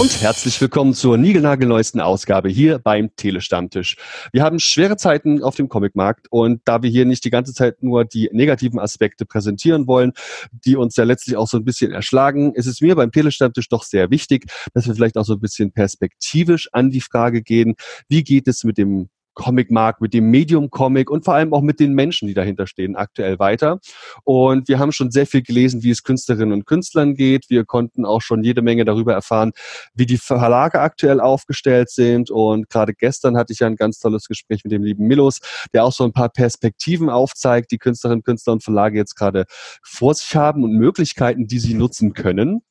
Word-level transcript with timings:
und 0.00 0.22
herzlich 0.22 0.58
willkommen 0.62 0.94
zur 0.94 1.18
niegelnagelneuesten 1.18 2.00
Ausgabe 2.00 2.48
hier 2.48 2.78
beim 2.78 3.14
Telestammtisch. 3.16 3.98
Wir 4.32 4.42
haben 4.42 4.58
schwere 4.58 4.96
Zeiten 4.96 5.42
auf 5.42 5.56
dem 5.56 5.68
Comicmarkt 5.68 6.26
und 6.30 6.62
da 6.64 6.82
wir 6.82 6.88
hier 6.88 7.04
nicht 7.04 7.22
die 7.26 7.28
ganze 7.28 7.52
Zeit 7.52 7.82
nur 7.82 8.06
die 8.06 8.30
negativen 8.32 8.78
Aspekte 8.80 9.26
präsentieren 9.26 9.86
wollen, 9.86 10.12
die 10.52 10.76
uns 10.76 10.96
ja 10.96 11.04
letztlich 11.04 11.36
auch 11.36 11.46
so 11.46 11.58
ein 11.58 11.66
bisschen 11.66 11.92
erschlagen, 11.92 12.54
ist 12.54 12.64
es 12.64 12.80
mir 12.80 12.96
beim 12.96 13.12
Telestammtisch 13.12 13.68
doch 13.68 13.82
sehr 13.82 14.10
wichtig, 14.10 14.46
dass 14.72 14.86
wir 14.86 14.94
vielleicht 14.94 15.18
auch 15.18 15.26
so 15.26 15.34
ein 15.34 15.40
bisschen 15.40 15.70
perspektivisch 15.70 16.70
an 16.72 16.88
die 16.88 17.02
Frage 17.02 17.42
gehen, 17.42 17.74
wie 18.08 18.24
geht 18.24 18.48
es 18.48 18.64
mit 18.64 18.78
dem 18.78 19.10
Comic-Markt, 19.34 20.00
mit 20.00 20.14
dem 20.14 20.30
Medium-Comic 20.30 21.10
und 21.10 21.24
vor 21.24 21.34
allem 21.34 21.52
auch 21.52 21.62
mit 21.62 21.80
den 21.80 21.94
Menschen, 21.94 22.28
die 22.28 22.34
dahinter 22.34 22.66
stehen, 22.66 22.96
aktuell 22.96 23.38
weiter. 23.38 23.80
Und 24.24 24.68
wir 24.68 24.78
haben 24.78 24.92
schon 24.92 25.10
sehr 25.10 25.26
viel 25.26 25.42
gelesen, 25.42 25.82
wie 25.82 25.90
es 25.90 26.02
Künstlerinnen 26.02 26.52
und 26.52 26.66
Künstlern 26.66 27.14
geht. 27.14 27.48
Wir 27.48 27.64
konnten 27.64 28.04
auch 28.04 28.20
schon 28.20 28.42
jede 28.42 28.62
Menge 28.62 28.84
darüber 28.84 29.14
erfahren, 29.14 29.52
wie 29.94 30.06
die 30.06 30.18
Verlage 30.18 30.80
aktuell 30.80 31.20
aufgestellt 31.20 31.90
sind. 31.90 32.30
Und 32.30 32.68
gerade 32.68 32.94
gestern 32.94 33.36
hatte 33.36 33.52
ich 33.52 33.60
ja 33.60 33.66
ein 33.66 33.76
ganz 33.76 33.98
tolles 33.98 34.26
Gespräch 34.26 34.64
mit 34.64 34.72
dem 34.72 34.82
lieben 34.82 35.06
Milos, 35.06 35.40
der 35.72 35.84
auch 35.84 35.92
so 35.92 36.04
ein 36.04 36.12
paar 36.12 36.28
Perspektiven 36.28 37.10
aufzeigt, 37.10 37.70
die 37.70 37.78
Künstlerinnen, 37.78 38.22
Künstler 38.22 38.54
und 38.54 38.64
Verlage 38.64 38.98
jetzt 38.98 39.14
gerade 39.14 39.44
vor 39.82 40.14
sich 40.14 40.34
haben 40.36 40.64
und 40.64 40.72
Möglichkeiten, 40.72 41.46
die 41.46 41.58
sie 41.58 41.74
nutzen 41.74 42.12
können. 42.12 42.62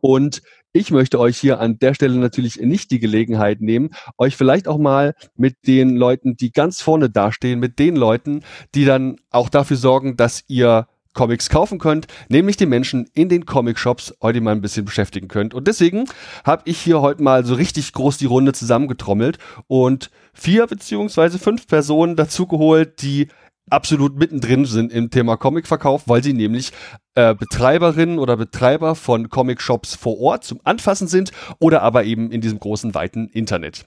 Und 0.00 0.42
ich 0.72 0.90
möchte 0.90 1.18
euch 1.18 1.38
hier 1.38 1.60
an 1.60 1.78
der 1.78 1.94
Stelle 1.94 2.16
natürlich 2.16 2.60
nicht 2.60 2.90
die 2.90 2.98
Gelegenheit 2.98 3.60
nehmen, 3.60 3.90
euch 4.18 4.36
vielleicht 4.36 4.68
auch 4.68 4.78
mal 4.78 5.14
mit 5.34 5.56
den 5.66 5.96
Leuten, 5.96 6.36
die 6.36 6.52
ganz 6.52 6.80
vorne 6.80 7.10
dastehen, 7.10 7.58
mit 7.58 7.78
den 7.78 7.96
Leuten, 7.96 8.42
die 8.74 8.84
dann 8.84 9.16
auch 9.30 9.48
dafür 9.48 9.76
sorgen, 9.76 10.16
dass 10.16 10.44
ihr 10.46 10.86
Comics 11.14 11.48
kaufen 11.48 11.78
könnt, 11.78 12.06
nämlich 12.28 12.56
die 12.56 12.66
Menschen 12.66 13.10
in 13.12 13.28
den 13.28 13.44
Comic-Shops 13.44 14.14
heute 14.22 14.40
mal 14.40 14.52
ein 14.52 14.60
bisschen 14.60 14.84
beschäftigen 14.84 15.26
könnt. 15.26 15.52
Und 15.52 15.66
deswegen 15.66 16.04
habe 16.44 16.62
ich 16.66 16.78
hier 16.78 17.00
heute 17.00 17.22
mal 17.24 17.44
so 17.44 17.54
richtig 17.54 17.92
groß 17.92 18.18
die 18.18 18.26
Runde 18.26 18.52
zusammengetrommelt 18.52 19.38
und 19.66 20.10
vier 20.32 20.68
beziehungsweise 20.68 21.40
fünf 21.40 21.66
Personen 21.66 22.14
dazugeholt, 22.14 23.02
die 23.02 23.28
absolut 23.70 24.16
mittendrin 24.18 24.64
sind 24.64 24.92
im 24.92 25.10
Thema 25.10 25.36
Comicverkauf, 25.36 26.04
weil 26.06 26.22
sie 26.22 26.32
nämlich 26.32 26.72
äh, 27.14 27.34
Betreiberinnen 27.34 28.18
oder 28.18 28.36
Betreiber 28.36 28.94
von 28.94 29.28
Comic-Shops 29.28 29.94
vor 29.94 30.18
Ort 30.20 30.44
zum 30.44 30.60
Anfassen 30.64 31.08
sind 31.08 31.32
oder 31.58 31.82
aber 31.82 32.04
eben 32.04 32.30
in 32.30 32.40
diesem 32.40 32.60
großen, 32.60 32.94
weiten 32.94 33.28
Internet. 33.28 33.86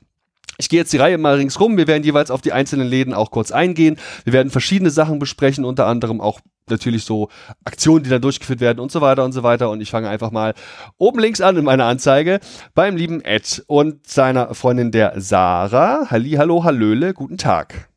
Ich 0.58 0.70
gehe 0.70 0.80
jetzt 0.80 0.94
die 0.94 0.98
Reihe 0.98 1.18
mal 1.18 1.36
ringsrum. 1.36 1.78
Wir 1.78 1.88
werden 1.88 2.04
jeweils 2.04 2.30
auf 2.30 2.42
die 2.42 2.54
einzelnen 2.54 2.88
Läden 2.88 3.14
auch 3.14 3.32
kurz 3.32 3.52
eingehen. 3.52 3.98
Wir 4.26 4.34
werden 4.34 4.52
verschiedene 4.52 4.92
Sachen 4.92 5.18
besprechen, 5.18 5.66
unter 5.66 5.88
anderem 5.88 6.22
auch 6.22 6.40
natürlich 6.70 7.04
so 7.04 7.30
Aktionen, 7.66 8.04
die 8.04 8.10
da 8.10 8.20
durchgeführt 8.20 8.60
werden 8.60 8.80
und 8.80 8.92
so 8.92 9.02
weiter 9.02 9.26
und 9.26 9.32
so 9.32 9.44
weiter. 9.44 9.70
Und 9.70 9.82
ich 9.82 9.90
fange 9.90 10.10
einfach 10.10 10.32
mal 10.32 10.54
oben 10.98 11.20
links 11.20 11.42
an 11.42 11.58
in 11.58 11.66
meiner 11.66 11.86
Anzeige 11.86 12.40
beim 12.74 12.96
lieben 12.96 13.22
Ed 13.22 13.64
und 13.68 14.08
seiner 14.08 14.54
Freundin 14.54 14.92
der 14.92 15.20
Sarah. 15.20 16.12
Halli, 16.12 16.32
hallo, 16.32 16.64
hallöle, 16.64 17.14
guten 17.14 17.38
Tag. 17.38 17.90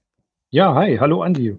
Ja, 0.51 0.75
hi, 0.75 0.99
hallo 1.01 1.23
Andi. 1.23 1.59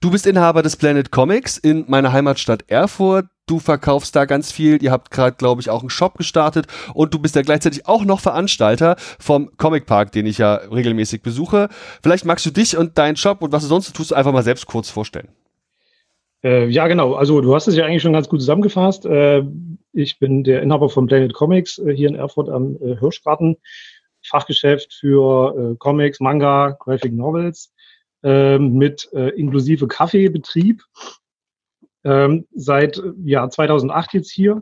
Du 0.00 0.10
bist 0.10 0.26
Inhaber 0.26 0.62
des 0.62 0.76
Planet 0.76 1.10
Comics 1.10 1.58
in 1.58 1.84
meiner 1.88 2.12
Heimatstadt 2.12 2.64
Erfurt. 2.68 3.26
Du 3.46 3.58
verkaufst 3.58 4.14
da 4.14 4.26
ganz 4.26 4.52
viel. 4.52 4.82
Ihr 4.82 4.92
habt 4.92 5.10
gerade, 5.10 5.36
glaube 5.36 5.60
ich, 5.60 5.70
auch 5.70 5.80
einen 5.80 5.90
Shop 5.90 6.18
gestartet 6.18 6.66
und 6.94 7.14
du 7.14 7.18
bist 7.18 7.34
ja 7.34 7.42
gleichzeitig 7.42 7.86
auch 7.86 8.04
noch 8.04 8.20
Veranstalter 8.20 8.96
vom 9.18 9.50
Comic 9.56 9.86
Park, 9.86 10.12
den 10.12 10.26
ich 10.26 10.38
ja 10.38 10.54
regelmäßig 10.54 11.22
besuche. 11.22 11.68
Vielleicht 12.02 12.24
magst 12.24 12.44
du 12.44 12.50
dich 12.50 12.76
und 12.76 12.98
deinen 12.98 13.16
Shop 13.16 13.40
und 13.42 13.52
was 13.52 13.62
du 13.62 13.68
sonst 13.68 13.94
tust, 13.96 14.12
einfach 14.12 14.32
mal 14.32 14.42
selbst 14.42 14.66
kurz 14.66 14.90
vorstellen. 14.90 15.28
Äh, 16.44 16.66
ja, 16.68 16.86
genau. 16.86 17.14
Also 17.14 17.40
du 17.40 17.54
hast 17.54 17.68
es 17.68 17.76
ja 17.76 17.84
eigentlich 17.84 18.02
schon 18.02 18.12
ganz 18.12 18.28
gut 18.28 18.40
zusammengefasst. 18.40 19.06
Äh, 19.06 19.42
ich 19.92 20.18
bin 20.18 20.44
der 20.44 20.62
Inhaber 20.62 20.88
von 20.88 21.06
Planet 21.06 21.32
Comics 21.32 21.78
äh, 21.78 21.94
hier 21.94 22.08
in 22.08 22.14
Erfurt 22.14 22.48
am 22.48 22.76
äh, 22.82 22.96
Hirschgarten. 22.98 23.56
Fachgeschäft 24.22 24.92
für 24.92 25.72
äh, 25.72 25.76
Comics, 25.78 26.20
Manga, 26.20 26.76
Graphic 26.78 27.12
Novels 27.12 27.72
mit 28.22 29.08
äh, 29.12 29.28
inklusive 29.30 29.86
Kaffeebetrieb. 29.86 30.82
Ähm, 32.04 32.46
seit 32.52 33.00
ja, 33.24 33.48
2008 33.48 34.14
jetzt 34.14 34.30
hier. 34.30 34.60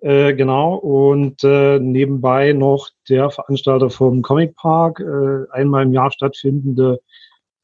Äh, 0.00 0.34
genau. 0.34 0.76
Und 0.76 1.44
äh, 1.44 1.78
nebenbei 1.78 2.52
noch 2.52 2.88
der 3.08 3.30
Veranstalter 3.30 3.90
vom 3.90 4.22
Comic 4.22 4.56
Park, 4.56 5.00
äh, 5.00 5.50
einmal 5.52 5.84
im 5.84 5.92
Jahr 5.92 6.10
stattfindende 6.10 7.00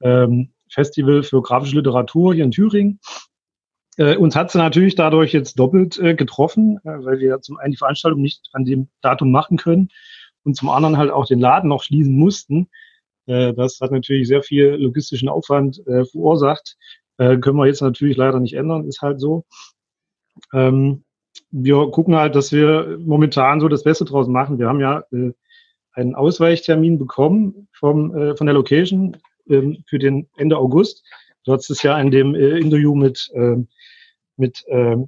ähm, 0.02 0.52
Festival 0.68 1.22
für 1.22 1.42
grafische 1.42 1.76
Literatur 1.76 2.34
hier 2.34 2.44
in 2.44 2.50
Thüringen. 2.50 3.00
Äh, 3.96 4.16
uns 4.16 4.36
hat 4.36 4.50
sie 4.50 4.58
natürlich 4.58 4.94
dadurch 4.94 5.32
jetzt 5.32 5.58
doppelt 5.58 5.98
äh, 5.98 6.14
getroffen, 6.14 6.78
äh, 6.84 7.04
weil 7.04 7.18
wir 7.18 7.40
zum 7.40 7.56
einen 7.56 7.72
die 7.72 7.78
Veranstaltung 7.78 8.20
nicht 8.20 8.48
an 8.52 8.66
dem 8.66 8.88
Datum 9.00 9.30
machen 9.30 9.56
können 9.56 9.88
und 10.44 10.54
zum 10.54 10.68
anderen 10.68 10.98
halt 10.98 11.10
auch 11.10 11.26
den 11.26 11.40
Laden 11.40 11.68
noch 11.68 11.82
schließen 11.82 12.14
mussten. 12.14 12.68
Äh, 13.26 13.52
das 13.54 13.80
hat 13.80 13.92
natürlich 13.92 14.28
sehr 14.28 14.42
viel 14.42 14.68
logistischen 14.68 15.28
Aufwand 15.28 15.86
äh, 15.86 16.04
verursacht. 16.04 16.76
Äh, 17.18 17.38
können 17.38 17.56
wir 17.56 17.66
jetzt 17.66 17.82
natürlich 17.82 18.16
leider 18.16 18.40
nicht 18.40 18.54
ändern, 18.54 18.86
ist 18.86 19.02
halt 19.02 19.20
so. 19.20 19.44
Ähm, 20.52 21.04
wir 21.50 21.90
gucken 21.90 22.16
halt, 22.16 22.34
dass 22.34 22.52
wir 22.52 22.98
momentan 23.00 23.60
so 23.60 23.68
das 23.68 23.84
Beste 23.84 24.04
draus 24.04 24.26
machen. 24.26 24.58
Wir 24.58 24.68
haben 24.68 24.80
ja 24.80 25.04
einen 25.92 26.14
Ausweichtermin 26.14 26.98
bekommen 26.98 27.68
vom, 27.72 28.36
von 28.36 28.46
der 28.46 28.54
Location 28.54 29.16
äh, 29.48 29.74
für 29.86 29.98
den 29.98 30.28
Ende 30.36 30.56
August. 30.56 31.04
Du 31.44 31.52
hast 31.52 31.70
es 31.70 31.82
ja 31.82 31.98
in 32.00 32.10
dem 32.10 32.34
Interview 32.34 32.94
mit, 32.94 33.30
äh, 33.34 33.56
mit 34.36 34.64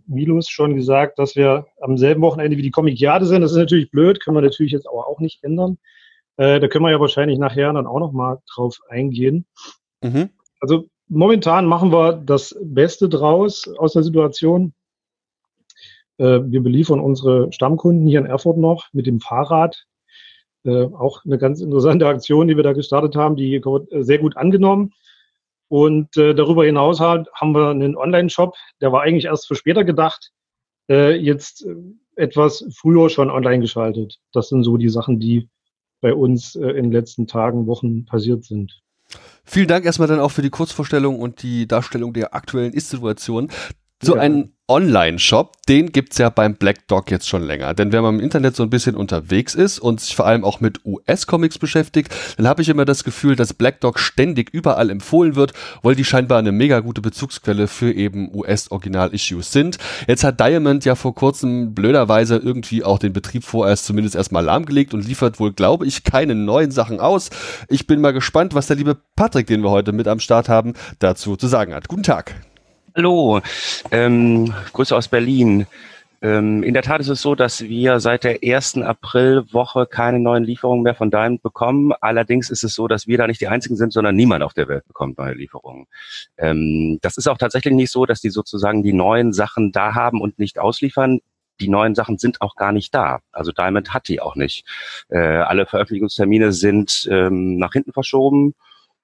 Milos 0.07 0.49
schon 0.49 0.77
gesagt, 0.77 1.19
dass 1.19 1.35
wir 1.35 1.67
am 1.81 1.99
selben 1.99 2.23
Wochenende 2.23 2.57
wie 2.57 2.63
die 2.63 2.71
Comic-Jade 2.71 3.27
sind. 3.27 3.43
Das 3.43 3.51
ist 3.51 3.59
natürlich 3.59 3.91
blöd, 3.91 4.21
können 4.23 4.37
wir 4.37 4.43
natürlich 4.43 4.73
jetzt 4.73 4.87
aber 4.87 5.09
auch 5.09 5.19
nicht 5.19 5.43
ändern. 5.43 5.79
Äh, 6.39 6.61
da 6.61 6.69
können 6.69 6.85
wir 6.85 6.91
ja 6.91 7.01
wahrscheinlich 7.01 7.39
nachher 7.39 7.73
dann 7.73 7.87
auch 7.87 7.99
noch 7.99 8.13
mal 8.13 8.41
drauf 8.55 8.79
eingehen. 8.89 9.45
Mhm. 10.03 10.31
Also 10.61 10.87
momentan 11.09 11.67
machen 11.67 11.93
wir 11.93 12.15
das 12.15 12.57
Beste 12.63 13.09
draus 13.09 13.69
aus 13.77 13.93
der 13.93 14.05
Situation. 14.05 14.73
Äh, 16.17 16.41
wir 16.45 16.63
beliefern 16.63 17.01
unsere 17.01 17.53
Stammkunden 17.53 18.07
hier 18.07 18.21
in 18.21 18.27
Erfurt 18.27 18.57
noch 18.57 18.87
mit 18.93 19.07
dem 19.07 19.21
Fahrrad. 19.21 19.85
Äh, 20.65 20.85
auch 20.85 21.25
eine 21.25 21.39
ganz 21.39 21.61
interessante 21.61 22.07
Aktion, 22.07 22.47
die 22.47 22.57
wir 22.57 22.65
da 22.65 22.73
gestartet 22.73 23.17
haben, 23.17 23.37
die 23.37 23.61
sehr 23.99 24.19
gut 24.19 24.37
angenommen. 24.37 24.93
Und 25.69 26.17
äh, 26.17 26.35
darüber 26.35 26.65
hinaus 26.65 27.01
halt, 27.01 27.29
haben 27.35 27.53
wir 27.53 27.69
einen 27.69 27.97
Online-Shop, 27.97 28.55
der 28.81 28.91
war 28.93 29.03
eigentlich 29.03 29.27
erst 29.27 29.47
für 29.47 29.55
später 29.55 29.85
gedacht, 29.85 30.31
äh, 30.89 31.15
jetzt 31.15 31.67
äh, 31.67 31.75
etwas 32.17 32.65
früher 32.75 33.11
schon 33.11 33.31
online 33.31 33.61
geschaltet. 33.61 34.19
Das 34.33 34.49
sind 34.49 34.63
so 34.63 34.79
die 34.79 34.89
Sachen, 34.89 35.21
die 35.21 35.49
bei 36.01 36.15
uns 36.15 36.57
äh, 36.57 36.69
in 36.71 36.85
den 36.85 36.93
letzten 36.93 37.27
Tagen, 37.27 37.67
Wochen 37.67 38.05
passiert 38.05 38.45
sind. 38.45 38.81
Vielen 39.45 39.69
Dank 39.69 39.85
erstmal 39.85 40.09
dann 40.09 40.21
auch 40.21 40.31
für 40.31 40.43
die 40.43 40.51
Kurzvorstellung 40.51 41.19
und 41.19 41.43
die 41.43 41.67
Darstellung 41.67 42.13
der 42.13 42.35
aktuellen 42.35 42.73
Ist-Situation. 42.73 43.49
So 44.01 44.15
ja. 44.15 44.23
ein 44.23 44.53
Online-Shop, 44.71 45.57
den 45.67 45.93
gibt's 45.93 46.19
ja 46.19 46.29
beim 46.29 46.55
Black 46.55 46.87
Dog 46.89 47.11
jetzt 47.11 47.27
schon 47.27 47.43
länger. 47.43 47.73
Denn 47.73 47.91
wenn 47.91 48.03
man 48.03 48.17
im 48.17 48.21
Internet 48.21 48.55
so 48.55 48.63
ein 48.63 48.69
bisschen 48.69 48.97
unterwegs 48.97 49.55
ist 49.55 49.79
und 49.79 49.99
sich 50.01 50.15
vor 50.15 50.27
allem 50.27 50.45
auch 50.45 50.61
mit 50.61 50.85
US-Comics 50.85 51.59
beschäftigt, 51.59 52.15
dann 52.37 52.47
habe 52.47 52.61
ich 52.61 52.69
immer 52.69 52.85
das 52.85 53.03
Gefühl, 53.03 53.35
dass 53.35 53.55
Black 53.55 53.81
Dog 53.81 53.99
ständig 53.99 54.51
überall 54.53 54.91
empfohlen 54.91 55.37
wird, 55.37 55.55
weil 55.83 55.95
die 55.95 56.05
scheinbar 56.05 56.39
eine 56.39 56.53
mega 56.53 56.81
gute 56.81 57.01
Bezugsquelle 57.01 57.67
für 57.67 57.93
eben 57.93 58.33
US-Original-Issues 58.35 59.53
sind. 59.53 59.79
Jetzt 60.07 60.23
hat 60.23 60.39
Diamond 60.39 60.85
ja 60.85 60.95
vor 60.97 61.15
kurzem 61.15 61.73
blöderweise 61.73 62.37
irgendwie 62.37 62.85
auch 62.85 62.99
den 62.99 63.15
Betrieb 63.15 63.45
vorerst 63.45 63.87
zumindest 63.87 64.17
erstmal 64.17 64.45
lahmgelegt 64.45 64.93
und 64.93 65.07
liefert 65.07 65.41
wohl, 65.41 65.55
glaube 65.55 65.87
ich, 65.87 66.05
keine 66.05 66.35
neuen 66.35 66.73
Sachen 66.73 67.01
aus. 67.01 67.31
Ich 67.69 67.87
bin 67.87 68.03
mal 68.03 68.13
gespannt, 68.13 68.55
was 68.55 68.67
der 68.67 68.77
liebe 68.77 68.99
Patrick, 69.17 69.47
den 69.47 69.63
wir 69.63 69.71
heute 69.71 69.93
mit 69.93 70.09
am 70.09 70.21
Start 70.21 70.51
haben, 70.51 70.75
dazu 70.99 71.37
zu 71.37 71.47
sagen 71.47 71.73
hat. 71.73 71.89
Guten 71.89 72.03
Tag. 72.03 72.48
Hallo, 72.99 73.41
ähm, 73.93 74.53
Grüße 74.73 74.97
aus 74.97 75.07
Berlin. 75.07 75.69
Ähm, 76.21 76.65
in 76.65 76.75
der 76.75 76.83
Tat 76.83 77.01
ist 77.01 77.07
es 77.07 77.23
so, 77.23 77.37
dass 77.37 77.61
wir 77.63 78.01
seit 78.01 78.25
der 78.25 78.43
ersten 78.43 78.83
Aprilwoche 78.83 79.87
keine 79.87 80.19
neuen 80.19 80.43
Lieferungen 80.43 80.83
mehr 80.83 80.97
von 80.97 81.09
Diamond 81.09 81.41
bekommen. 81.41 81.93
Allerdings 82.01 82.51
ist 82.51 82.65
es 82.65 82.75
so, 82.75 82.89
dass 82.89 83.07
wir 83.07 83.17
da 83.17 83.29
nicht 83.29 83.41
die 83.41 83.47
einzigen 83.47 83.77
sind, 83.77 83.93
sondern 83.93 84.17
niemand 84.17 84.43
auf 84.43 84.53
der 84.53 84.67
Welt 84.67 84.85
bekommt 84.89 85.17
neue 85.17 85.35
Lieferungen. 85.35 85.87
Ähm, 86.39 86.99
das 87.01 87.17
ist 87.19 87.29
auch 87.29 87.39
tatsächlich 87.39 87.73
nicht 87.73 87.93
so, 87.93 88.05
dass 88.05 88.21
die 88.21 88.31
sozusagen 88.31 88.83
die 88.83 88.93
neuen 88.93 89.33
Sachen 89.33 89.71
da 89.71 89.95
haben 89.95 90.21
und 90.21 90.41
nicht 90.41 90.59
ausliefern 90.59 91.21
die 91.61 91.69
neuen 91.69 91.97
Sachen 91.97 92.19
sind 92.19 92.41
auch 92.41 92.55
gar 92.55 92.71
nicht 92.71 92.95
da. 92.95 93.19
Also 93.33 93.51
Diamond 93.51 93.93
hat 93.93 94.07
die 94.07 94.21
auch 94.21 94.37
nicht. 94.37 94.65
Äh, 95.09 95.19
alle 95.19 95.67
Veröffentlichungstermine 95.67 96.53
sind 96.53 97.09
ähm, 97.11 97.59
nach 97.59 97.73
hinten 97.73 97.93
verschoben 97.93 98.55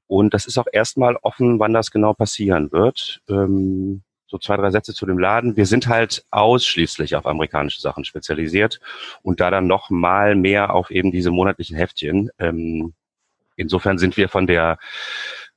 und 0.06 0.34
das 0.34 0.46
ist 0.46 0.58
auch 0.58 0.66
erstmal 0.72 1.16
offen, 1.22 1.58
wann 1.58 1.72
das 1.72 1.90
genau 1.90 2.14
passieren 2.14 2.72
wird. 2.72 3.20
Ähm, 3.28 4.02
so 4.26 4.38
zwei, 4.38 4.56
drei 4.56 4.70
Sätze 4.70 4.94
zu 4.94 5.06
dem 5.06 5.18
Laden. 5.18 5.56
Wir 5.56 5.66
sind 5.66 5.86
halt 5.86 6.24
ausschließlich 6.30 7.14
auf 7.14 7.26
amerikanische 7.26 7.80
Sachen 7.80 8.04
spezialisiert 8.04 8.80
und 9.22 9.40
da 9.40 9.50
dann 9.50 9.66
noch 9.66 9.90
mal 9.90 10.34
mehr 10.34 10.74
auf 10.74 10.90
eben 10.90 11.12
diese 11.12 11.30
monatlichen 11.30 11.76
Heftchen. 11.76 12.30
Ähm, 12.38 12.94
insofern 13.56 13.98
sind 13.98 14.16
wir 14.16 14.28
von 14.28 14.46
der 14.46 14.78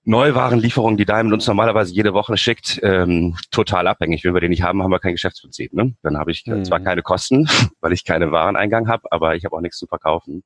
Neuwarenlieferungen, 0.04 0.96
die 0.96 1.06
Diamond 1.06 1.34
uns 1.34 1.48
normalerweise 1.48 1.94
jede 1.94 2.14
Woche 2.14 2.38
schickt, 2.38 2.80
ähm, 2.82 3.36
total 3.52 3.88
abhängig. 3.88 4.24
Wenn 4.24 4.34
wir 4.34 4.42
die 4.42 4.48
nicht 4.48 4.62
haben, 4.62 4.82
haben 4.82 4.92
wir 4.92 5.00
kein 5.00 5.14
Geschäftsprinzip. 5.14 5.74
Ne? 5.74 5.96
Dann 6.02 6.18
habe 6.18 6.32
ich 6.32 6.46
mhm. 6.46 6.64
zwar 6.64 6.80
keine 6.80 7.02
Kosten, 7.02 7.50
weil 7.82 7.92
ich 7.92 8.06
keine 8.06 8.32
Wareneingang 8.32 8.88
habe, 8.88 9.12
aber 9.12 9.36
ich 9.36 9.44
habe 9.44 9.56
auch 9.56 9.62
nichts 9.62 9.78
zu 9.78 9.88
verkaufen. 9.88 10.44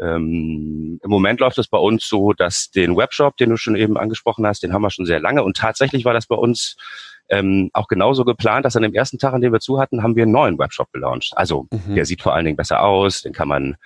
Ähm, 0.00 1.00
Im 1.02 1.10
Moment 1.10 1.40
läuft 1.40 1.58
es 1.58 1.68
bei 1.68 1.78
uns 1.78 2.08
so, 2.08 2.32
dass 2.32 2.70
den 2.70 2.96
Webshop, 2.96 3.36
den 3.36 3.50
du 3.50 3.56
schon 3.56 3.76
eben 3.76 3.96
angesprochen 3.96 4.46
hast, 4.46 4.62
den 4.62 4.72
haben 4.72 4.82
wir 4.82 4.90
schon 4.90 5.06
sehr 5.06 5.20
lange. 5.20 5.42
Und 5.42 5.56
tatsächlich 5.56 6.04
war 6.04 6.14
das 6.14 6.26
bei 6.26 6.36
uns 6.36 6.76
ähm, 7.30 7.70
auch 7.72 7.88
genauso 7.88 8.24
geplant, 8.24 8.64
dass 8.64 8.76
an 8.76 8.82
dem 8.82 8.94
ersten 8.94 9.18
Tag, 9.18 9.34
an 9.34 9.40
dem 9.40 9.52
wir 9.52 9.60
zu 9.60 9.78
hatten, 9.78 10.02
haben 10.02 10.16
wir 10.16 10.22
einen 10.22 10.32
neuen 10.32 10.58
Webshop 10.58 10.92
gelauncht. 10.92 11.32
Also 11.36 11.66
mhm. 11.70 11.94
der 11.94 12.06
sieht 12.06 12.22
vor 12.22 12.34
allen 12.34 12.44
Dingen 12.44 12.56
besser 12.56 12.82
aus, 12.82 13.22
den 13.22 13.32
kann 13.32 13.48
man, 13.48 13.76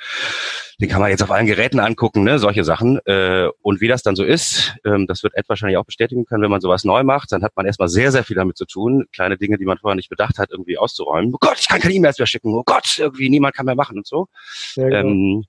den 0.81 0.89
kann 0.89 1.01
man 1.01 1.11
jetzt 1.11 1.23
auf 1.23 1.31
allen 1.31 1.47
Geräten 1.47 1.81
angucken, 1.81 2.23
ne, 2.23 2.39
solche 2.39 2.65
Sachen. 2.65 3.01
Äh, 3.05 3.49
und 3.63 3.81
wie 3.81 3.89
das 3.89 4.03
dann 4.03 4.15
so 4.15 4.25
ist, 4.25 4.77
ähm, 4.85 5.07
das 5.07 5.23
wird 5.23 5.35
Ed 5.37 5.49
wahrscheinlich 5.49 5.77
auch 5.77 5.85
bestätigen 5.85 6.25
können, 6.25 6.43
wenn 6.43 6.51
man 6.51 6.61
sowas 6.61 6.85
neu 6.85 7.03
macht, 7.03 7.33
dann 7.33 7.43
hat 7.43 7.53
man 7.57 7.67
erstmal 7.67 7.89
sehr, 7.89 8.13
sehr 8.13 8.25
viel 8.25 8.37
damit 8.37 8.57
zu 8.57 8.65
tun, 8.65 9.07
kleine 9.13 9.37
Dinge, 9.37 9.59
die 9.59 9.65
man 9.65 9.79
vorher 9.79 9.97
nicht 9.97 10.11
bedacht 10.11 10.39
hat, 10.39 10.51
irgendwie 10.51 10.79
auszuräumen. 10.79 11.35
Oh 11.35 11.39
Gott, 11.41 11.59
ich 11.59 11.69
kann 11.69 11.81
keine 11.81 11.95
E-Mails 11.95 12.19
mehr 12.19 12.27
schicken. 12.27 12.55
Oh 12.55 12.63
Gott, 12.65 12.99
irgendwie 12.99 13.29
niemand 13.29 13.55
kann 13.55 13.67
mehr 13.67 13.75
machen 13.75 13.99
und 13.99 14.07
so. 14.07 14.29
Genau. 14.77 14.97
ähm, 14.97 15.45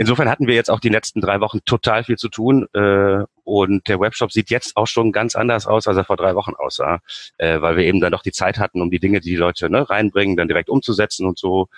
Insofern 0.00 0.30
hatten 0.30 0.46
wir 0.46 0.54
jetzt 0.54 0.70
auch 0.70 0.80
die 0.80 0.88
letzten 0.88 1.20
drei 1.20 1.40
Wochen 1.40 1.58
total 1.66 2.04
viel 2.04 2.16
zu 2.16 2.30
tun 2.30 2.66
äh, 2.72 3.22
und 3.44 3.86
der 3.86 4.00
Webshop 4.00 4.32
sieht 4.32 4.48
jetzt 4.48 4.74
auch 4.78 4.86
schon 4.86 5.12
ganz 5.12 5.36
anders 5.36 5.66
aus, 5.66 5.86
als 5.86 5.98
er 5.98 6.06
vor 6.06 6.16
drei 6.16 6.34
Wochen 6.34 6.54
aussah, 6.54 7.00
äh, 7.36 7.60
weil 7.60 7.76
wir 7.76 7.84
eben 7.84 8.00
dann 8.00 8.10
doch 8.10 8.22
die 8.22 8.32
Zeit 8.32 8.58
hatten, 8.58 8.80
um 8.80 8.90
die 8.90 8.98
Dinge, 8.98 9.20
die 9.20 9.28
die 9.28 9.36
Leute 9.36 9.68
ne, 9.68 9.90
reinbringen, 9.90 10.38
dann 10.38 10.48
direkt 10.48 10.70
umzusetzen 10.70 11.26
und 11.26 11.38
so. 11.38 11.68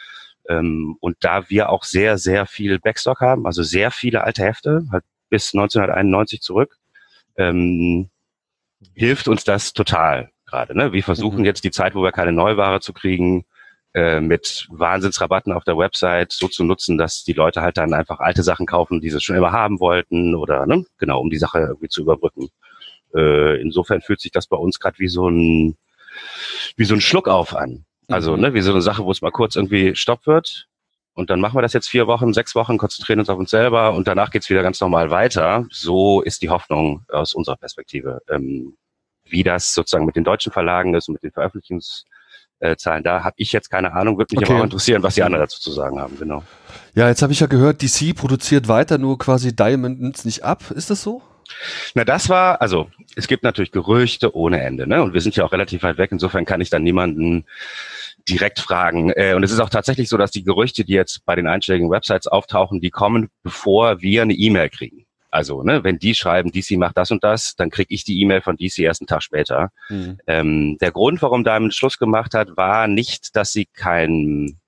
Ähm, 0.48 0.96
und 1.00 1.16
da 1.19 1.50
wir 1.50 1.70
auch 1.70 1.82
sehr, 1.82 2.16
sehr 2.16 2.46
viel 2.46 2.78
Backstock 2.78 3.20
haben, 3.20 3.44
also 3.44 3.64
sehr 3.64 3.90
viele 3.90 4.22
alte 4.22 4.44
Hefte, 4.44 4.86
halt 4.92 5.02
bis 5.28 5.52
1991 5.52 6.42
zurück, 6.42 6.76
ähm, 7.36 8.08
hilft 8.94 9.26
uns 9.26 9.42
das 9.42 9.72
total 9.72 10.30
gerade. 10.46 10.78
Ne? 10.78 10.92
Wir 10.92 11.02
versuchen 11.02 11.40
mhm. 11.40 11.44
jetzt 11.44 11.64
die 11.64 11.72
Zeit, 11.72 11.96
wo 11.96 12.04
wir 12.04 12.12
keine 12.12 12.32
Neuware 12.32 12.78
zu 12.78 12.92
kriegen, 12.92 13.46
äh, 13.94 14.20
mit 14.20 14.66
Wahnsinnsrabatten 14.70 15.52
auf 15.52 15.64
der 15.64 15.76
Website 15.76 16.32
so 16.32 16.48
zu 16.48 16.64
nutzen, 16.64 16.98
dass 16.98 17.24
die 17.24 17.32
Leute 17.32 17.60
halt 17.62 17.76
dann 17.76 17.92
einfach 17.92 18.20
alte 18.20 18.42
Sachen 18.42 18.66
kaufen, 18.66 19.00
die 19.00 19.10
sie 19.10 19.20
schon 19.20 19.36
immer 19.36 19.52
haben 19.52 19.80
wollten 19.80 20.34
oder 20.34 20.66
ne, 20.66 20.84
genau, 20.98 21.20
um 21.20 21.30
die 21.30 21.38
Sache 21.38 21.58
irgendwie 21.60 21.88
zu 21.88 22.02
überbrücken. 22.02 22.48
Äh, 23.14 23.60
insofern 23.60 24.00
fühlt 24.00 24.20
sich 24.20 24.32
das 24.32 24.46
bei 24.46 24.56
uns 24.56 24.78
gerade 24.80 24.98
wie 24.98 25.08
so 25.08 25.28
ein 25.28 25.76
wie 26.76 26.84
so 26.84 26.94
ein 26.94 27.00
Schluck 27.00 27.28
auf 27.28 27.54
an. 27.54 27.84
Also, 28.08 28.34
mhm. 28.34 28.42
ne, 28.42 28.54
wie 28.54 28.62
so 28.62 28.72
eine 28.72 28.82
Sache, 28.82 29.04
wo 29.04 29.10
es 29.10 29.22
mal 29.22 29.30
kurz 29.30 29.56
irgendwie 29.56 29.94
Stopp 29.94 30.26
wird. 30.26 30.68
Und 31.14 31.28
dann 31.28 31.40
machen 31.40 31.56
wir 31.56 31.62
das 31.62 31.74
jetzt 31.74 31.88
vier 31.88 32.06
Wochen, 32.06 32.32
sechs 32.32 32.54
Wochen, 32.54 32.78
konzentrieren 32.78 33.20
uns 33.20 33.28
auf 33.28 33.38
uns 33.38 33.50
selber 33.50 33.92
und 33.92 34.08
danach 34.08 34.30
geht's 34.30 34.48
wieder 34.48 34.62
ganz 34.62 34.80
normal 34.80 35.10
weiter. 35.10 35.66
So 35.70 36.22
ist 36.22 36.40
die 36.40 36.48
Hoffnung 36.48 37.04
aus 37.10 37.34
unserer 37.34 37.56
Perspektive. 37.56 38.20
Ähm, 38.30 38.76
wie 39.24 39.42
das 39.42 39.74
sozusagen 39.74 40.06
mit 40.06 40.16
den 40.16 40.24
deutschen 40.24 40.52
Verlagen 40.52 40.94
ist 40.94 41.08
und 41.08 41.14
mit 41.14 41.22
den 41.22 41.32
Veröffentlichungs 41.32 42.04
äh, 42.62 42.76
Zahlen. 42.76 43.03
Da 43.05 43.25
habe 43.25 43.35
ich 43.37 43.53
jetzt 43.53 43.70
keine 43.70 43.93
Ahnung, 43.93 44.19
würde 44.19 44.35
mich 44.35 44.44
okay. 44.44 44.53
aber 44.53 44.61
auch 44.61 44.64
interessieren, 44.64 45.03
was 45.03 45.14
die 45.14 45.23
anderen 45.23 45.43
dazu 45.43 45.61
zu 45.61 45.73
sagen 45.73 46.00
haben, 46.00 46.17
genau. 46.19 46.43
Ja, 46.94 47.09
jetzt 47.09 47.23
habe 47.23 47.32
ich 47.32 47.41
ja 47.41 47.47
gehört, 47.47 47.82
DC 47.82 48.14
produziert 48.14 48.69
weiter, 48.69 48.99
nur 48.99 49.19
quasi 49.19 49.55
Diamond 49.55 50.00
nimmt 50.00 50.25
nicht 50.25 50.44
ab. 50.44 50.70
Ist 50.70 50.91
das 50.91 51.03
so? 51.03 51.23
Na, 51.94 52.05
das 52.05 52.29
war, 52.29 52.61
also 52.61 52.88
es 53.17 53.29
gibt 53.29 53.43
natürlich 53.43 53.73
Gerüchte 53.73 54.35
ohne 54.35 54.62
Ende, 54.62 54.87
ne? 54.87 55.03
Und 55.03 55.12
wir 55.12 55.20
sind 55.20 55.37
ja 55.37 55.44
auch 55.44 55.53
relativ 55.53 55.82
weit 55.82 55.99
weg, 55.99 56.11
insofern 56.12 56.44
kann 56.44 56.61
ich 56.61 56.70
dann 56.70 56.82
niemanden 56.82 57.44
direkt 58.29 58.61
fragen. 58.61 59.11
Äh, 59.11 59.35
und 59.35 59.43
es 59.43 59.53
ist 59.53 59.61
auch 59.61 59.70
tatsächlich 59.70 60.09
so, 60.09 60.17
dass 60.17 60.31
die 60.31 60.44
Gerüchte, 60.44 60.85
die 60.85 60.93
jetzt 60.93 61.25
bei 61.25 61.35
den 61.35 61.47
einschlägigen 61.47 61.91
Websites 61.91 62.26
auftauchen, 62.26 62.81
die 62.81 62.91
kommen, 62.91 63.29
bevor 63.43 64.00
wir 64.00 64.23
eine 64.23 64.35
E-Mail 64.35 64.70
kriegen. 64.70 65.01
Also, 65.32 65.62
ne, 65.62 65.82
wenn 65.82 65.99
die 65.99 66.14
schreiben, 66.14 66.52
DC 66.52 66.73
macht 66.73 66.99
das 66.99 67.11
und 67.11 67.25
das, 67.25 67.56
dann 67.56 67.70
kriege 67.70 67.93
ich 67.93 68.05
die 68.05 68.20
E-Mail 68.20 68.43
von 68.43 68.58
DC 68.58 68.81
erst 68.81 69.00
einen 69.00 69.06
Tag 69.06 69.23
später. 69.23 69.70
Mhm. 69.88 70.19
Ähm, 70.26 70.79
der 70.79 70.93
Grund, 70.93 71.23
warum 71.23 71.43
Diamond 71.43 71.75
Schluss 71.75 71.99
gemacht 71.99 72.34
hat, 72.34 72.55
war 72.58 72.87
nicht, 72.87 73.34
dass 73.34 73.50
sie 73.50 73.64
kein, 73.64 74.58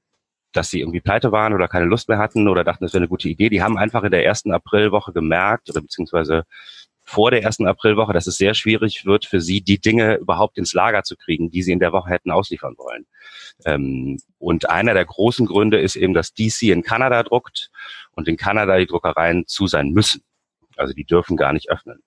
dass 0.53 0.71
sie 0.71 0.81
irgendwie 0.81 1.03
pleite 1.03 1.33
waren 1.33 1.53
oder 1.53 1.69
keine 1.69 1.85
Lust 1.85 2.09
mehr 2.09 2.17
hatten 2.17 2.49
oder 2.49 2.65
dachten, 2.65 2.83
das 2.83 2.95
wäre 2.95 3.03
eine 3.03 3.09
gute 3.09 3.29
Idee. 3.29 3.51
Die 3.51 3.63
haben 3.63 3.77
einfach 3.77 4.05
in 4.05 4.11
der 4.11 4.25
ersten 4.25 4.53
Aprilwoche 4.53 5.13
gemerkt 5.13 5.69
oder 5.69 5.83
beziehungsweise 5.83 6.45
vor 7.03 7.31
der 7.31 7.43
ersten 7.43 7.67
Aprilwoche, 7.67 8.15
dass 8.15 8.27
es 8.27 8.39
sehr 8.39 8.55
schwierig 8.55 9.05
wird 9.05 9.27
für 9.27 9.43
sie, 9.43 9.61
die 9.61 9.79
Dinge 9.79 10.15
überhaupt 10.17 10.57
ins 10.57 10.73
Lager 10.73 11.03
zu 11.03 11.15
kriegen, 11.15 11.51
die 11.51 11.63
sie 11.63 11.73
in 11.73 11.79
der 11.79 11.93
Woche 11.93 12.09
hätten 12.09 12.31
ausliefern 12.31 12.77
wollen. 12.79 13.05
Ähm, 13.67 14.19
und 14.39 14.71
einer 14.71 14.95
der 14.95 15.05
großen 15.05 15.45
Gründe 15.45 15.79
ist 15.79 15.97
eben, 15.97 16.15
dass 16.15 16.33
DC 16.33 16.63
in 16.63 16.83
Kanada 16.83 17.23
druckt 17.23 17.71
und 18.13 18.29
in 18.29 18.39
Kanada 18.39 18.79
die 18.79 18.87
Druckereien 18.87 19.47
zu 19.47 19.67
sein 19.67 19.91
müssen. 19.91 20.23
Also 20.77 20.93
die 20.95 21.05
dürfen 21.05 21.37
gar 21.37 21.53
nicht 21.53 21.71
öffnen. 21.71 22.03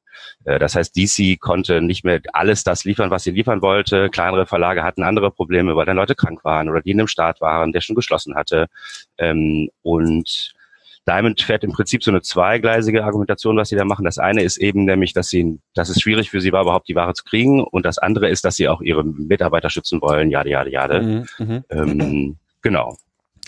Äh, 0.46 0.60
das 0.60 0.76
heißt, 0.76 0.96
DC 0.96 1.40
konnte 1.40 1.82
nicht 1.82 2.04
mehr 2.04 2.22
alles 2.34 2.64
das 2.64 2.84
liefern, 2.84 3.12
was 3.12 3.24
sie 3.24 3.32
liefern 3.32 3.62
wollte. 3.62 4.10
Kleinere 4.10 4.46
Verlage 4.46 4.84
hatten 4.84 5.04
andere 5.04 5.32
Probleme, 5.32 5.76
weil 5.76 5.86
dann 5.86 5.98
Leute 5.98 6.16
krank 6.16 6.44
waren 6.44 6.70
oder 6.70 6.82
die 6.82 6.92
in 6.92 7.00
einem 7.00 7.08
Staat 7.08 7.42
waren, 7.42 7.72
der 7.72 7.82
schon 7.82 7.96
geschlossen 7.96 8.36
hatte. 8.36 8.68
Ähm, 9.18 9.70
und 9.82 10.54
Diamond 11.08 11.42
fährt 11.42 11.64
im 11.64 11.72
Prinzip 11.72 12.04
so 12.04 12.12
eine 12.12 12.22
zweigleisige 12.22 13.06
Argumentation, 13.06 13.56
was 13.56 13.70
sie 13.70 13.78
da 13.78 13.86
machen. 13.86 14.04
Das 14.04 14.18
eine 14.18 14.44
ist 14.44 14.58
eben 14.58 14.84
nämlich, 14.84 15.14
dass 15.14 15.30
sie, 15.30 15.60
dass 15.74 15.88
es 15.88 16.02
schwierig 16.02 16.30
für 16.30 16.42
sie 16.42 16.52
war, 16.52 16.64
überhaupt 16.64 16.90
die 16.90 16.96
Ware 16.96 17.14
zu 17.14 17.24
kriegen. 17.24 17.64
Und 17.64 17.86
das 17.86 17.98
andere 17.98 18.30
ist, 18.30 18.44
dass 18.44 18.58
sie 18.58 18.68
auch 18.68 18.82
ihre 18.82 19.06
Mitarbeiter 19.06 19.70
schützen 19.70 20.02
wollen. 20.02 20.30
Jade, 20.30 20.50
jade, 20.50 20.70
jade. 20.70 21.02
Mhm, 21.02 21.26
mhm. 21.40 21.64
ähm, 21.70 22.36
genau. 22.62 22.98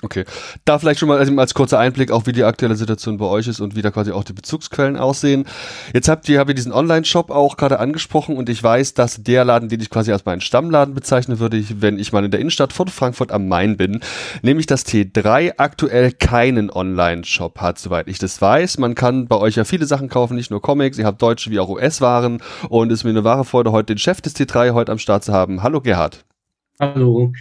Okay. 0.01 0.23
Da 0.63 0.79
vielleicht 0.79 0.99
schon 0.99 1.09
mal 1.09 1.17
also 1.17 1.35
als 1.37 1.53
kurzer 1.53 1.77
Einblick 1.77 2.11
auch, 2.11 2.25
wie 2.25 2.31
die 2.31 2.45
aktuelle 2.45 2.75
Situation 2.75 3.17
bei 3.17 3.25
euch 3.25 3.47
ist 3.47 3.59
und 3.59 3.75
wie 3.75 3.81
da 3.81 3.91
quasi 3.91 4.11
auch 4.11 4.23
die 4.23 4.31
Bezugsquellen 4.31 4.95
aussehen. 4.95 5.45
Jetzt 5.93 6.07
habt 6.07 6.29
ihr, 6.29 6.39
habt 6.39 6.49
ihr 6.49 6.55
diesen 6.55 6.71
Online-Shop 6.71 7.29
auch 7.31 7.57
gerade 7.57 7.79
angesprochen 7.79 8.37
und 8.37 8.47
ich 8.47 8.63
weiß, 8.63 8.93
dass 8.93 9.21
der 9.23 9.43
Laden, 9.43 9.67
den 9.67 9.81
ich 9.81 9.89
quasi 9.89 10.13
als 10.13 10.23
meinen 10.23 10.39
Stammladen 10.39 10.93
bezeichnen 10.93 11.39
würde, 11.39 11.61
wenn 11.81 11.99
ich 11.99 12.13
mal 12.13 12.23
in 12.23 12.31
der 12.31 12.39
Innenstadt 12.39 12.71
von 12.71 12.87
Frankfurt 12.87 13.33
am 13.33 13.49
Main 13.49 13.75
bin, 13.75 13.99
nämlich 14.41 14.67
das 14.67 14.85
T3 14.85 15.55
aktuell 15.57 16.13
keinen 16.13 16.69
Online-Shop 16.69 17.59
hat, 17.59 17.77
soweit 17.77 18.07
ich 18.07 18.19
das 18.19 18.41
weiß. 18.41 18.77
Man 18.77 18.95
kann 18.95 19.27
bei 19.27 19.35
euch 19.35 19.55
ja 19.55 19.65
viele 19.65 19.85
Sachen 19.85 20.07
kaufen, 20.07 20.35
nicht 20.35 20.49
nur 20.49 20.61
Comics, 20.61 20.97
ihr 20.97 21.05
habt 21.05 21.21
deutsche 21.21 21.51
wie 21.51 21.59
auch 21.59 21.67
US-Waren 21.67 22.41
und 22.69 22.89
es 22.91 22.99
ist 22.99 23.03
mir 23.03 23.09
eine 23.09 23.25
wahre 23.25 23.43
Freude, 23.43 23.73
heute 23.73 23.93
den 23.93 23.97
Chef 23.97 24.21
des 24.21 24.33
T3 24.33 24.71
heute 24.71 24.93
am 24.93 24.97
Start 24.97 25.25
zu 25.25 25.33
haben. 25.33 25.61
Hallo 25.61 25.81
Gerhard. 25.81 26.23
Hallo. 26.79 27.33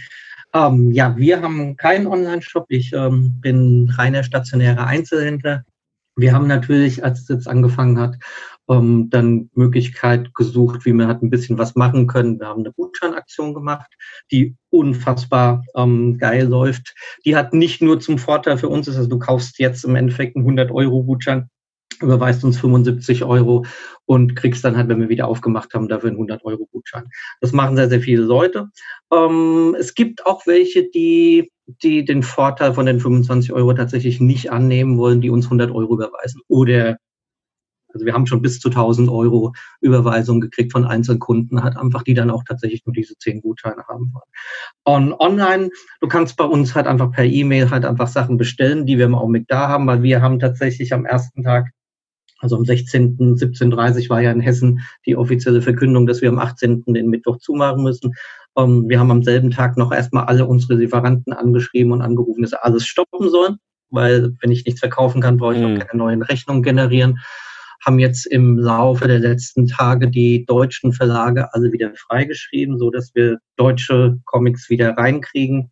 Ähm, 0.53 0.91
ja, 0.91 1.15
wir 1.15 1.41
haben 1.41 1.75
keinen 1.77 2.07
Online-Shop. 2.07 2.65
Ich 2.69 2.93
ähm, 2.93 3.39
bin 3.41 3.89
reiner 3.95 4.23
stationärer 4.23 4.87
Einzelhändler. 4.87 5.63
Wir 6.15 6.33
haben 6.33 6.47
natürlich, 6.47 7.03
als 7.03 7.21
es 7.21 7.27
jetzt 7.29 7.47
angefangen 7.47 7.99
hat, 7.99 8.15
ähm, 8.69 9.09
dann 9.09 9.49
Möglichkeit 9.53 10.33
gesucht, 10.33 10.85
wie 10.85 10.93
wir 10.93 11.07
halt 11.07 11.23
ein 11.23 11.29
bisschen 11.29 11.57
was 11.57 11.75
machen 11.75 12.07
können. 12.07 12.39
Wir 12.39 12.47
haben 12.47 12.61
eine 12.61 12.73
Gutscheinaktion 12.73 13.53
gemacht, 13.53 13.91
die 14.31 14.55
unfassbar 14.69 15.63
ähm, 15.75 16.17
geil 16.17 16.47
läuft. 16.47 16.93
Die 17.25 17.35
hat 17.35 17.53
nicht 17.53 17.81
nur 17.81 17.99
zum 17.99 18.17
Vorteil 18.17 18.57
für 18.57 18.69
uns 18.69 18.87
ist, 18.87 18.97
also 18.97 19.09
du 19.09 19.19
kaufst 19.19 19.59
jetzt 19.59 19.85
im 19.85 19.95
Endeffekt 19.95 20.35
einen 20.35 20.45
100 20.45 20.71
Euro 20.71 21.03
Gutschein 21.03 21.49
überweist 22.01 22.43
uns 22.43 22.59
75 22.59 23.23
Euro 23.23 23.65
und 24.05 24.35
kriegst 24.35 24.63
dann 24.63 24.77
halt, 24.77 24.89
wenn 24.89 24.99
wir 24.99 25.09
wieder 25.09 25.27
aufgemacht 25.27 25.73
haben, 25.73 25.87
dafür 25.87 26.09
einen 26.09 26.17
100 26.17 26.43
Euro 26.45 26.67
Gutschein. 26.71 27.05
Das 27.41 27.51
machen 27.51 27.75
sehr, 27.75 27.89
sehr 27.89 28.01
viele 28.01 28.23
Leute. 28.23 28.69
Ähm, 29.13 29.75
es 29.79 29.93
gibt 29.93 30.25
auch 30.25 30.47
welche, 30.47 30.89
die, 30.89 31.51
die 31.83 32.05
den 32.05 32.23
Vorteil 32.23 32.73
von 32.73 32.85
den 32.85 32.99
25 32.99 33.51
Euro 33.53 33.73
tatsächlich 33.73 34.19
nicht 34.19 34.51
annehmen 34.51 34.97
wollen, 34.97 35.21
die 35.21 35.29
uns 35.29 35.45
100 35.45 35.71
Euro 35.71 35.93
überweisen. 35.93 36.41
Oder, 36.47 36.97
also 37.93 38.05
wir 38.05 38.13
haben 38.13 38.25
schon 38.25 38.41
bis 38.41 38.59
zu 38.59 38.69
1000 38.69 39.09
Euro 39.09 39.53
Überweisungen 39.81 40.41
gekriegt 40.41 40.71
von 40.71 40.85
einzelnen 40.85 41.19
Kunden, 41.19 41.63
hat 41.63 41.77
einfach 41.77 42.03
die 42.03 42.13
dann 42.13 42.31
auch 42.31 42.43
tatsächlich 42.43 42.85
nur 42.85 42.93
diese 42.93 43.15
10 43.15 43.41
Gutscheine 43.41 43.83
haben 43.87 44.11
wollen. 44.13 44.31
Und 44.85 45.13
online, 45.19 45.69
du 46.01 46.07
kannst 46.07 46.37
bei 46.37 46.45
uns 46.45 46.73
halt 46.73 46.87
einfach 46.87 47.11
per 47.11 47.25
E-Mail 47.25 47.69
halt 47.69 47.85
einfach 47.85 48.07
Sachen 48.07 48.37
bestellen, 48.37 48.85
die 48.85 48.97
wir 48.97 49.05
im 49.05 49.15
Augenblick 49.15 49.47
da 49.47 49.67
haben, 49.67 49.85
weil 49.85 50.01
wir 50.01 50.21
haben 50.21 50.39
tatsächlich 50.39 50.93
am 50.93 51.05
ersten 51.05 51.43
Tag 51.43 51.71
also 52.39 52.55
am 52.55 52.65
16., 52.65 53.17
17.30 53.17 54.09
war 54.09 54.21
ja 54.21 54.31
in 54.31 54.39
Hessen 54.39 54.81
die 55.05 55.15
offizielle 55.15 55.61
Verkündung, 55.61 56.07
dass 56.07 56.21
wir 56.21 56.29
am 56.29 56.39
18. 56.39 56.83
den 56.87 57.09
Mittwoch 57.09 57.37
zumachen 57.37 57.83
müssen. 57.83 58.13
Ähm, 58.57 58.87
wir 58.87 58.99
haben 58.99 59.11
am 59.11 59.23
selben 59.23 59.51
Tag 59.51 59.77
noch 59.77 59.91
erstmal 59.91 60.25
alle 60.25 60.45
unsere 60.45 60.75
Lieferanten 60.75 61.33
angeschrieben 61.33 61.91
und 61.91 62.01
angerufen, 62.01 62.41
dass 62.41 62.51
sie 62.51 62.63
alles 62.63 62.85
stoppen 62.85 63.29
sollen, 63.29 63.57
weil 63.89 64.33
wenn 64.41 64.51
ich 64.51 64.65
nichts 64.65 64.79
verkaufen 64.79 65.21
kann, 65.21 65.37
brauche 65.37 65.55
ich 65.55 65.61
mhm. 65.61 65.75
auch 65.75 65.85
keine 65.85 65.97
neuen 65.99 66.21
Rechnungen 66.21 66.63
generieren. 66.63 67.19
Haben 67.85 67.99
jetzt 67.99 68.25
im 68.25 68.57
Laufe 68.57 69.07
der 69.07 69.19
letzten 69.19 69.67
Tage 69.67 70.09
die 70.09 70.45
deutschen 70.45 70.91
Verlage 70.91 71.53
alle 71.53 71.71
wieder 71.71 71.93
freigeschrieben, 71.95 72.77
so 72.77 72.89
dass 72.89 73.15
wir 73.15 73.39
deutsche 73.55 74.17
Comics 74.25 74.69
wieder 74.69 74.97
reinkriegen. 74.97 75.71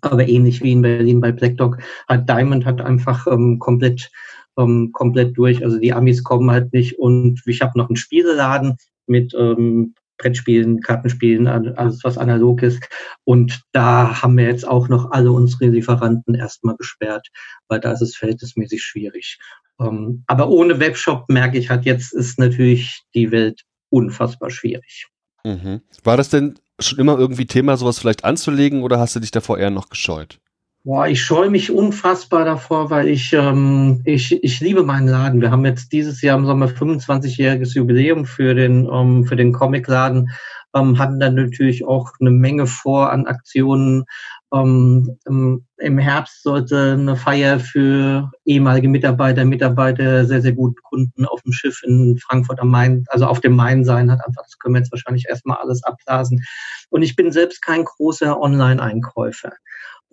Aber 0.00 0.26
ähnlich 0.26 0.62
wie 0.62 0.72
in 0.72 0.82
Berlin 0.82 1.20
bei 1.20 1.30
Black 1.30 1.56
Dog 1.58 1.78
hat 2.08 2.28
Diamond 2.28 2.64
hat 2.64 2.80
einfach 2.80 3.26
ähm, 3.28 3.60
komplett 3.60 4.10
ähm, 4.58 4.90
komplett 4.92 5.36
durch. 5.36 5.64
Also 5.64 5.78
die 5.78 5.92
Amis 5.92 6.22
kommen 6.22 6.50
halt 6.50 6.72
nicht. 6.72 6.98
Und 6.98 7.42
ich 7.46 7.60
habe 7.60 7.78
noch 7.78 7.88
einen 7.88 7.96
Spieleladen 7.96 8.76
mit 9.06 9.34
ähm, 9.38 9.94
Brettspielen, 10.18 10.80
Kartenspielen, 10.80 11.46
alles 11.46 12.04
was 12.04 12.16
analog 12.16 12.62
ist. 12.62 12.82
Und 13.24 13.62
da 13.72 14.22
haben 14.22 14.36
wir 14.36 14.46
jetzt 14.46 14.66
auch 14.66 14.88
noch 14.88 15.10
alle 15.10 15.32
unsere 15.32 15.66
Lieferanten 15.66 16.34
erstmal 16.34 16.76
gesperrt, 16.76 17.28
weil 17.68 17.80
da 17.80 17.92
ist 17.92 18.02
es 18.02 18.16
verhältnismäßig 18.16 18.82
schwierig. 18.82 19.38
Ähm, 19.80 20.22
aber 20.26 20.48
ohne 20.48 20.78
Webshop 20.78 21.28
merke 21.28 21.58
ich 21.58 21.70
halt, 21.70 21.84
jetzt 21.84 22.12
ist 22.12 22.38
natürlich 22.38 23.02
die 23.14 23.30
Welt 23.32 23.62
unfassbar 23.90 24.50
schwierig. 24.50 25.08
Mhm. 25.44 25.80
War 26.04 26.16
das 26.16 26.30
denn 26.30 26.58
schon 26.78 26.98
immer 26.98 27.18
irgendwie 27.18 27.46
Thema, 27.46 27.76
sowas 27.76 27.98
vielleicht 27.98 28.24
anzulegen 28.24 28.82
oder 28.82 28.98
hast 28.98 29.16
du 29.16 29.20
dich 29.20 29.30
davor 29.30 29.58
eher 29.58 29.70
noch 29.70 29.88
gescheut? 29.88 30.38
Boah, 30.84 31.06
ich 31.06 31.22
scheue 31.22 31.48
mich 31.48 31.70
unfassbar 31.70 32.44
davor, 32.44 32.90
weil 32.90 33.06
ich, 33.06 33.32
ähm, 33.32 34.00
ich, 34.04 34.42
ich 34.42 34.58
liebe 34.58 34.82
meinen 34.82 35.06
Laden. 35.06 35.40
Wir 35.40 35.52
haben 35.52 35.64
jetzt 35.64 35.92
dieses 35.92 36.20
Jahr 36.22 36.36
im 36.36 36.44
Sommer 36.44 36.66
25-jähriges 36.66 37.74
Jubiläum 37.74 38.26
für 38.26 38.52
den, 38.56 38.88
ähm, 38.92 39.24
für 39.24 39.36
den 39.36 39.52
Comicladen, 39.52 40.30
ähm, 40.74 40.98
hatten 40.98 41.20
dann 41.20 41.36
natürlich 41.36 41.84
auch 41.84 42.10
eine 42.18 42.32
Menge 42.32 42.66
vor 42.66 43.12
an 43.12 43.26
Aktionen. 43.28 44.06
Ähm, 44.52 45.18
im, 45.24 45.64
Im 45.78 45.98
Herbst 45.98 46.42
sollte 46.42 46.94
eine 46.98 47.14
Feier 47.14 47.60
für 47.60 48.32
ehemalige 48.44 48.88
Mitarbeiter, 48.88 49.44
Mitarbeiter, 49.44 50.24
sehr, 50.24 50.42
sehr 50.42 50.52
guten 50.52 50.82
Kunden 50.82 51.26
auf 51.26 51.42
dem 51.42 51.52
Schiff 51.52 51.80
in 51.84 52.18
Frankfurt 52.18 52.58
am 52.58 52.70
Main, 52.70 53.04
also 53.10 53.26
auf 53.26 53.38
dem 53.40 53.54
Main 53.54 53.84
sein, 53.84 54.10
hat 54.10 54.26
einfach, 54.26 54.42
das 54.42 54.58
können 54.58 54.74
wir 54.74 54.80
jetzt 54.80 54.90
wahrscheinlich 54.90 55.26
erstmal 55.28 55.58
alles 55.58 55.84
abblasen. 55.84 56.42
Und 56.90 57.02
ich 57.02 57.14
bin 57.14 57.30
selbst 57.30 57.62
kein 57.62 57.84
großer 57.84 58.40
Online-Einkäufer. 58.40 59.52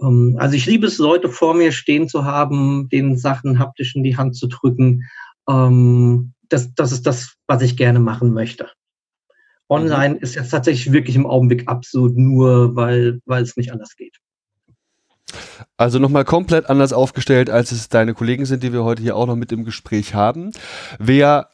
Ähm, 0.02 0.36
also 0.40 0.56
ich 0.56 0.66
liebe 0.66 0.88
es, 0.88 0.98
Leute 0.98 1.30
vor 1.30 1.54
mir 1.54 1.72
stehen 1.72 2.08
zu 2.08 2.26
haben, 2.26 2.90
den 2.90 3.18
Sachen 3.18 3.60
haptisch 3.60 3.96
in 3.96 4.04
die 4.04 4.18
Hand 4.18 4.36
zu 4.36 4.48
drücken. 4.48 5.04
Ähm, 5.48 6.34
das, 6.50 6.74
das 6.74 6.92
ist 6.92 7.06
das, 7.06 7.36
was 7.48 7.62
ich 7.62 7.78
gerne 7.78 8.00
machen 8.00 8.34
möchte. 8.34 8.70
Online 9.70 10.16
mhm. 10.16 10.22
ist 10.22 10.36
jetzt 10.36 10.50
tatsächlich 10.50 10.92
wirklich 10.92 11.16
im 11.16 11.28
Augenblick 11.28 11.68
absolut 11.68 12.18
nur, 12.18 12.76
weil, 12.76 13.22
weil 13.26 13.44
es 13.44 13.56
nicht 13.56 13.72
anders 13.72 13.96
geht. 13.96 14.18
Also 15.78 16.00
nochmal 16.00 16.26
komplett 16.26 16.70
anders 16.70 16.92
aufgestellt, 16.92 17.50
als 17.50 17.72
es 17.72 17.88
deine 17.88 18.16
Kollegen 18.16 18.46
sind, 18.46 18.64
die 18.64 18.74
wir 18.74 18.84
heute 18.84 19.04
hier 19.04 19.16
auch 19.16 19.28
noch 19.28 19.36
mit 19.36 19.52
im 19.52 19.64
Gespräch 19.64 20.16
haben. 20.16 20.52
Wer 20.98 21.50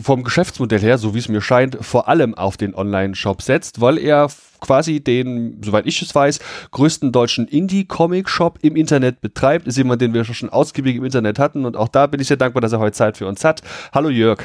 vom 0.00 0.24
Geschäftsmodell 0.24 0.80
her, 0.80 0.98
so 0.98 1.14
wie 1.14 1.18
es 1.18 1.28
mir 1.28 1.40
scheint, 1.40 1.78
vor 1.80 2.08
allem 2.08 2.34
auf 2.34 2.56
den 2.56 2.74
Online-Shop 2.74 3.42
setzt, 3.42 3.80
weil 3.80 3.98
er 3.98 4.28
quasi 4.60 5.00
den, 5.00 5.60
soweit 5.62 5.86
ich 5.86 6.00
es 6.02 6.14
weiß, 6.14 6.40
größten 6.70 7.12
deutschen 7.12 7.46
Indie-Comic-Shop 7.46 8.58
im 8.62 8.76
Internet 8.76 9.20
betreibt. 9.20 9.66
Ist 9.66 9.78
jemand, 9.78 10.00
den 10.02 10.14
wir 10.14 10.24
schon 10.24 10.50
ausgiebig 10.50 10.96
im 10.96 11.04
Internet 11.04 11.38
hatten 11.38 11.64
und 11.64 11.76
auch 11.76 11.88
da 11.88 12.06
bin 12.06 12.20
ich 12.20 12.28
sehr 12.28 12.36
dankbar, 12.36 12.60
dass 12.60 12.72
er 12.72 12.78
heute 12.78 12.96
Zeit 12.96 13.16
für 13.16 13.26
uns 13.26 13.44
hat. 13.44 13.62
Hallo 13.92 14.08
Jörg. 14.08 14.42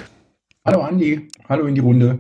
Hallo 0.66 0.82
Andi, 0.82 1.28
hallo 1.50 1.66
in 1.66 1.76
die 1.76 1.82
Runde. 1.82 2.20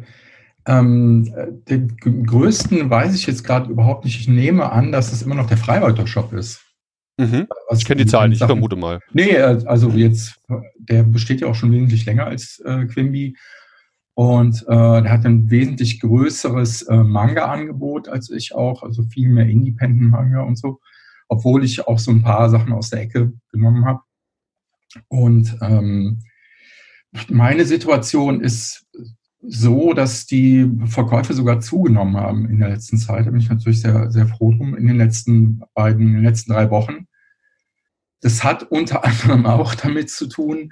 Ähm, 0.65 1.33
den 1.69 1.97
größten 1.97 2.89
weiß 2.89 3.15
ich 3.15 3.25
jetzt 3.25 3.43
gerade 3.43 3.71
überhaupt 3.71 4.05
nicht. 4.05 4.19
Ich 4.19 4.27
nehme 4.27 4.71
an, 4.71 4.91
dass 4.91 5.11
es 5.11 5.21
immer 5.21 5.35
noch 5.35 5.47
der 5.47 5.57
Freibeuter-Shop 5.57 6.33
ist. 6.33 6.61
Mhm. 7.21 7.47
ich 7.75 7.85
kenne 7.85 8.03
die 8.03 8.09
Zahlen 8.09 8.29
nicht, 8.31 8.41
ich 8.41 8.47
vermute 8.47 8.75
mal. 8.75 8.99
Nee, 9.13 9.31
äh, 9.31 9.63
also 9.65 9.89
jetzt, 9.91 10.39
der 10.77 11.03
besteht 11.03 11.41
ja 11.41 11.47
auch 11.47 11.55
schon 11.55 11.71
wesentlich 11.71 12.05
länger 12.05 12.25
als 12.25 12.59
äh, 12.65 12.85
Quimby. 12.85 13.35
Und 14.13 14.63
äh, 14.63 15.01
der 15.01 15.11
hat 15.11 15.25
ein 15.25 15.49
wesentlich 15.49 15.99
größeres 15.99 16.83
äh, 16.83 16.97
Manga-Angebot 16.97 18.09
als 18.09 18.29
ich 18.29 18.53
auch, 18.53 18.83
also 18.83 19.03
viel 19.03 19.29
mehr 19.29 19.47
Independent-Manga 19.47 20.41
und 20.41 20.57
so, 20.57 20.79
obwohl 21.27 21.63
ich 21.63 21.87
auch 21.87 21.99
so 21.99 22.11
ein 22.11 22.21
paar 22.21 22.49
Sachen 22.49 22.73
aus 22.73 22.89
der 22.89 23.01
Ecke 23.01 23.31
genommen 23.51 23.85
habe. 23.85 24.01
Und 25.07 25.57
ähm, 25.61 26.19
meine 27.29 27.65
Situation 27.65 28.41
ist 28.41 28.85
so, 29.41 29.93
dass 29.93 30.25
die 30.25 30.69
Verkäufe 30.85 31.33
sogar 31.33 31.59
zugenommen 31.59 32.17
haben 32.17 32.49
in 32.49 32.59
der 32.59 32.69
letzten 32.69 32.97
Zeit. 32.97 33.25
Da 33.25 33.31
bin 33.31 33.39
ich 33.39 33.49
natürlich 33.49 33.81
sehr, 33.81 34.11
sehr 34.11 34.27
froh 34.27 34.51
drum 34.51 34.75
in 34.75 34.87
den 34.87 34.97
letzten 34.97 35.61
beiden, 35.73 36.07
in 36.07 36.13
den 36.13 36.23
letzten 36.23 36.51
drei 36.51 36.69
Wochen. 36.69 37.07
Das 38.21 38.43
hat 38.43 38.63
unter 38.63 39.03
anderem 39.05 39.45
auch 39.45 39.75
damit 39.75 40.09
zu 40.09 40.27
tun, 40.27 40.71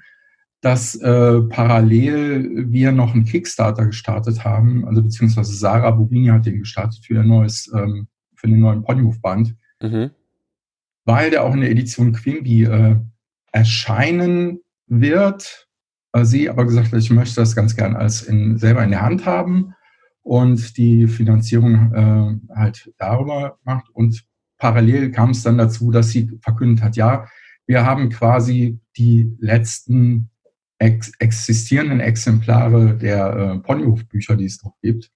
dass 0.62 0.96
äh, 0.96 1.42
parallel 1.42 2.72
wir 2.72 2.92
noch 2.92 3.14
einen 3.14 3.26
Kickstarter 3.26 3.86
gestartet 3.86 4.44
haben, 4.44 4.86
also 4.86 5.02
beziehungsweise 5.02 5.54
Sarah 5.54 5.92
Bubini 5.92 6.28
hat 6.28 6.46
den 6.46 6.60
gestartet 6.60 7.06
für 7.06 7.22
ein 7.22 7.28
neues, 7.28 7.72
ähm, 7.74 8.08
für 8.36 8.48
den 8.48 8.60
neuen 8.60 8.84
Ponymove-Band, 8.84 9.56
mhm. 9.82 10.12
weil 11.06 11.30
der 11.30 11.44
auch 11.44 11.54
in 11.54 11.62
der 11.62 11.72
Edition 11.72 12.12
Quimby 12.12 12.64
äh, 12.64 12.98
erscheinen 13.52 14.60
wird. 14.88 15.68
Äh, 16.12 16.26
sie 16.26 16.50
aber 16.50 16.66
gesagt 16.66 16.92
hat, 16.92 17.00
ich 17.00 17.10
möchte 17.10 17.36
das 17.36 17.56
ganz 17.56 17.76
gern 17.76 17.96
als 17.96 18.22
in, 18.24 18.58
selber 18.58 18.84
in 18.84 18.92
der 18.92 19.02
Hand 19.02 19.26
haben 19.26 19.76
und 20.22 20.78
die 20.78 21.08
Finanzierung 21.08 21.94
äh, 21.94 22.56
halt 22.56 22.92
darüber 22.98 23.60
macht. 23.64 23.90
Und 23.92 24.26
parallel 24.58 25.12
kam 25.12 25.30
es 25.30 25.44
dann 25.44 25.58
dazu, 25.58 25.92
dass 25.92 26.10
sie 26.10 26.38
verkündet 26.42 26.84
hat, 26.84 26.98
ja, 26.98 27.28
wir 27.70 27.86
haben 27.86 28.10
quasi 28.10 28.80
die 28.98 29.32
letzten 29.38 30.32
ex 30.80 31.12
existierenden 31.20 32.00
Exemplare 32.00 32.98
der 32.98 33.36
äh, 33.36 33.60
Ponyhof-Bücher, 33.60 34.36
die 34.36 34.46
es 34.46 34.64
noch 34.64 34.74
gibt, 34.82 35.12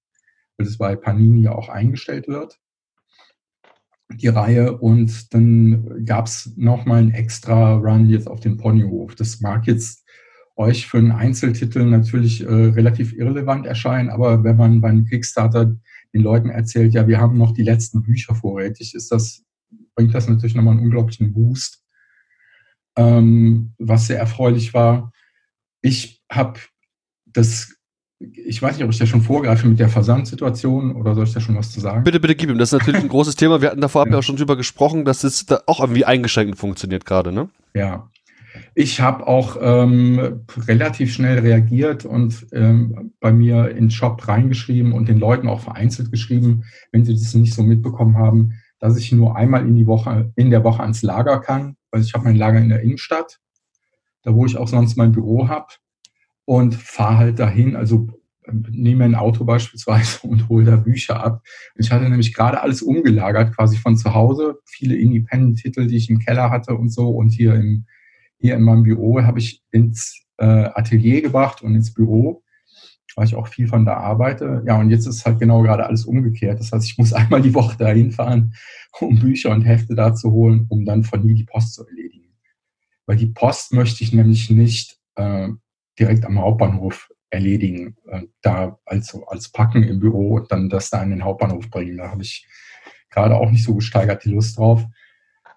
weil 0.56 0.68
es 0.68 0.78
bei 0.78 0.94
Panini 0.94 1.48
auch 1.48 1.68
eingestellt 1.68 2.28
wird, 2.28 2.60
die 4.08 4.28
Reihe. 4.28 4.78
Und 4.78 5.34
dann 5.34 6.04
gab 6.06 6.26
es 6.26 6.54
nochmal 6.56 6.98
einen 6.98 7.10
extra 7.10 7.74
Run 7.74 8.08
jetzt 8.08 8.28
auf 8.28 8.38
den 8.38 8.56
Ponyhof. 8.56 9.16
Das 9.16 9.40
mag 9.40 9.66
jetzt 9.66 10.04
euch 10.54 10.86
für 10.86 10.98
einen 10.98 11.10
Einzeltitel 11.10 11.84
natürlich 11.84 12.44
äh, 12.44 12.46
relativ 12.46 13.14
irrelevant 13.14 13.66
erscheinen, 13.66 14.10
aber 14.10 14.44
wenn 14.44 14.56
man 14.56 14.80
beim 14.80 15.06
Kickstarter 15.06 15.76
den 16.14 16.22
Leuten 16.22 16.50
erzählt, 16.50 16.94
ja, 16.94 17.08
wir 17.08 17.18
haben 17.18 17.36
noch 17.36 17.50
die 17.50 17.64
letzten 17.64 18.04
Bücher 18.04 18.36
vorrätig, 18.36 18.94
ist 18.94 19.10
das, 19.10 19.42
bringt 19.96 20.14
das 20.14 20.28
natürlich 20.28 20.54
nochmal 20.54 20.74
einen 20.74 20.84
unglaublichen 20.84 21.32
Boost, 21.32 21.83
ähm, 22.96 23.72
was 23.78 24.06
sehr 24.06 24.18
erfreulich 24.18 24.74
war. 24.74 25.12
Ich 25.80 26.22
habe 26.30 26.60
das, 27.26 27.74
ich 28.18 28.62
weiß 28.62 28.76
nicht, 28.76 28.84
ob 28.84 28.90
ich 28.90 28.98
da 28.98 29.06
schon 29.06 29.22
vorgreife 29.22 29.66
mit 29.66 29.78
der 29.78 29.88
Versandsituation 29.88 30.94
oder 30.96 31.14
soll 31.14 31.24
ich 31.24 31.32
da 31.32 31.40
schon 31.40 31.56
was 31.56 31.72
zu 31.72 31.80
sagen? 31.80 32.04
Bitte, 32.04 32.20
bitte 32.20 32.34
gib 32.34 32.50
ihm. 32.50 32.58
Das 32.58 32.72
ist 32.72 32.78
natürlich 32.78 33.02
ein 33.02 33.08
großes 33.10 33.36
Thema. 33.36 33.60
Wir 33.60 33.70
hatten 33.70 33.80
davor 33.80 34.08
ja. 34.08 34.18
auch 34.18 34.22
schon 34.22 34.36
drüber 34.36 34.56
gesprochen, 34.56 35.04
dass 35.04 35.24
es 35.24 35.46
da 35.46 35.60
auch 35.66 35.80
irgendwie 35.80 36.04
eingeschränkt 36.04 36.58
funktioniert 36.58 37.04
gerade, 37.04 37.32
ne? 37.32 37.48
Ja. 37.74 38.08
Ich 38.76 39.00
habe 39.00 39.26
auch 39.26 39.56
ähm, 39.60 40.44
relativ 40.66 41.12
schnell 41.12 41.40
reagiert 41.40 42.04
und 42.04 42.46
ähm, 42.52 43.12
bei 43.20 43.32
mir 43.32 43.70
in 43.70 43.76
den 43.76 43.90
Shop 43.90 44.26
reingeschrieben 44.28 44.92
und 44.92 45.08
den 45.08 45.18
Leuten 45.18 45.48
auch 45.48 45.60
vereinzelt 45.60 46.12
geschrieben, 46.12 46.64
wenn 46.92 47.04
sie 47.04 47.14
das 47.14 47.34
nicht 47.34 47.54
so 47.54 47.64
mitbekommen 47.64 48.16
haben, 48.16 48.54
dass 48.78 48.96
ich 48.96 49.10
nur 49.12 49.36
einmal 49.36 49.66
in 49.66 49.74
die 49.74 49.86
Woche, 49.86 50.32
in 50.36 50.50
der 50.50 50.62
Woche 50.62 50.82
ans 50.82 51.02
Lager 51.02 51.40
kann, 51.40 51.76
weil 51.94 52.02
ich 52.02 52.12
habe 52.12 52.24
mein 52.24 52.36
Lager 52.36 52.58
in 52.58 52.68
der 52.68 52.82
Innenstadt 52.82 53.40
da 54.24 54.34
wo 54.34 54.44
ich 54.46 54.56
auch 54.56 54.68
sonst 54.68 54.96
mein 54.96 55.12
Büro 55.12 55.48
habe 55.48 55.68
und 56.44 56.74
fahre 56.74 57.18
halt 57.18 57.38
dahin, 57.38 57.76
also 57.76 58.08
ähm, 58.46 58.66
nehme 58.70 59.04
ein 59.04 59.14
Auto 59.14 59.44
beispielsweise 59.44 60.18
und 60.26 60.48
hole 60.48 60.64
da 60.64 60.76
Bücher 60.76 61.22
ab. 61.22 61.44
Ich 61.76 61.92
hatte 61.92 62.08
nämlich 62.08 62.34
gerade 62.34 62.60
alles 62.60 62.82
umgelagert, 62.82 63.54
quasi 63.54 63.76
von 63.76 63.96
zu 63.96 64.14
Hause, 64.14 64.56
viele 64.64 64.96
Independent-Titel, 64.96 65.86
die 65.86 65.96
ich 65.96 66.10
im 66.10 66.18
Keller 66.18 66.50
hatte 66.50 66.74
und 66.74 66.90
so. 66.90 67.08
Und 67.10 67.30
hier 67.30 67.54
im 67.54 67.86
hier 68.36 68.56
in 68.56 68.62
meinem 68.62 68.82
Büro 68.82 69.22
habe 69.22 69.38
ich 69.38 69.62
ins 69.70 70.20
äh, 70.36 70.44
Atelier 70.44 71.22
gebracht 71.22 71.62
und 71.62 71.74
ins 71.74 71.94
Büro, 71.94 72.42
weil 73.16 73.26
ich 73.26 73.34
auch 73.34 73.48
viel 73.48 73.68
von 73.68 73.84
da 73.84 73.94
arbeite. 73.94 74.62
Ja, 74.66 74.78
und 74.78 74.90
jetzt 74.90 75.06
ist 75.06 75.24
halt 75.24 75.38
genau 75.38 75.62
gerade 75.62 75.86
alles 75.86 76.04
umgekehrt. 76.04 76.60
Das 76.60 76.72
heißt, 76.72 76.86
ich 76.86 76.98
muss 76.98 77.12
einmal 77.14 77.42
die 77.42 77.54
Woche 77.54 77.76
dahin 77.76 78.12
fahren, 78.12 78.54
um 79.00 79.18
Bücher 79.18 79.50
und 79.50 79.62
Hefte 79.62 79.94
da 79.94 80.14
zu 80.14 80.30
holen, 80.32 80.66
um 80.68 80.84
dann 80.84 81.04
von 81.04 81.22
hier 81.22 81.34
die 81.34 81.44
Post 81.44 81.74
zu 81.74 81.86
erledigen 81.86 82.24
weil 83.06 83.16
die 83.16 83.26
Post 83.26 83.72
möchte 83.72 84.02
ich 84.04 84.12
nämlich 84.12 84.50
nicht 84.50 84.98
äh, 85.16 85.48
direkt 85.98 86.24
am 86.24 86.40
Hauptbahnhof 86.40 87.10
erledigen, 87.30 87.96
äh, 88.06 88.22
da 88.42 88.78
als, 88.86 89.16
als 89.26 89.50
Packen 89.50 89.82
im 89.82 90.00
Büro 90.00 90.36
und 90.36 90.50
dann 90.52 90.68
das 90.68 90.90
da 90.90 91.02
in 91.02 91.10
den 91.10 91.24
Hauptbahnhof 91.24 91.68
bringen. 91.70 91.98
Da 91.98 92.10
habe 92.10 92.22
ich 92.22 92.46
gerade 93.10 93.36
auch 93.36 93.50
nicht 93.50 93.64
so 93.64 93.74
gesteigert 93.74 94.24
die 94.24 94.30
Lust 94.30 94.58
drauf. 94.58 94.84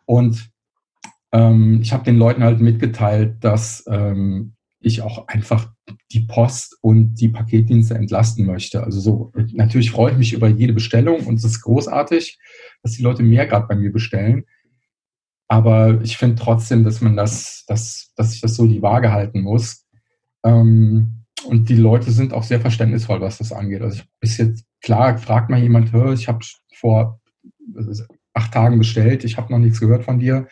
Und 0.06 0.50
ähm, 1.32 1.80
ich 1.82 1.94
habe 1.94 2.04
den 2.04 2.18
Leuten 2.18 2.44
halt 2.44 2.60
mitgeteilt, 2.60 3.44
dass 3.44 3.84
ähm, 3.88 4.56
ich 4.80 5.02
auch 5.02 5.28
einfach 5.28 5.74
die 6.12 6.22
Post 6.22 6.78
und 6.82 7.16
die 7.16 7.30
Paketdienste 7.30 7.96
entlasten 7.96 8.46
möchte. 8.46 8.84
Also 8.84 9.00
so, 9.00 9.32
natürlich 9.54 9.92
freue 9.92 10.12
ich 10.12 10.18
mich 10.18 10.34
über 10.34 10.48
jede 10.48 10.74
Bestellung 10.74 11.26
und 11.26 11.36
es 11.36 11.44
ist 11.44 11.62
großartig, 11.62 12.40
dass 12.84 12.94
die 12.94 13.04
Leute 13.04 13.24
mehr 13.24 13.48
gerade 13.48 13.68
bei 13.68 13.76
mir 13.76 13.92
bestellen. 13.92 14.46
Aber 15.48 16.02
ich 16.02 16.18
finde 16.18 16.36
trotzdem, 16.36 16.84
dass 16.84 17.02
man 17.02 17.16
das, 17.16 17.64
dass, 17.68 18.12
dass 18.16 18.34
ich 18.34 18.42
das 18.42 18.56
so 18.56 18.68
die 18.68 18.82
Waage 18.82 19.12
halten 19.12 19.42
muss. 19.42 19.86
Ähm, 20.44 21.24
und 21.46 21.70
die 21.70 21.76
Leute 21.76 22.12
sind 22.12 22.34
auch 22.34 22.44
sehr 22.44 22.60
verständnisvoll, 22.60 23.22
was 23.22 23.38
das 23.38 23.54
angeht. 23.54 23.82
Also 23.82 24.00
ich, 24.00 24.06
bis 24.20 24.38
jetzt, 24.38 24.66
klar, 24.82 25.18
fragt 25.18 25.50
mal 25.50 25.62
jemand, 25.62 25.94
ich 26.14 26.28
habe 26.28 26.40
vor 26.74 27.22
acht 28.34 28.54
Tagen 28.54 28.78
bestellt, 28.78 29.24
ich 29.24 29.38
habe 29.38 29.52
noch 29.52 29.60
nichts 29.60 29.80
gehört 29.80 30.04
von 30.04 30.20
dir. 30.20 30.48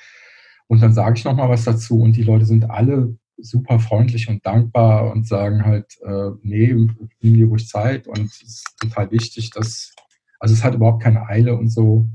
Und 0.67 0.81
dann 0.81 0.93
sage 0.93 1.17
ich 1.17 1.25
noch 1.25 1.35
mal 1.35 1.49
was 1.49 1.65
dazu 1.65 2.01
und 2.01 2.15
die 2.15 2.23
Leute 2.23 2.45
sind 2.45 2.69
alle 2.69 3.17
super 3.37 3.79
freundlich 3.79 4.29
und 4.29 4.45
dankbar 4.45 5.11
und 5.11 5.27
sagen 5.27 5.65
halt, 5.65 5.97
äh, 6.03 6.31
nee, 6.41 6.73
nimm 6.73 7.33
dir 7.33 7.47
ruhig 7.47 7.67
Zeit 7.67 8.07
und 8.07 8.25
es 8.25 8.41
ist 8.41 8.65
total 8.79 9.11
wichtig, 9.11 9.51
dass, 9.51 9.93
also 10.39 10.53
es 10.53 10.63
hat 10.63 10.75
überhaupt 10.75 11.03
keine 11.03 11.27
Eile 11.27 11.55
und 11.55 11.69
so. 11.69 12.05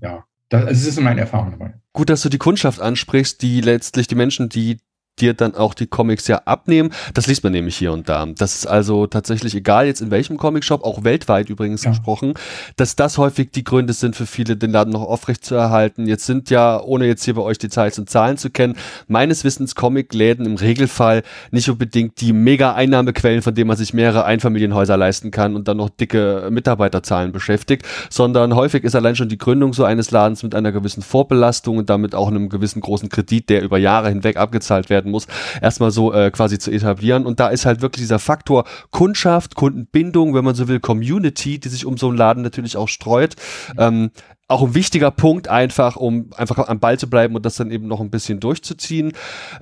Ja, 0.00 0.24
das, 0.48 0.64
also 0.64 0.86
das 0.86 0.96
ist 0.96 1.00
meine 1.00 1.20
Erfahrung 1.20 1.52
dabei. 1.52 1.74
Gut, 1.92 2.10
dass 2.10 2.22
du 2.22 2.28
die 2.28 2.38
Kundschaft 2.38 2.80
ansprichst, 2.80 3.42
die 3.42 3.60
letztlich 3.60 4.06
die 4.06 4.14
Menschen, 4.14 4.48
die 4.48 4.78
dir 5.20 5.34
dann 5.34 5.54
auch 5.54 5.74
die 5.74 5.86
Comics 5.86 6.26
ja 6.26 6.42
abnehmen. 6.44 6.90
Das 7.14 7.26
liest 7.26 7.44
man 7.44 7.52
nämlich 7.52 7.76
hier 7.76 7.92
und 7.92 8.08
da. 8.08 8.26
Das 8.26 8.54
ist 8.54 8.66
also 8.66 9.06
tatsächlich 9.06 9.54
egal 9.54 9.86
jetzt 9.86 10.00
in 10.00 10.10
welchem 10.10 10.36
Comicshop, 10.36 10.84
auch 10.84 11.04
weltweit 11.04 11.50
übrigens 11.50 11.84
ja. 11.84 11.90
gesprochen, 11.90 12.34
dass 12.76 12.96
das 12.96 13.18
häufig 13.18 13.50
die 13.52 13.64
Gründe 13.64 13.92
sind 13.92 14.16
für 14.16 14.26
viele, 14.26 14.56
den 14.56 14.70
Laden 14.70 14.92
noch 14.92 15.02
aufrecht 15.02 15.44
zu 15.44 15.54
erhalten. 15.54 16.06
Jetzt 16.06 16.26
sind 16.26 16.50
ja, 16.50 16.80
ohne 16.80 17.06
jetzt 17.06 17.24
hier 17.24 17.34
bei 17.34 17.42
euch 17.42 17.58
Details 17.58 17.98
und 17.98 18.10
Zahlen 18.10 18.36
zu 18.36 18.50
kennen, 18.50 18.76
meines 19.06 19.44
Wissens 19.44 19.74
Comicläden 19.74 20.46
im 20.46 20.56
Regelfall 20.56 21.22
nicht 21.50 21.68
unbedingt 21.68 22.20
die 22.20 22.32
mega 22.32 22.74
Einnahmequellen, 22.74 23.42
von 23.42 23.54
denen 23.54 23.68
man 23.68 23.76
sich 23.76 23.94
mehrere 23.94 24.24
Einfamilienhäuser 24.24 24.96
leisten 24.96 25.30
kann 25.30 25.54
und 25.54 25.68
dann 25.68 25.76
noch 25.76 25.90
dicke 25.90 26.48
Mitarbeiterzahlen 26.50 27.32
beschäftigt, 27.32 27.86
sondern 28.10 28.54
häufig 28.54 28.84
ist 28.84 28.94
allein 28.94 29.16
schon 29.16 29.28
die 29.28 29.38
Gründung 29.38 29.72
so 29.72 29.84
eines 29.84 30.10
Ladens 30.10 30.42
mit 30.42 30.54
einer 30.54 30.72
gewissen 30.72 31.02
Vorbelastung 31.02 31.78
und 31.78 31.90
damit 31.90 32.14
auch 32.14 32.28
einem 32.28 32.48
gewissen 32.48 32.80
großen 32.80 33.08
Kredit, 33.08 33.48
der 33.48 33.62
über 33.62 33.78
Jahre 33.78 34.08
hinweg 34.08 34.36
abgezahlt 34.36 34.90
werden 34.90 35.03
werden 35.04 35.12
muss, 35.12 35.26
erstmal 35.60 35.90
so 35.90 36.12
äh, 36.12 36.30
quasi 36.30 36.58
zu 36.58 36.70
etablieren. 36.70 37.26
Und 37.26 37.38
da 37.40 37.48
ist 37.48 37.66
halt 37.66 37.82
wirklich 37.82 38.02
dieser 38.02 38.18
Faktor 38.18 38.64
Kundschaft, 38.90 39.54
Kundenbindung, 39.54 40.34
wenn 40.34 40.44
man 40.44 40.54
so 40.54 40.66
will, 40.68 40.80
Community, 40.80 41.58
die 41.58 41.68
sich 41.68 41.86
um 41.86 41.96
so 41.96 42.08
einen 42.08 42.16
Laden 42.16 42.42
natürlich 42.42 42.76
auch 42.76 42.88
streut. 42.88 43.36
Ähm, 43.78 44.10
auch 44.46 44.62
ein 44.62 44.74
wichtiger 44.74 45.10
Punkt 45.10 45.48
einfach, 45.48 45.96
um 45.96 46.30
einfach 46.36 46.68
am 46.68 46.78
Ball 46.78 46.98
zu 46.98 47.08
bleiben 47.08 47.34
und 47.34 47.46
das 47.46 47.56
dann 47.56 47.70
eben 47.70 47.86
noch 47.86 48.00
ein 48.00 48.10
bisschen 48.10 48.40
durchzuziehen. 48.40 49.12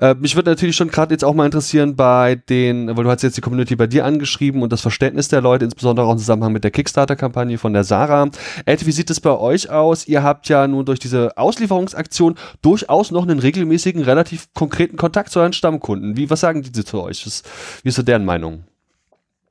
Äh, 0.01 0.15
mich 0.15 0.35
würde 0.35 0.51
natürlich 0.51 0.75
schon 0.75 0.89
gerade 0.89 1.15
jetzt 1.15 1.25
auch 1.25 1.35
mal 1.35 1.47
interessieren 1.47 1.95
bei 1.95 2.35
den, 2.35 2.89
weil 2.97 3.05
du 3.05 3.11
hast 3.11 3.23
jetzt 3.23 3.37
die 3.37 3.41
Community 3.41 3.77
bei 3.77 3.87
dir 3.87 4.05
angeschrieben 4.05 4.63
und 4.63 4.73
das 4.73 4.81
Verständnis 4.81 5.29
der 5.29 5.41
Leute, 5.41 5.65
insbesondere 5.65 6.07
auch 6.07 6.13
im 6.13 6.19
Zusammenhang 6.19 6.53
mit 6.53 6.65
der 6.65 6.73
Kickstarter-Kampagne 6.73 7.59
von 7.59 7.73
der 7.73 7.85
Sarah. 7.85 8.29
Ed, 8.67 8.85
wie 8.85 8.93
sieht 8.93 9.11
es 9.11 9.21
bei 9.21 9.31
euch 9.31 9.71
aus? 9.71 10.09
Ihr 10.09 10.25
habt 10.25 10.49
ja 10.49 10.67
nun 10.67 10.85
durch 10.85 10.99
diese 10.99 11.37
Auslieferungsaktion 11.39 12.35
durchaus 12.61 13.13
noch 13.13 13.23
einen 13.23 13.39
regelmäßigen, 13.39 14.03
relativ 14.03 14.53
konkreten 14.53 14.97
Kontakt 14.97 15.31
zu 15.31 15.39
euren 15.39 15.53
Stammkunden. 15.53 16.17
Wie, 16.17 16.29
was 16.29 16.41
sagen 16.41 16.63
die 16.63 16.73
zu 16.73 17.01
euch? 17.01 17.25
Was, 17.25 17.45
wie 17.85 17.89
ist 17.89 17.95
so 17.95 18.03
deren 18.03 18.25
Meinung? 18.25 18.65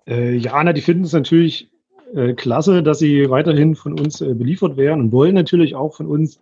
Äh, 0.05 0.35
ja, 0.35 0.61
na, 0.61 0.73
die 0.73 0.81
finden 0.81 1.05
es 1.05 1.13
natürlich 1.13 1.71
äh, 2.15 2.33
klasse, 2.33 2.83
dass 2.83 2.99
sie 2.99 3.29
weiterhin 3.29 3.75
von 3.75 3.99
uns 3.99 4.21
äh, 4.21 4.33
beliefert 4.33 4.77
werden 4.77 5.01
und 5.01 5.11
wollen 5.11 5.35
natürlich 5.35 5.75
auch 5.75 5.95
von 5.95 6.07
uns 6.07 6.41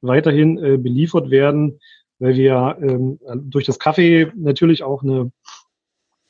weiterhin 0.00 0.58
äh, 0.58 0.76
beliefert 0.76 1.30
werden, 1.30 1.80
weil 2.18 2.36
wir 2.36 2.78
ähm, 2.80 3.18
durch 3.50 3.64
das 3.64 3.78
Kaffee 3.78 4.30
natürlich 4.36 4.82
auch 4.82 5.02
eine, 5.02 5.30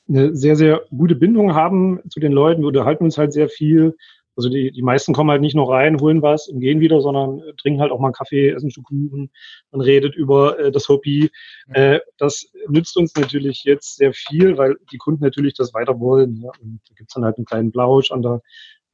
eine 0.09 0.35
sehr, 0.35 0.57
sehr 0.57 0.83
gute 0.91 1.15
Bindung 1.15 1.55
haben 1.55 2.01
zu 2.09 2.21
den 2.21 2.33
Leuten. 2.33 2.63
Wir 2.63 2.69
unterhalten 2.69 3.05
uns 3.05 3.19
halt 3.19 3.33
sehr 3.33 3.49
viel. 3.49 3.97
Also 4.37 4.51
die, 4.51 4.71
die 4.71 4.83
meisten 4.83 5.15
kommen 5.15 5.31
halt 5.31 5.41
nicht 5.41 5.57
nur 5.57 5.69
rein, 5.69 6.01
holen 6.01 6.23
was 6.23 6.47
und 6.47 6.61
gehen 6.61 6.79
wieder, 6.79 7.01
sondern 7.01 7.41
äh, 7.41 7.55
trinken 7.55 7.81
halt 7.81 7.91
auch 7.91 7.99
mal 7.99 8.09
einen 8.09 8.15
Kaffee, 8.15 8.51
essen 8.51 8.69
ein 8.69 8.71
Stück 8.71 8.85
Kuchen, 8.85 9.31
man 9.73 9.81
redet 9.81 10.15
über 10.15 10.59
äh, 10.61 10.71
das 10.71 10.89
Hobby. 10.89 11.31
Äh, 11.73 11.99
das 12.19 12.49
nützt 12.69 12.97
uns 12.97 13.17
natürlich 13.17 13.65
jetzt 13.65 13.97
sehr 13.97 14.13
viel, 14.13 14.57
weil 14.57 14.77
die 14.93 14.99
Kunden 14.99 15.25
natürlich 15.25 15.55
das 15.55 15.75
weiter 15.75 15.99
wollen. 15.99 16.37
Ja? 16.37 16.51
Und 16.63 16.81
da 16.89 16.95
gibt's 16.95 17.15
dann 17.15 17.25
halt 17.25 17.37
einen 17.37 17.47
kleinen 17.47 17.73
Blausch 17.73 18.13
an 18.13 18.23
der 18.23 18.41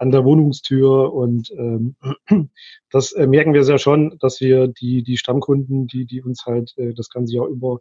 an 0.04 0.11
der 0.11 0.25
Wohnungstür 0.25 1.14
und 1.14 1.50
ähm, 1.52 1.96
das 2.90 3.12
äh, 3.12 3.26
merken 3.26 3.54
wir 3.54 3.64
sehr 3.64 3.78
schon, 3.78 4.18
dass 4.20 4.38
wir 4.42 4.68
die, 4.68 5.02
die 5.02 5.16
Stammkunden, 5.16 5.87
die, 5.87 6.04
die 6.04 6.23
uns 6.23 6.44
halt 6.44 6.75
äh, 6.76 6.92
das 6.92 7.08
ganze 7.08 7.34
Jahr 7.34 7.46
über 7.46 7.80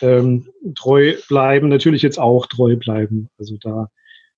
ähm, 0.00 0.48
treu 0.74 1.14
bleiben, 1.28 1.68
natürlich 1.68 2.00
jetzt 2.00 2.18
auch 2.18 2.46
treu 2.46 2.76
bleiben. 2.76 3.28
Also 3.38 3.58
da 3.60 3.88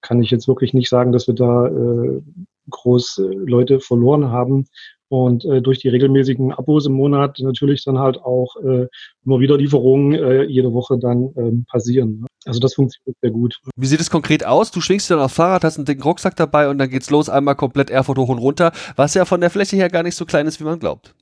kann 0.00 0.20
ich 0.20 0.32
jetzt 0.32 0.48
wirklich 0.48 0.74
nicht 0.74 0.88
sagen, 0.88 1.12
dass 1.12 1.28
wir 1.28 1.34
da 1.34 1.68
äh, 1.68 2.20
groß 2.68 3.18
äh, 3.18 3.22
Leute 3.22 3.78
verloren 3.78 4.30
haben 4.30 4.66
und 5.08 5.44
äh, 5.44 5.62
durch 5.62 5.78
die 5.78 5.90
regelmäßigen 5.90 6.52
Abos 6.52 6.86
im 6.86 6.94
Monat 6.94 7.38
natürlich 7.38 7.84
dann 7.84 8.00
halt 8.00 8.18
auch 8.18 8.56
äh, 8.56 8.88
immer 9.24 9.38
wieder 9.38 9.56
Lieferungen 9.56 10.14
äh, 10.14 10.42
jede 10.42 10.72
Woche 10.72 10.98
dann 10.98 11.32
ähm, 11.36 11.64
passieren. 11.70 12.22
Ne? 12.22 12.26
Also 12.46 12.60
das 12.60 12.74
funktioniert 12.74 13.16
sehr 13.20 13.30
gut. 13.30 13.58
Wie 13.76 13.86
sieht 13.86 14.00
es 14.00 14.10
konkret 14.10 14.44
aus? 14.44 14.70
Du 14.70 14.80
schwingst 14.80 15.10
dann 15.10 15.18
aufs 15.18 15.34
Fahrrad, 15.34 15.64
hast 15.64 15.78
einen 15.78 15.86
dicken 15.86 16.02
Rucksack 16.02 16.36
dabei 16.36 16.68
und 16.68 16.78
dann 16.78 16.90
geht's 16.90 17.10
los, 17.10 17.28
einmal 17.28 17.54
komplett 17.54 17.90
Erfurt 17.90 18.18
hoch 18.18 18.28
und 18.28 18.38
runter, 18.38 18.72
was 18.96 19.14
ja 19.14 19.24
von 19.24 19.40
der 19.40 19.50
Fläche 19.50 19.76
her 19.76 19.88
gar 19.88 20.02
nicht 20.02 20.16
so 20.16 20.24
klein 20.24 20.46
ist, 20.46 20.60
wie 20.60 20.64
man 20.64 20.78
glaubt. 20.78 21.14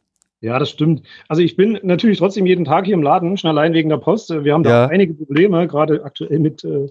Ja, 0.43 0.59
das 0.59 0.71
stimmt. 0.71 1.07
Also 1.29 1.41
ich 1.41 1.55
bin 1.55 1.79
natürlich 1.85 2.19
trotzdem 2.19 2.47
jeden 2.47 2.65
Tag 2.65 2.85
hier 2.87 2.95
im 2.95 3.03
Laden, 3.03 3.37
schon 3.37 3.49
allein 3.49 3.75
wegen 3.75 3.89
der 3.89 3.99
Post. 3.99 4.31
Wir 4.31 4.53
haben 4.53 4.65
da 4.65 4.71
ja. 4.71 4.87
einige 4.89 5.15
Probleme, 5.15 5.69
gerade 5.69 6.05
aktuell 6.05 6.41
mit 6.41 6.65
äh, 6.65 6.89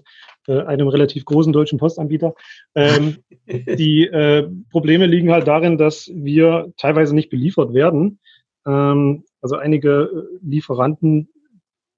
äh, 0.48 0.62
einem 0.62 0.88
relativ 0.88 1.26
großen 1.26 1.52
deutschen 1.52 1.78
Postanbieter. 1.78 2.34
Ähm, 2.74 3.18
die 3.46 4.06
äh, 4.06 4.48
Probleme 4.70 5.06
liegen 5.06 5.30
halt 5.30 5.46
darin, 5.46 5.76
dass 5.76 6.10
wir 6.14 6.72
teilweise 6.78 7.14
nicht 7.14 7.28
beliefert 7.28 7.74
werden. 7.74 8.20
Ähm, 8.66 9.24
also 9.42 9.56
einige 9.56 10.10
äh, 10.32 10.38
Lieferanten 10.42 11.28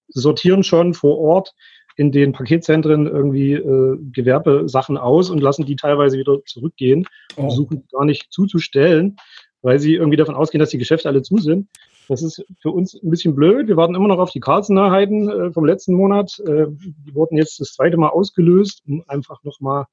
sortieren 0.08 0.64
schon 0.64 0.92
vor 0.92 1.18
Ort 1.18 1.54
in 1.96 2.12
den 2.12 2.32
Paketzentren 2.32 3.06
irgendwie 3.06 3.52
äh, 3.52 3.98
Gewerbesachen 4.12 4.96
aus 4.96 5.30
und 5.30 5.40
lassen 5.40 5.64
die 5.64 5.76
teilweise 5.76 6.18
wieder 6.18 6.44
zurückgehen, 6.44 7.06
oh. 7.36 7.42
versuchen 7.42 7.86
gar 7.92 8.04
nicht 8.04 8.32
zuzustellen, 8.32 9.16
weil 9.62 9.78
sie 9.78 9.94
irgendwie 9.94 10.16
davon 10.16 10.34
ausgehen, 10.34 10.60
dass 10.60 10.70
die 10.70 10.78
Geschäfte 10.78 11.08
alle 11.08 11.22
zu 11.22 11.38
sind. 11.38 11.68
Das 12.08 12.22
ist 12.22 12.44
für 12.60 12.70
uns 12.70 12.94
ein 12.94 13.10
bisschen 13.10 13.34
blöd. 13.34 13.68
Wir 13.68 13.76
warten 13.76 13.94
immer 13.94 14.08
noch 14.08 14.18
auf 14.18 14.30
die 14.30 14.40
Carlsen-Nachheiten 14.40 15.28
äh, 15.28 15.52
vom 15.52 15.64
letzten 15.64 15.94
Monat. 15.94 16.38
Äh, 16.40 16.66
die 16.68 17.14
wurden 17.14 17.36
jetzt 17.36 17.60
das 17.60 17.72
zweite 17.72 17.96
Mal 17.96 18.08
ausgelöst, 18.08 18.82
um 18.86 19.02
einfach 19.06 19.42
nochmal 19.42 19.86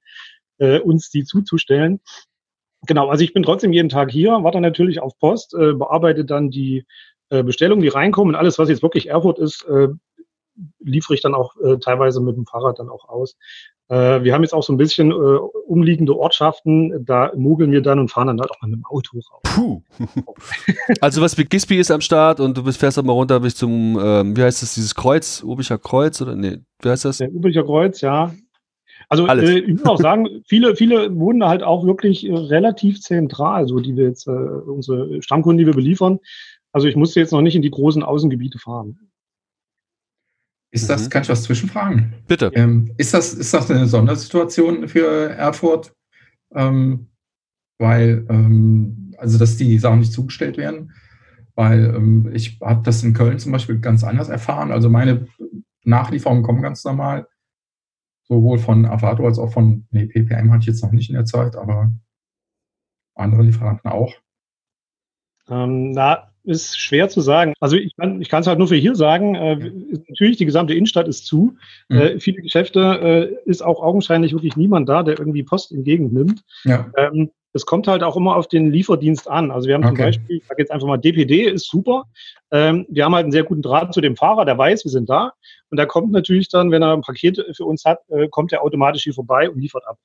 äh, 0.57 0.79
uns 0.79 1.09
die 1.09 1.23
zuzustellen. 1.23 2.01
Genau, 2.87 3.09
also 3.09 3.23
ich 3.23 3.33
bin 3.33 3.43
trotzdem 3.43 3.73
jeden 3.73 3.89
Tag 3.89 4.11
hier, 4.11 4.31
warte 4.41 4.59
natürlich 4.59 5.01
auf 5.01 5.17
Post, 5.19 5.53
äh, 5.53 5.73
bearbeite 5.73 6.25
dann 6.25 6.49
die 6.49 6.85
äh, 7.29 7.43
Bestellungen, 7.43 7.81
die 7.81 7.87
reinkommen. 7.87 8.35
Alles, 8.35 8.59
was 8.59 8.69
jetzt 8.69 8.83
wirklich 8.83 9.07
Erfurt 9.07 9.39
ist, 9.39 9.63
äh, 9.65 9.87
liefere 10.79 11.13
ich 11.13 11.21
dann 11.21 11.35
auch 11.35 11.55
äh, 11.57 11.77
teilweise 11.77 12.21
mit 12.21 12.35
dem 12.35 12.45
Fahrrad 12.45 12.79
dann 12.79 12.89
auch 12.89 13.07
aus. 13.09 13.37
Äh, 13.91 14.23
wir 14.23 14.33
haben 14.33 14.41
jetzt 14.41 14.53
auch 14.53 14.63
so 14.63 14.71
ein 14.71 14.77
bisschen 14.77 15.11
äh, 15.11 15.13
umliegende 15.13 16.17
Ortschaften, 16.17 17.05
da 17.05 17.31
mogeln 17.35 17.71
wir 17.71 17.81
dann 17.81 17.99
und 17.99 18.09
fahren 18.09 18.27
dann 18.27 18.39
halt 18.39 18.49
auch 18.49 18.61
mal 18.61 18.69
mit 18.69 18.79
dem 18.79 18.85
Auto 18.85 19.17
raus. 19.17 19.41
Puh. 19.43 19.81
also 21.01 21.21
was 21.21 21.37
wie 21.37 21.43
Gisby 21.43 21.77
ist 21.77 21.91
am 21.91 21.99
Start 21.99 22.39
und 22.39 22.57
du 22.57 22.63
bist 22.63 22.79
fährst 22.79 22.97
dann 22.97 23.05
mal 23.05 23.13
runter 23.13 23.41
bis 23.41 23.55
zum, 23.55 23.99
ähm, 24.01 24.37
wie 24.37 24.43
heißt 24.43 24.61
das, 24.61 24.75
dieses 24.75 24.95
Kreuz, 24.95 25.43
Ubicher 25.43 25.77
Kreuz 25.77 26.21
oder 26.21 26.35
nee, 26.35 26.59
wie 26.81 26.89
heißt 26.89 27.03
das? 27.03 27.17
Der 27.17 27.33
Ubicher 27.33 27.63
Kreuz, 27.63 27.99
ja. 27.99 28.33
Also 29.09 29.27
äh, 29.27 29.59
ich 29.59 29.73
muss 29.73 29.85
auch 29.85 29.99
sagen, 29.99 30.41
viele, 30.47 30.77
viele 30.77 31.13
wohnen 31.19 31.41
da 31.41 31.49
halt 31.49 31.63
auch 31.63 31.85
wirklich 31.85 32.25
äh, 32.25 32.33
relativ 32.33 33.01
zentral, 33.01 33.67
so 33.67 33.81
die 33.81 33.97
wir 33.97 34.05
jetzt, 34.05 34.25
äh, 34.25 34.31
unsere 34.31 35.21
Stammkunden, 35.21 35.57
die 35.57 35.65
wir 35.65 35.73
beliefern. 35.73 36.19
Also 36.71 36.87
ich 36.87 36.95
musste 36.95 37.19
jetzt 37.19 37.33
noch 37.33 37.41
nicht 37.41 37.57
in 37.57 37.61
die 37.61 37.71
großen 37.71 38.03
Außengebiete 38.03 38.57
fahren. 38.57 39.10
Ist 40.71 40.89
das, 40.89 41.05
mhm. 41.05 41.09
kann 41.09 41.23
ich 41.23 41.29
was 41.29 41.43
zwischenfragen? 41.43 42.13
Bitte. 42.27 42.51
Ähm, 42.53 42.93
ist, 42.97 43.13
das, 43.13 43.33
ist 43.33 43.53
das 43.53 43.69
eine 43.69 43.87
Sondersituation 43.87 44.87
für 44.87 45.29
Erfurt? 45.29 45.93
Ähm, 46.55 47.09
weil, 47.77 48.25
ähm, 48.29 49.13
also 49.17 49.37
dass 49.37 49.57
die 49.57 49.77
Sachen 49.79 49.99
nicht 49.99 50.13
zugestellt 50.13 50.57
werden? 50.57 50.93
Weil 51.55 51.93
ähm, 51.93 52.31
ich 52.33 52.59
habe 52.61 52.83
das 52.83 53.03
in 53.03 53.13
Köln 53.13 53.37
zum 53.39 53.51
Beispiel 53.51 53.79
ganz 53.79 54.03
anders 54.05 54.29
erfahren. 54.29 54.71
Also 54.71 54.89
meine 54.89 55.27
Nachlieferungen 55.83 56.43
kommen 56.43 56.61
ganz 56.61 56.85
normal. 56.85 57.27
Sowohl 58.23 58.59
von 58.59 58.85
Avato 58.85 59.25
als 59.25 59.39
auch 59.39 59.51
von, 59.51 59.85
nee, 59.91 60.05
PPM 60.05 60.51
hatte 60.51 60.61
ich 60.61 60.67
jetzt 60.67 60.83
noch 60.83 60.93
nicht 60.93 61.09
in 61.09 61.15
der 61.15 61.25
Zeit, 61.25 61.57
aber 61.57 61.91
andere 63.13 63.41
Lieferanten 63.43 63.91
auch. 63.91 64.13
Ähm, 65.49 65.91
na, 65.91 66.30
ist 66.43 66.79
schwer 66.79 67.09
zu 67.09 67.21
sagen. 67.21 67.53
Also 67.59 67.75
ich 67.75 67.95
kann 67.95 68.21
es 68.21 68.47
halt 68.47 68.59
nur 68.59 68.67
für 68.67 68.75
hier 68.75 68.95
sagen. 68.95 69.35
Äh, 69.35 69.55
natürlich, 70.07 70.37
die 70.37 70.45
gesamte 70.45 70.73
Innenstadt 70.73 71.07
ist 71.07 71.25
zu. 71.25 71.55
Mhm. 71.89 71.97
Äh, 71.97 72.19
viele 72.19 72.41
Geschäfte 72.41 72.79
äh, 73.45 73.49
ist 73.49 73.61
auch 73.61 73.81
augenscheinlich 73.81 74.33
wirklich 74.33 74.55
niemand 74.55 74.89
da, 74.89 75.03
der 75.03 75.19
irgendwie 75.19 75.43
Post 75.43 75.71
entgegennimmt. 75.71 76.43
Ja. 76.63 76.89
Ähm, 76.97 77.31
es 77.53 77.65
kommt 77.65 77.87
halt 77.87 78.03
auch 78.03 78.15
immer 78.15 78.35
auf 78.35 78.47
den 78.47 78.71
Lieferdienst 78.71 79.29
an. 79.29 79.51
Also 79.51 79.67
wir 79.67 79.75
haben 79.75 79.83
okay. 79.83 79.95
zum 79.95 80.05
Beispiel, 80.05 80.37
ich 80.37 80.45
sage 80.45 80.61
jetzt 80.61 80.71
einfach 80.71 80.87
mal, 80.87 80.97
DPD 80.97 81.49
ist 81.49 81.67
super. 81.69 82.05
Ähm, 82.51 82.85
wir 82.89 83.05
haben 83.05 83.13
halt 83.13 83.25
einen 83.25 83.31
sehr 83.31 83.43
guten 83.43 83.61
Draht 83.61 83.93
zu 83.93 84.01
dem 84.01 84.15
Fahrer, 84.15 84.45
der 84.45 84.57
weiß, 84.57 84.85
wir 84.85 84.91
sind 84.91 85.09
da. 85.09 85.33
Und 85.69 85.77
der 85.77 85.85
kommt 85.85 86.11
natürlich 86.11 86.49
dann, 86.49 86.71
wenn 86.71 86.81
er 86.81 86.93
ein 86.93 87.01
Paket 87.01 87.43
für 87.53 87.65
uns 87.65 87.83
hat, 87.85 87.99
äh, 88.09 88.27
kommt 88.29 88.53
er 88.53 88.63
automatisch 88.63 89.03
hier 89.03 89.13
vorbei 89.13 89.49
und 89.49 89.59
liefert 89.59 89.85
ab. 89.85 89.97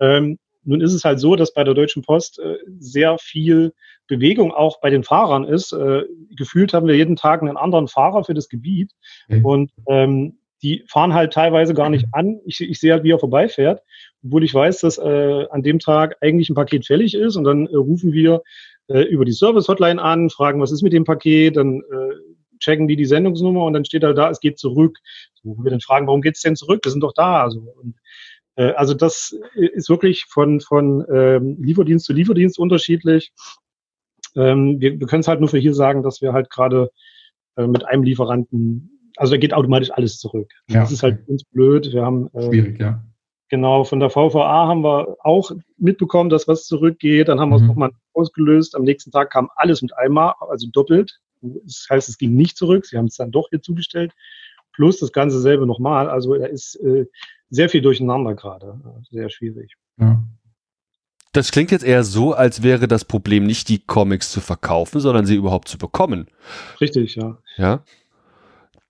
Ähm, 0.00 0.38
nun 0.64 0.80
ist 0.80 0.92
es 0.92 1.04
halt 1.04 1.18
so, 1.18 1.34
dass 1.34 1.52
bei 1.52 1.64
der 1.64 1.74
Deutschen 1.74 2.02
Post 2.02 2.38
äh, 2.38 2.58
sehr 2.78 3.18
viel 3.18 3.72
Bewegung 4.08 4.52
auch 4.52 4.80
bei 4.80 4.90
den 4.90 5.04
Fahrern 5.04 5.44
ist. 5.44 5.72
Äh, 5.72 6.02
gefühlt 6.36 6.74
haben 6.74 6.86
wir 6.86 6.96
jeden 6.96 7.16
Tag 7.16 7.42
einen 7.42 7.56
anderen 7.56 7.88
Fahrer 7.88 8.24
für 8.24 8.34
das 8.34 8.48
Gebiet 8.48 8.92
mhm. 9.28 9.44
und 9.44 9.72
ähm, 9.88 10.38
die 10.62 10.84
fahren 10.86 11.12
halt 11.12 11.32
teilweise 11.32 11.74
gar 11.74 11.90
nicht 11.90 12.06
an. 12.12 12.40
Ich, 12.44 12.60
ich 12.60 12.78
sehe 12.78 12.92
halt, 12.92 13.02
wie 13.02 13.10
er 13.10 13.18
vorbeifährt, 13.18 13.82
obwohl 14.24 14.44
ich 14.44 14.54
weiß, 14.54 14.80
dass 14.80 14.98
äh, 14.98 15.46
an 15.50 15.62
dem 15.62 15.80
Tag 15.80 16.16
eigentlich 16.20 16.50
ein 16.50 16.54
Paket 16.54 16.86
fällig 16.86 17.14
ist 17.14 17.36
und 17.36 17.44
dann 17.44 17.66
äh, 17.66 17.76
rufen 17.76 18.12
wir 18.12 18.42
äh, 18.88 19.00
über 19.02 19.24
die 19.24 19.32
Service-Hotline 19.32 20.00
an, 20.00 20.30
fragen, 20.30 20.60
was 20.60 20.72
ist 20.72 20.82
mit 20.82 20.92
dem 20.92 21.04
Paket, 21.04 21.56
dann 21.56 21.80
äh, 21.80 22.14
checken 22.60 22.86
die 22.86 22.96
die 22.96 23.04
Sendungsnummer 23.04 23.64
und 23.64 23.72
dann 23.72 23.84
steht 23.84 24.04
halt 24.04 24.16
da, 24.16 24.30
es 24.30 24.40
geht 24.40 24.58
zurück. 24.58 24.98
So, 25.34 25.56
wo 25.56 25.64
wir 25.64 25.70
dann 25.70 25.80
fragen, 25.80 26.06
warum 26.06 26.22
geht 26.22 26.36
es 26.36 26.42
denn 26.42 26.56
zurück? 26.56 26.80
Wir 26.84 26.92
sind 26.92 27.02
doch 27.02 27.12
da. 27.12 27.42
Also, 27.42 27.60
und, 27.60 27.96
äh, 28.56 28.72
also 28.72 28.94
das 28.94 29.36
ist 29.54 29.88
wirklich 29.88 30.26
von, 30.26 30.60
von 30.60 31.04
ähm, 31.12 31.56
Lieferdienst 31.60 32.06
zu 32.06 32.12
Lieferdienst 32.12 32.58
unterschiedlich. 32.58 33.32
Ähm, 34.36 34.80
wir 34.80 34.98
wir 34.98 35.06
können 35.06 35.20
es 35.20 35.28
halt 35.28 35.40
nur 35.40 35.48
für 35.48 35.58
hier 35.58 35.74
sagen, 35.74 36.02
dass 36.02 36.22
wir 36.22 36.32
halt 36.32 36.50
gerade 36.50 36.90
äh, 37.56 37.66
mit 37.66 37.84
einem 37.84 38.02
Lieferanten, 38.02 39.10
also 39.16 39.32
da 39.32 39.38
geht 39.38 39.54
automatisch 39.54 39.90
alles 39.90 40.18
zurück. 40.18 40.50
Ja. 40.68 40.80
Das 40.80 40.92
ist 40.92 41.02
halt 41.02 41.28
uns 41.28 41.44
blöd. 41.44 41.92
Wir 41.92 42.04
haben 42.04 42.28
äh, 42.34 42.46
schwierig, 42.46 42.80
ja. 42.80 43.04
Genau, 43.52 43.84
von 43.84 44.00
der 44.00 44.08
VVA 44.08 44.66
haben 44.66 44.82
wir 44.82 45.18
auch 45.20 45.50
mitbekommen, 45.76 46.30
dass 46.30 46.48
was 46.48 46.64
zurückgeht. 46.64 47.28
Dann 47.28 47.38
haben 47.38 47.50
wir 47.50 47.56
es 47.56 47.62
mhm. 47.62 47.68
nochmal 47.68 47.90
ausgelöst. 48.14 48.74
Am 48.74 48.82
nächsten 48.82 49.10
Tag 49.10 49.30
kam 49.30 49.50
alles 49.56 49.82
mit 49.82 49.94
einmal, 49.94 50.32
also 50.48 50.68
doppelt. 50.72 51.20
Das 51.42 51.86
heißt, 51.90 52.08
es 52.08 52.16
ging 52.16 52.34
nicht 52.34 52.56
zurück. 52.56 52.86
Sie 52.86 52.96
haben 52.96 53.06
es 53.06 53.16
dann 53.16 53.30
doch 53.30 53.50
hier 53.50 53.60
zugestellt. 53.60 54.14
Plus 54.72 55.00
das 55.00 55.12
Ganze 55.12 55.38
selber 55.38 55.66
nochmal. 55.66 56.08
Also 56.08 56.34
da 56.34 56.46
ist 56.46 56.76
äh, 56.76 57.04
sehr 57.50 57.68
viel 57.68 57.82
durcheinander 57.82 58.34
gerade. 58.34 58.80
Sehr 59.10 59.28
schwierig. 59.28 59.74
Ja. 59.98 60.24
Das 61.32 61.50
klingt 61.50 61.70
jetzt 61.70 61.84
eher 61.84 62.04
so, 62.04 62.34
als 62.34 62.62
wäre 62.62 62.86
das 62.86 63.04
Problem 63.06 63.44
nicht 63.44 63.68
die 63.68 63.78
Comics 63.78 64.30
zu 64.30 64.40
verkaufen, 64.40 65.00
sondern 65.00 65.24
sie 65.24 65.34
überhaupt 65.34 65.68
zu 65.68 65.78
bekommen. 65.78 66.26
Richtig, 66.80 67.16
ja. 67.16 67.38
Ja. 67.56 67.82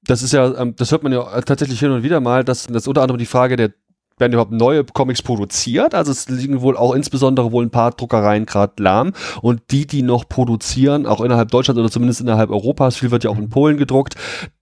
Das 0.05 0.25
ist 0.25 0.33
ja, 0.33 0.61
ähm, 0.61 0.75
das 0.75 0.91
hört 0.91 1.05
man 1.05 1.13
ja 1.13 1.41
tatsächlich 1.43 1.79
hin 1.79 1.93
und 1.93 2.03
wieder 2.03 2.21
mal, 2.21 2.43
dass 2.43 2.67
das 2.67 2.89
unter 2.89 3.03
anderem 3.03 3.19
die 3.19 3.27
Frage 3.27 3.55
der 3.55 3.73
werden 4.19 4.33
überhaupt 4.33 4.53
neue 4.53 4.85
Comics 4.85 5.23
produziert. 5.23 5.95
Also 5.95 6.13
es 6.13 6.29
liegen 6.29 6.61
wohl 6.61 6.77
auch 6.77 6.95
insbesondere 6.95 7.53
wohl 7.53 7.65
ein 7.65 7.71
paar 7.71 7.93
Druckereien 7.93 8.47
gerade 8.47 8.83
lahm. 8.83 9.13
Und 9.41 9.63
die, 9.71 9.87
die 9.87 10.03
noch 10.03 10.29
produzieren, 10.29 11.07
auch 11.07 11.21
innerhalb 11.21 11.51
Deutschlands 11.51 11.81
oder 11.81 11.91
zumindest 11.91 12.21
innerhalb 12.21 12.51
Europas, 12.51 12.97
viel 12.97 13.11
wird 13.11 13.25
ja 13.25 13.31
auch 13.31 13.39
in 13.39 13.49
Polen 13.49 13.77
gedruckt, 13.77 14.15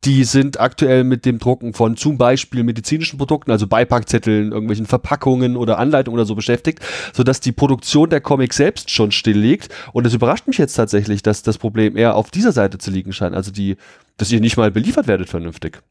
die 0.05 0.25
sind 0.25 0.61
aktuell 0.61 1.05
mit 1.05 1.27
dem 1.27 1.39
Drucken 1.39 1.75
von 1.75 1.97
zum 1.97 2.17
Beispiel 2.17 2.63
medizinischen 2.63 3.19
Produkten, 3.19 3.51
also 3.51 3.67
Beipackzetteln, 3.67 4.53
irgendwelchen 4.53 4.87
Verpackungen 4.87 5.57
oder 5.57 5.79
Anleitungen 5.79 6.19
oder 6.19 6.27
so 6.27 6.35
beschäftigt, 6.35 6.81
sodass 7.13 7.41
die 7.41 7.53
Produktion 7.53 8.09
der 8.09 8.21
Comics 8.21 8.57
selbst 8.57 8.91
schon 8.91 9.13
stilllegt. 9.13 9.69
Und 9.93 10.07
es 10.07 10.15
überrascht 10.15 10.47
mich 10.47 10.59
jetzt 10.59 10.75
tatsächlich, 10.75 11.23
dass 11.23 11.43
das 11.43 11.59
Problem 11.59 11.97
eher 11.97 12.17
auf 12.17 12.31
dieser 12.31 12.53
Seite 12.53 12.79
zu 12.79 12.91
liegen 12.91 13.13
scheint. 13.13 13.35
Also 13.35 13.51
die, 13.51 13.77
dass 14.17 14.33
ihr 14.33 14.41
nicht 14.41 14.57
mal 14.57 14.71
beliefert 14.71 15.07
werdet 15.07 15.29
vernünftig. 15.29 15.83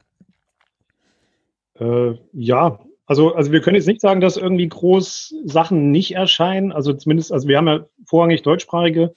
Äh, 1.79 2.15
ja, 2.33 2.79
also, 3.09 3.33
also 3.33 3.51
wir 3.51 3.61
können 3.61 3.75
jetzt 3.75 3.87
nicht 3.87 4.01
sagen, 4.01 4.21
dass 4.21 4.37
irgendwie 4.37 4.69
groß 4.69 5.33
Sachen 5.45 5.89
nicht 5.89 6.13
erscheinen. 6.13 6.71
Also 6.71 6.93
zumindest, 6.93 7.33
also 7.33 7.47
wir 7.47 7.57
haben 7.57 7.67
ja 7.67 7.85
vorrangig 8.05 8.43
deutschsprachige 8.43 9.15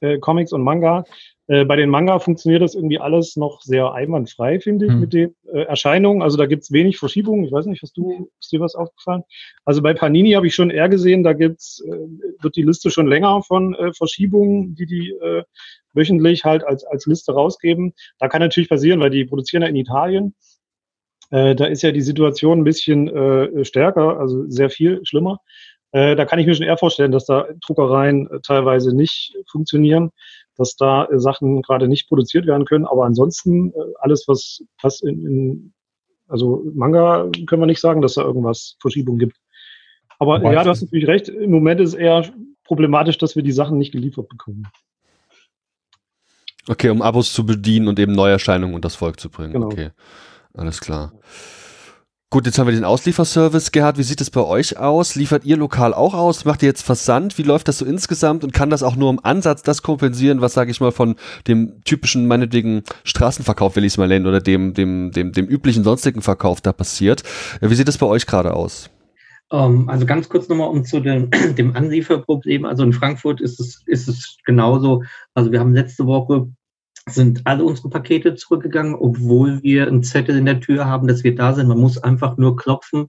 äh, 0.00 0.18
Comics 0.18 0.52
und 0.52 0.62
Manga. 0.62 1.04
Äh, 1.46 1.64
bei 1.64 1.76
den 1.76 1.88
Manga 1.88 2.18
funktioniert 2.18 2.60
das 2.60 2.74
irgendwie 2.74 2.98
alles 2.98 3.36
noch 3.36 3.62
sehr 3.62 3.94
einwandfrei, 3.94 4.60
finde 4.60 4.84
ich, 4.84 4.92
hm. 4.92 5.00
mit 5.00 5.14
den 5.14 5.34
äh, 5.54 5.62
Erscheinungen. 5.62 6.20
Also 6.20 6.36
da 6.36 6.44
gibt's 6.44 6.70
wenig 6.70 6.98
Verschiebungen. 6.98 7.46
Ich 7.46 7.50
weiß 7.50 7.64
nicht, 7.64 7.80
hast 7.80 7.96
du, 7.96 8.30
ist 8.38 8.52
dir 8.52 8.60
was 8.60 8.74
aufgefallen? 8.74 9.22
Also 9.64 9.80
bei 9.80 9.94
Panini 9.94 10.32
habe 10.32 10.46
ich 10.46 10.54
schon 10.54 10.68
eher 10.68 10.90
gesehen, 10.90 11.22
da 11.22 11.32
gibt's, 11.32 11.82
äh, 11.86 12.42
wird 12.42 12.56
die 12.56 12.62
Liste 12.62 12.90
schon 12.90 13.06
länger 13.06 13.42
von 13.42 13.74
äh, 13.74 13.94
Verschiebungen, 13.94 14.74
die 14.74 14.84
die 14.84 15.12
äh, 15.12 15.44
wöchentlich 15.94 16.44
halt 16.44 16.62
als, 16.62 16.84
als 16.84 17.06
Liste 17.06 17.32
rausgeben. 17.32 17.94
Da 18.18 18.28
kann 18.28 18.42
natürlich 18.42 18.68
passieren, 18.68 19.00
weil 19.00 19.10
die 19.10 19.24
produzieren 19.24 19.62
ja 19.62 19.68
in 19.68 19.76
Italien. 19.76 20.34
Äh, 21.30 21.54
da 21.54 21.66
ist 21.66 21.82
ja 21.82 21.92
die 21.92 22.00
Situation 22.00 22.60
ein 22.60 22.64
bisschen 22.64 23.08
äh, 23.08 23.64
stärker, 23.64 24.18
also 24.18 24.44
sehr 24.48 24.70
viel 24.70 25.00
schlimmer. 25.04 25.40
Äh, 25.92 26.14
da 26.14 26.24
kann 26.24 26.38
ich 26.38 26.46
mir 26.46 26.54
schon 26.54 26.66
eher 26.66 26.78
vorstellen, 26.78 27.12
dass 27.12 27.26
da 27.26 27.46
Druckereien 27.66 28.30
äh, 28.30 28.40
teilweise 28.40 28.94
nicht 28.94 29.34
funktionieren, 29.50 30.10
dass 30.56 30.76
da 30.76 31.06
äh, 31.06 31.18
Sachen 31.18 31.62
gerade 31.62 31.88
nicht 31.88 32.08
produziert 32.08 32.46
werden 32.46 32.64
können. 32.64 32.86
Aber 32.86 33.04
ansonsten 33.04 33.72
alles, 33.98 34.26
was, 34.28 34.62
was 34.82 35.00
in, 35.02 35.26
in, 35.26 35.72
also 36.28 36.64
Manga 36.74 37.28
können 37.46 37.62
wir 37.62 37.66
nicht 37.66 37.80
sagen, 37.80 38.02
dass 38.02 38.14
da 38.14 38.22
irgendwas 38.22 38.76
Verschiebung 38.80 39.18
gibt. 39.18 39.36
Aber 40.18 40.42
Weiß 40.42 40.54
ja, 40.54 40.64
du 40.64 40.70
hast 40.70 40.82
natürlich 40.82 41.08
recht. 41.08 41.28
Im 41.28 41.50
Moment 41.50 41.80
ist 41.80 41.90
es 41.90 41.94
eher 41.94 42.24
problematisch, 42.64 43.18
dass 43.18 43.34
wir 43.34 43.42
die 43.42 43.52
Sachen 43.52 43.78
nicht 43.78 43.92
geliefert 43.92 44.28
bekommen. 44.28 44.68
Okay, 46.68 46.90
um 46.90 47.02
Abos 47.02 47.32
zu 47.32 47.44
bedienen 47.44 47.88
und 47.88 47.98
eben 47.98 48.12
Neuerscheinungen 48.12 48.76
und 48.76 48.84
das 48.84 48.94
Volk 48.94 49.18
zu 49.18 49.28
bringen. 49.28 49.54
Genau. 49.54 49.66
Okay. 49.66 49.90
Alles 50.54 50.80
klar. 50.80 51.12
Gut, 52.32 52.46
jetzt 52.46 52.60
haben 52.60 52.68
wir 52.68 52.74
den 52.74 52.84
Auslieferservice 52.84 53.72
gehabt. 53.72 53.98
Wie 53.98 54.04
sieht 54.04 54.20
es 54.20 54.30
bei 54.30 54.42
euch 54.42 54.78
aus? 54.78 55.16
Liefert 55.16 55.44
ihr 55.44 55.56
lokal 55.56 55.92
auch 55.92 56.14
aus? 56.14 56.44
Macht 56.44 56.62
ihr 56.62 56.68
jetzt 56.68 56.82
Versand? 56.82 57.38
Wie 57.38 57.42
läuft 57.42 57.66
das 57.66 57.78
so 57.78 57.84
insgesamt? 57.84 58.44
Und 58.44 58.52
kann 58.52 58.70
das 58.70 58.84
auch 58.84 58.94
nur 58.94 59.10
im 59.10 59.18
Ansatz 59.24 59.64
das 59.64 59.82
kompensieren, 59.82 60.40
was, 60.40 60.52
sage 60.52 60.70
ich 60.70 60.80
mal, 60.80 60.92
von 60.92 61.16
dem 61.48 61.82
typischen, 61.82 62.28
meinetwegen, 62.28 62.84
Straßenverkauf, 63.02 63.74
will 63.74 63.84
ich 63.84 63.94
es 63.94 63.98
mal 63.98 64.06
nennen, 64.06 64.28
oder 64.28 64.40
dem, 64.40 64.74
dem, 64.74 65.10
dem, 65.10 65.32
dem 65.32 65.46
üblichen 65.46 65.82
sonstigen 65.82 66.22
Verkauf 66.22 66.60
da 66.60 66.72
passiert? 66.72 67.24
Wie 67.60 67.74
sieht 67.74 67.88
es 67.88 67.98
bei 67.98 68.06
euch 68.06 68.26
gerade 68.26 68.54
aus? 68.54 68.90
Ähm, 69.50 69.88
also 69.88 70.06
ganz 70.06 70.28
kurz 70.28 70.48
nochmal 70.48 70.68
um 70.68 70.84
zu 70.84 71.00
dem, 71.00 71.30
dem 71.56 71.74
Anlieferproblem. 71.74 72.64
Also 72.64 72.84
in 72.84 72.92
Frankfurt 72.92 73.40
ist 73.40 73.58
es, 73.58 73.82
ist 73.86 74.08
es 74.08 74.36
genauso. 74.44 75.02
Also 75.34 75.50
wir 75.50 75.58
haben 75.58 75.74
letzte 75.74 76.06
Woche 76.06 76.48
sind 77.14 77.42
alle 77.46 77.64
unsere 77.64 77.90
Pakete 77.90 78.34
zurückgegangen, 78.34 78.94
obwohl 78.94 79.62
wir 79.62 79.86
einen 79.86 80.02
Zettel 80.02 80.36
in 80.36 80.46
der 80.46 80.60
Tür 80.60 80.86
haben, 80.86 81.08
dass 81.08 81.24
wir 81.24 81.34
da 81.34 81.52
sind. 81.52 81.68
Man 81.68 81.78
muss 81.78 81.98
einfach 81.98 82.36
nur 82.36 82.56
klopfen. 82.56 83.08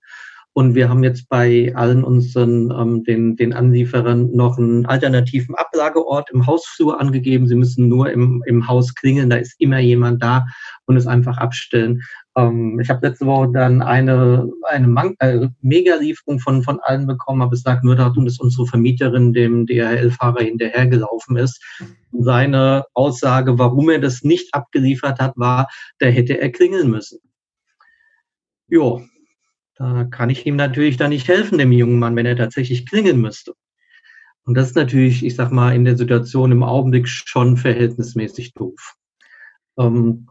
Und 0.53 0.75
wir 0.75 0.89
haben 0.89 1.03
jetzt 1.03 1.29
bei 1.29 1.71
allen 1.75 2.03
unseren 2.03 2.71
ähm, 2.71 3.03
den, 3.05 3.37
den 3.37 3.53
Anlieferern 3.53 4.31
noch 4.35 4.57
einen 4.57 4.85
alternativen 4.85 5.55
Ablageort 5.55 6.29
im 6.31 6.45
Hausflur 6.45 6.99
angegeben. 6.99 7.47
Sie 7.47 7.55
müssen 7.55 7.87
nur 7.87 8.11
im, 8.11 8.43
im 8.45 8.67
Haus 8.67 8.93
klingeln, 8.93 9.29
da 9.29 9.37
ist 9.37 9.55
immer 9.59 9.79
jemand 9.79 10.21
da 10.21 10.45
und 10.87 10.97
es 10.97 11.07
einfach 11.07 11.37
abstellen. 11.37 12.01
Ähm, 12.37 12.79
ich 12.79 12.89
habe 12.89 13.07
letzte 13.07 13.25
Woche 13.25 13.51
dann 13.51 13.81
eine, 13.81 14.49
eine 14.69 14.87
Man 14.87 15.15
äh, 15.19 15.49
Mega-Lieferung 15.61 16.39
von, 16.39 16.63
von 16.63 16.79
allen 16.81 17.07
bekommen, 17.07 17.41
aber 17.41 17.53
es 17.53 17.63
lag 17.63 17.83
nur 17.83 17.95
dass 17.95 18.39
unsere 18.39 18.65
Vermieterin 18.65 19.33
dem 19.33 19.65
DHL-Fahrer 19.65 20.43
hinterhergelaufen 20.43 21.37
ist. 21.37 21.61
Seine 22.11 22.85
Aussage, 22.93 23.59
warum 23.59 23.89
er 23.89 23.99
das 23.99 24.23
nicht 24.23 24.53
abgeliefert 24.53 25.19
hat, 25.19 25.33
war, 25.35 25.67
da 25.99 26.07
hätte 26.07 26.39
er 26.39 26.51
klingeln 26.51 26.89
müssen. 26.89 27.19
Jo, 28.67 29.01
da 29.75 30.05
kann 30.05 30.29
ich 30.29 30.45
ihm 30.45 30.55
natürlich 30.55 30.97
dann 30.97 31.09
nicht 31.09 31.27
helfen, 31.27 31.57
dem 31.57 31.71
jungen 31.71 31.99
Mann, 31.99 32.15
wenn 32.15 32.25
er 32.25 32.37
tatsächlich 32.37 32.85
klingeln 32.85 33.19
müsste. 33.19 33.53
Und 34.43 34.55
das 34.55 34.69
ist 34.69 34.75
natürlich, 34.75 35.25
ich 35.25 35.35
sag 35.35 35.51
mal, 35.51 35.75
in 35.75 35.85
der 35.85 35.97
Situation 35.97 36.51
im 36.51 36.63
Augenblick 36.63 37.07
schon 37.07 37.57
verhältnismäßig 37.57 38.53
doof. 38.53 38.95
Ähm, 39.77 40.27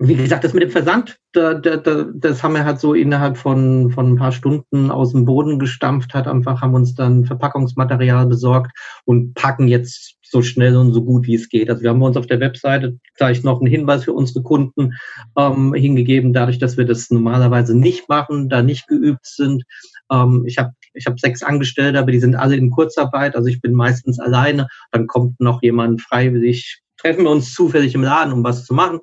wie 0.00 0.16
gesagt, 0.16 0.42
das 0.42 0.54
mit 0.54 0.62
dem 0.62 0.70
Versand, 0.70 1.18
da, 1.32 1.54
da, 1.54 1.76
da, 1.76 2.06
das 2.14 2.42
haben 2.42 2.54
wir 2.54 2.64
halt 2.64 2.80
so 2.80 2.94
innerhalb 2.94 3.36
von, 3.36 3.92
von 3.92 4.12
ein 4.12 4.16
paar 4.16 4.32
Stunden 4.32 4.90
aus 4.90 5.12
dem 5.12 5.24
Boden 5.24 5.60
gestampft, 5.60 6.14
hat 6.14 6.26
einfach, 6.26 6.62
haben 6.62 6.74
uns 6.74 6.94
dann 6.94 7.24
Verpackungsmaterial 7.24 8.26
besorgt 8.26 8.76
und 9.04 9.34
packen 9.34 9.68
jetzt 9.68 10.16
so 10.22 10.42
schnell 10.42 10.76
und 10.76 10.92
so 10.92 11.04
gut 11.04 11.28
wie 11.28 11.36
es 11.36 11.48
geht. 11.48 11.70
Also 11.70 11.82
wir 11.82 11.90
haben 11.90 12.02
uns 12.02 12.16
auf 12.16 12.26
der 12.26 12.40
Webseite 12.40 12.98
gleich 13.14 13.44
noch 13.44 13.60
einen 13.60 13.70
Hinweis 13.70 14.02
für 14.02 14.12
unsere 14.12 14.42
Kunden 14.42 14.94
ähm, 15.38 15.72
hingegeben, 15.74 16.32
dadurch, 16.32 16.58
dass 16.58 16.76
wir 16.76 16.86
das 16.86 17.10
normalerweise 17.10 17.78
nicht 17.78 18.08
machen, 18.08 18.48
da 18.48 18.62
nicht 18.62 18.88
geübt 18.88 19.26
sind. 19.26 19.62
Ähm, 20.10 20.42
ich 20.44 20.58
habe 20.58 20.72
ich 20.92 21.06
hab 21.06 21.20
sechs 21.20 21.44
Angestellte, 21.44 22.00
aber 22.00 22.10
die 22.10 22.20
sind 22.20 22.34
alle 22.34 22.56
in 22.56 22.70
Kurzarbeit, 22.70 23.36
also 23.36 23.48
ich 23.48 23.60
bin 23.60 23.74
meistens 23.74 24.18
alleine. 24.18 24.66
Dann 24.90 25.06
kommt 25.06 25.38
noch 25.38 25.62
jemand 25.62 26.02
freiwillig, 26.02 26.80
treffen 26.96 27.24
wir 27.24 27.30
uns 27.30 27.54
zufällig 27.54 27.94
im 27.94 28.02
Laden, 28.02 28.32
um 28.32 28.42
was 28.42 28.64
zu 28.64 28.74
machen 28.74 28.98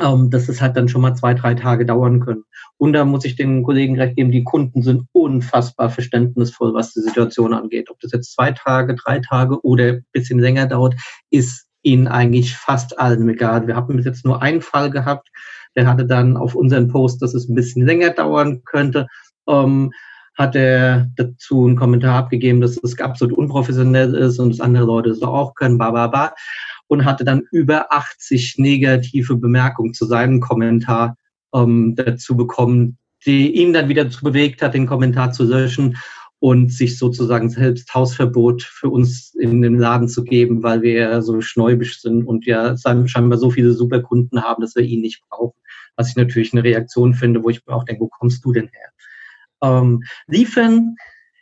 ähm, 0.00 0.30
dass 0.30 0.48
es 0.48 0.60
halt 0.60 0.76
dann 0.76 0.88
schon 0.88 1.02
mal 1.02 1.14
zwei, 1.14 1.34
drei 1.34 1.54
Tage 1.54 1.86
dauern 1.86 2.20
können. 2.20 2.44
Und 2.78 2.92
da 2.92 3.04
muss 3.04 3.24
ich 3.24 3.36
den 3.36 3.62
Kollegen 3.62 3.98
recht 3.98 4.16
geben, 4.16 4.32
die 4.32 4.44
Kunden 4.44 4.82
sind 4.82 5.06
unfassbar 5.12 5.90
verständnisvoll, 5.90 6.74
was 6.74 6.92
die 6.92 7.00
Situation 7.00 7.54
angeht. 7.54 7.90
Ob 7.90 8.00
das 8.00 8.12
jetzt 8.12 8.32
zwei 8.32 8.50
Tage, 8.52 8.96
drei 8.96 9.20
Tage 9.20 9.60
oder 9.64 9.84
ein 9.84 10.06
bisschen 10.12 10.40
länger 10.40 10.66
dauert, 10.66 10.94
ist 11.30 11.66
ihnen 11.82 12.08
eigentlich 12.08 12.56
fast 12.56 12.98
allen 12.98 13.28
egal. 13.28 13.66
Wir 13.66 13.76
haben 13.76 13.96
bis 13.96 14.06
jetzt 14.06 14.24
nur 14.24 14.42
einen 14.42 14.62
Fall 14.62 14.90
gehabt, 14.90 15.28
der 15.76 15.86
hatte 15.86 16.06
dann 16.06 16.36
auf 16.36 16.54
unseren 16.54 16.88
Post, 16.88 17.22
dass 17.22 17.34
es 17.34 17.48
ein 17.48 17.54
bisschen 17.54 17.86
länger 17.86 18.10
dauern 18.10 18.62
könnte, 18.64 19.06
ähm, 19.48 19.92
hat 20.36 20.56
er 20.56 21.10
dazu 21.16 21.64
einen 21.64 21.76
Kommentar 21.76 22.16
abgegeben, 22.16 22.60
dass 22.60 22.76
es 22.82 22.98
absolut 22.98 23.36
unprofessionell 23.36 24.14
ist 24.14 24.40
und 24.40 24.50
dass 24.50 24.60
andere 24.60 24.84
Leute 24.84 25.10
es 25.10 25.22
auch 25.22 25.54
können, 25.54 25.78
ba, 25.78 25.92
ba, 25.92 26.08
ba 26.08 26.34
und 26.86 27.04
hatte 27.04 27.24
dann 27.24 27.42
über 27.50 27.92
80 27.92 28.56
negative 28.58 29.36
Bemerkungen 29.36 29.94
zu 29.94 30.06
seinem 30.06 30.40
Kommentar 30.40 31.16
ähm, 31.54 31.94
dazu 31.96 32.36
bekommen, 32.36 32.98
die 33.26 33.54
ihn 33.54 33.72
dann 33.72 33.88
wieder 33.88 34.04
bewegt 34.22 34.62
hat, 34.62 34.74
den 34.74 34.86
Kommentar 34.86 35.32
zu 35.32 35.44
löschen 35.44 35.96
und 36.40 36.70
sich 36.72 36.98
sozusagen 36.98 37.48
selbst 37.48 37.94
Hausverbot 37.94 38.62
für 38.62 38.90
uns 38.90 39.34
in 39.34 39.62
den 39.62 39.78
Laden 39.78 40.08
zu 40.08 40.24
geben, 40.24 40.62
weil 40.62 40.82
wir 40.82 40.92
ja 40.92 41.22
so 41.22 41.40
schnäubisch 41.40 42.02
sind 42.02 42.24
und 42.24 42.44
ja 42.44 42.76
scheinbar 43.06 43.38
so 43.38 43.50
viele 43.50 43.72
Superkunden 43.72 44.42
haben, 44.42 44.60
dass 44.60 44.76
wir 44.76 44.82
ihn 44.82 45.00
nicht 45.00 45.22
brauchen. 45.28 45.58
Was 45.96 46.10
ich 46.10 46.16
natürlich 46.16 46.52
eine 46.52 46.64
Reaktion 46.64 47.14
finde, 47.14 47.42
wo 47.42 47.48
ich 47.48 47.64
mir 47.66 47.72
auch 47.72 47.84
denke, 47.84 48.02
wo 48.02 48.08
kommst 48.08 48.44
du 48.44 48.52
denn 48.52 48.68
her? 48.68 48.90
Ähm, 49.62 50.02
liefern 50.26 50.96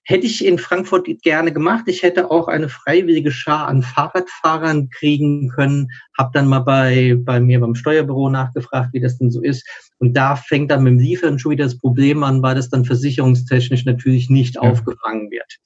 hätte 0.04 0.26
ich 0.26 0.44
in 0.44 0.58
Frankfurt 0.58 1.06
gerne 1.22 1.52
gemacht. 1.52 1.84
Ich 1.86 2.02
hätte 2.02 2.30
auch 2.30 2.48
eine 2.48 2.68
freiwillige 2.68 3.30
Schar 3.30 3.68
an 3.68 3.82
Fahrradfahrern 3.82 4.90
kriegen 4.90 5.48
können. 5.48 5.88
Hab 6.18 6.32
dann 6.32 6.48
mal 6.48 6.60
bei, 6.60 7.16
bei 7.18 7.40
mir 7.40 7.60
beim 7.60 7.74
Steuerbüro 7.74 8.28
nachgefragt, 8.28 8.92
wie 8.92 9.00
das 9.00 9.18
denn 9.18 9.30
so 9.30 9.42
ist. 9.42 9.66
Und 9.98 10.16
da 10.16 10.36
fängt 10.36 10.70
dann 10.70 10.82
mit 10.82 10.92
dem 10.92 10.98
Liefern 10.98 11.38
schon 11.38 11.52
wieder 11.52 11.64
das 11.64 11.78
Problem 11.78 12.24
an, 12.24 12.42
weil 12.42 12.56
das 12.56 12.68
dann 12.68 12.84
versicherungstechnisch 12.84 13.84
natürlich 13.84 14.28
nicht 14.28 14.56
ja. 14.56 14.62
aufgefangen 14.62 15.30
wird. 15.30 15.58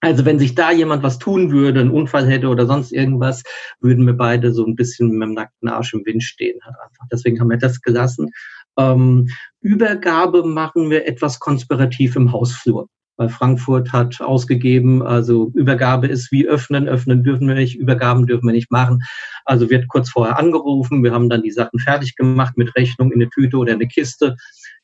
Also 0.00 0.24
wenn 0.24 0.38
sich 0.38 0.54
da 0.54 0.70
jemand 0.70 1.02
was 1.02 1.18
tun 1.18 1.50
würde, 1.50 1.80
einen 1.80 1.90
Unfall 1.90 2.28
hätte 2.28 2.48
oder 2.48 2.66
sonst 2.66 2.92
irgendwas, 2.92 3.42
würden 3.80 4.06
wir 4.06 4.12
beide 4.12 4.52
so 4.52 4.64
ein 4.64 4.76
bisschen 4.76 5.10
mit 5.10 5.26
dem 5.26 5.34
nackten 5.34 5.68
Arsch 5.68 5.92
im 5.92 6.06
Wind 6.06 6.22
stehen. 6.22 6.60
Halt 6.64 6.76
einfach. 6.76 7.06
Deswegen 7.10 7.40
haben 7.40 7.50
wir 7.50 7.58
das 7.58 7.82
gelassen. 7.82 8.30
Ähm, 8.78 9.28
Übergabe 9.60 10.44
machen 10.44 10.88
wir 10.88 11.04
etwas 11.04 11.40
konspirativ 11.40 12.14
im 12.14 12.30
Hausflur. 12.30 12.88
Weil 13.18 13.28
Frankfurt 13.28 13.92
hat 13.92 14.20
ausgegeben, 14.20 15.02
also 15.02 15.50
Übergabe 15.54 16.06
ist 16.06 16.30
wie 16.30 16.46
öffnen, 16.46 16.88
öffnen 16.88 17.24
dürfen 17.24 17.48
wir 17.48 17.56
nicht, 17.56 17.76
Übergaben 17.76 18.26
dürfen 18.26 18.46
wir 18.46 18.52
nicht 18.52 18.70
machen. 18.70 19.02
Also 19.44 19.68
wird 19.70 19.88
kurz 19.88 20.08
vorher 20.08 20.38
angerufen, 20.38 21.02
wir 21.02 21.12
haben 21.12 21.28
dann 21.28 21.42
die 21.42 21.50
Sachen 21.50 21.80
fertig 21.80 22.14
gemacht 22.14 22.56
mit 22.56 22.76
Rechnung 22.76 23.10
in 23.10 23.20
eine 23.20 23.28
Tüte 23.28 23.56
oder 23.56 23.72
eine 23.72 23.88
Kiste. 23.88 24.36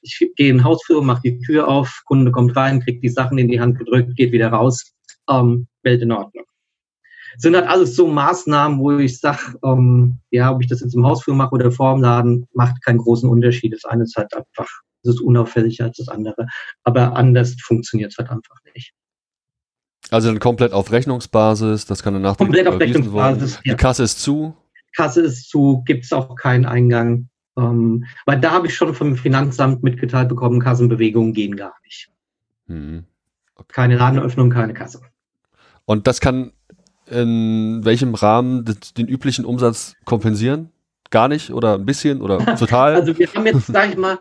Ich 0.03 0.19
gehe 0.35 0.51
in 0.51 0.65
Hausflur, 0.65 1.05
mache 1.05 1.23
die 1.23 1.39
Tür 1.39 1.69
auf, 1.69 2.03
Kunde 2.07 2.33
kommt 2.33 2.57
rein, 2.57 2.81
kriegt 2.81 3.05
die 3.05 3.09
Sachen 3.09 3.39
in 3.39 3.49
die 3.49 3.61
Hand 3.61 3.79
gedrückt, 3.79 4.17
geht 4.17 4.33
wieder 4.33 4.49
raus 4.49 4.93
ähm, 5.31 5.69
Welt 5.85 6.03
in 6.03 6.11
Ordnung. 6.11 6.45
Sind 7.37 7.55
halt 7.55 7.69
alles 7.69 7.95
so 7.95 8.09
Maßnahmen, 8.09 8.81
wo 8.81 8.93
ich 8.99 9.21
sage, 9.21 9.59
ähm, 9.65 10.19
ja, 10.31 10.53
ob 10.53 10.61
ich 10.61 10.69
das 10.69 10.81
jetzt 10.81 10.95
im 10.95 11.07
Hausflur 11.07 11.37
mache 11.37 11.55
oder 11.55 11.71
vor 11.71 11.95
dem 11.95 12.03
Laden, 12.03 12.49
macht 12.53 12.85
keinen 12.85 12.99
großen 12.99 13.29
Unterschied. 13.29 13.73
Das 13.73 13.85
eine 13.85 14.03
ist 14.03 14.17
halt 14.17 14.35
einfach, 14.35 14.69
das 15.05 15.17
ist 15.17 15.21
unauffälliger 15.21 15.85
als 15.85 15.99
das 15.99 16.09
andere. 16.09 16.47
Aber 16.83 17.17
anders 17.17 17.57
funktioniert 17.61 18.13
es 18.13 18.19
halt 18.19 18.31
einfach 18.31 18.57
nicht. 18.75 18.93
Also 20.11 20.29
dann 20.29 20.39
komplett 20.39 20.73
auf 20.73 20.93
Rechnungsbasis, 20.93 21.87
das 21.87 22.03
kann 22.03 22.15
danach 22.15 22.37
komplett 22.37 22.67
auf 22.67 22.79
Rechnungsbasis. 22.79 23.61
Ja. 23.65 23.75
Die 23.75 23.77
Kasse 23.77 24.03
ist 24.03 24.21
zu. 24.21 24.55
Kasse 24.95 25.23
ist 25.23 25.49
zu, 25.49 25.83
gibt 25.87 26.05
es 26.05 26.13
auch 26.13 26.35
keinen 26.37 26.67
Eingang. 26.67 27.29
Ähm, 27.57 28.05
weil 28.27 28.41
da 28.41 28.51
habe 28.51 28.67
ich 28.67 28.75
schon 28.75 28.95
vom 28.95 29.17
Finanzamt 29.17 29.83
mitgeteilt 29.83 30.29
bekommen, 30.29 30.61
Kassenbewegungen 30.61 31.33
gehen 31.33 31.57
gar 31.57 31.75
nicht. 31.85 32.11
Hm. 32.67 33.05
Okay. 33.55 33.73
Keine 33.73 33.97
Ladenöffnung, 33.97 34.51
keine 34.51 34.75
Kasse. 34.75 35.01
Und 35.85 36.07
das 36.07 36.21
kann 36.21 36.53
in 37.07 37.85
welchem 37.85 38.15
Rahmen 38.15 38.65
den 38.97 39.09
üblichen 39.09 39.45
Umsatz 39.45 39.95
kompensieren? 40.05 40.71
Gar 41.11 41.29
nicht 41.29 41.51
oder 41.51 41.75
ein 41.75 41.85
bisschen 41.85 42.23
oder 42.23 42.39
total? 42.57 42.95
Also 42.95 43.17
wir 43.19 43.33
haben 43.33 43.47
jetzt, 43.47 43.67
sag 43.67 43.91
ich 43.91 43.97
mal, 43.97 44.19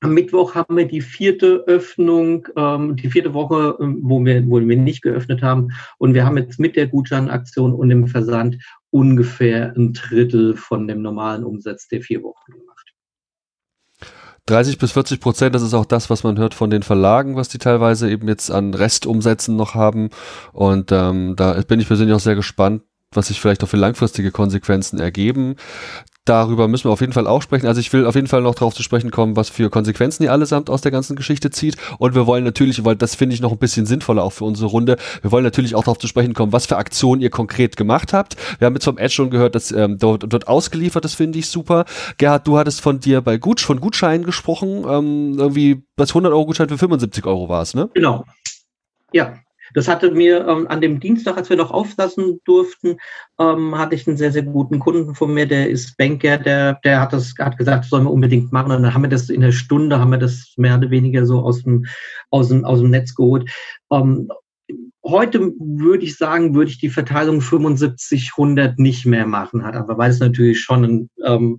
am 0.00 0.14
Mittwoch 0.14 0.54
haben 0.54 0.76
wir 0.76 0.86
die 0.86 1.00
vierte 1.00 1.64
Öffnung, 1.66 2.46
ähm, 2.56 2.96
die 2.96 3.10
vierte 3.10 3.34
Woche, 3.34 3.76
ähm, 3.80 3.98
wo, 4.02 4.24
wir, 4.24 4.48
wo 4.48 4.60
wir 4.60 4.76
nicht 4.76 5.02
geöffnet 5.02 5.42
haben. 5.42 5.72
Und 5.98 6.14
wir 6.14 6.24
haben 6.24 6.36
jetzt 6.38 6.60
mit 6.60 6.76
der 6.76 6.86
Gutscheinaktion 6.86 7.74
und 7.74 7.88
dem 7.88 8.06
Versand 8.06 8.58
ungefähr 8.90 9.74
ein 9.76 9.92
Drittel 9.92 10.56
von 10.56 10.86
dem 10.86 11.02
normalen 11.02 11.44
Umsatz 11.44 11.88
der 11.88 12.00
vier 12.00 12.22
Wochen 12.22 12.52
gemacht. 12.52 12.94
30 14.46 14.78
bis 14.78 14.92
40 14.92 15.20
Prozent, 15.20 15.54
das 15.54 15.62
ist 15.62 15.74
auch 15.74 15.84
das, 15.84 16.08
was 16.08 16.22
man 16.22 16.38
hört 16.38 16.54
von 16.54 16.70
den 16.70 16.82
Verlagen, 16.82 17.36
was 17.36 17.48
die 17.48 17.58
teilweise 17.58 18.10
eben 18.10 18.28
jetzt 18.28 18.50
an 18.50 18.72
Restumsätzen 18.72 19.56
noch 19.56 19.74
haben. 19.74 20.08
Und 20.52 20.90
ähm, 20.92 21.34
da 21.36 21.60
bin 21.62 21.80
ich 21.80 21.88
persönlich 21.88 22.14
auch 22.14 22.20
sehr 22.20 22.36
gespannt, 22.36 22.82
was 23.12 23.28
sich 23.28 23.40
vielleicht 23.40 23.62
auch 23.64 23.68
für 23.68 23.76
langfristige 23.76 24.30
Konsequenzen 24.30 25.00
ergeben 25.00 25.56
darüber 26.28 26.68
müssen 26.68 26.84
wir 26.84 26.92
auf 26.92 27.00
jeden 27.00 27.12
Fall 27.12 27.26
auch 27.26 27.42
sprechen. 27.42 27.66
Also 27.66 27.80
ich 27.80 27.92
will 27.92 28.06
auf 28.06 28.14
jeden 28.14 28.26
Fall 28.26 28.42
noch 28.42 28.54
darauf 28.54 28.74
zu 28.74 28.82
sprechen 28.82 29.10
kommen, 29.10 29.36
was 29.36 29.48
für 29.48 29.70
Konsequenzen 29.70 30.22
ihr 30.22 30.32
allesamt 30.32 30.70
aus 30.70 30.80
der 30.80 30.90
ganzen 30.90 31.16
Geschichte 31.16 31.50
zieht. 31.50 31.76
Und 31.98 32.14
wir 32.14 32.26
wollen 32.26 32.44
natürlich, 32.44 32.84
weil 32.84 32.96
das 32.96 33.14
finde 33.14 33.34
ich 33.34 33.40
noch 33.40 33.52
ein 33.52 33.58
bisschen 33.58 33.86
sinnvoller 33.86 34.22
auch 34.22 34.32
für 34.32 34.44
unsere 34.44 34.68
Runde, 34.68 34.96
wir 35.22 35.32
wollen 35.32 35.44
natürlich 35.44 35.74
auch 35.74 35.84
darauf 35.84 35.98
zu 35.98 36.06
sprechen 36.06 36.34
kommen, 36.34 36.52
was 36.52 36.66
für 36.66 36.76
Aktionen 36.76 37.22
ihr 37.22 37.30
konkret 37.30 37.76
gemacht 37.76 38.12
habt. 38.12 38.36
Wir 38.58 38.66
haben 38.66 38.74
jetzt 38.74 38.84
vom 38.84 38.98
Ed 38.98 39.12
schon 39.12 39.30
gehört, 39.30 39.54
dass 39.54 39.72
ähm, 39.72 39.98
dort, 39.98 40.24
dort 40.32 40.48
ausgeliefert, 40.48 41.04
das 41.04 41.14
finde 41.14 41.38
ich 41.38 41.48
super. 41.48 41.84
Gerhard, 42.18 42.46
du 42.46 42.58
hattest 42.58 42.80
von 42.80 43.00
dir 43.00 43.20
bei 43.20 43.38
Gutsch, 43.38 43.64
von 43.64 43.80
Gutscheinen 43.80 44.24
gesprochen, 44.24 44.84
ähm, 44.88 45.38
irgendwie 45.38 45.82
das 45.96 46.10
100 46.10 46.32
Euro 46.32 46.46
Gutschein 46.46 46.68
für 46.68 46.78
75 46.78 47.24
Euro 47.26 47.48
war 47.48 47.62
es, 47.62 47.74
ne? 47.74 47.90
Genau. 47.94 48.24
Ja, 49.12 49.34
das 49.74 49.88
hatte 49.88 50.10
mir 50.10 50.46
ähm, 50.46 50.66
an 50.68 50.80
dem 50.80 51.00
Dienstag, 51.00 51.36
als 51.36 51.50
wir 51.50 51.56
noch 51.56 51.70
auflassen 51.70 52.40
durften, 52.44 52.96
ähm, 53.38 53.76
hatte 53.76 53.94
ich 53.94 54.06
einen 54.06 54.16
sehr, 54.16 54.32
sehr 54.32 54.42
guten 54.42 54.78
Kunden 54.78 55.14
von 55.14 55.32
mir, 55.32 55.46
der 55.46 55.68
ist 55.68 55.96
Banker, 55.96 56.38
der, 56.38 56.78
der 56.84 57.00
hat 57.00 57.12
das, 57.12 57.34
hat 57.38 57.58
gesagt, 57.58 57.84
das 57.84 57.90
sollen 57.90 58.04
wir 58.04 58.12
unbedingt 58.12 58.52
machen. 58.52 58.72
Und 58.72 58.82
dann 58.82 58.94
haben 58.94 59.02
wir 59.02 59.08
das 59.08 59.30
in 59.30 59.40
der 59.40 59.52
Stunde, 59.52 59.98
haben 59.98 60.10
wir 60.10 60.18
das 60.18 60.54
mehr 60.56 60.76
oder 60.76 60.90
weniger 60.90 61.26
so 61.26 61.40
aus 61.40 61.62
dem, 61.62 61.86
aus 62.30 62.48
dem, 62.48 62.64
aus 62.64 62.80
dem 62.80 62.90
Netz 62.90 63.14
geholt. 63.14 63.50
Ähm, 63.90 64.28
heute 65.04 65.52
würde 65.58 66.04
ich 66.04 66.16
sagen, 66.16 66.54
würde 66.54 66.70
ich 66.70 66.78
die 66.78 66.90
Verteilung 66.90 67.40
75, 67.40 68.32
100 68.36 68.78
nicht 68.78 69.06
mehr 69.06 69.26
machen, 69.26 69.64
hat 69.64 69.74
aber 69.74 69.98
weil 69.98 70.10
es 70.10 70.20
natürlich 70.20 70.60
schon 70.60 70.84
ein 70.84 71.10
ähm, 71.24 71.58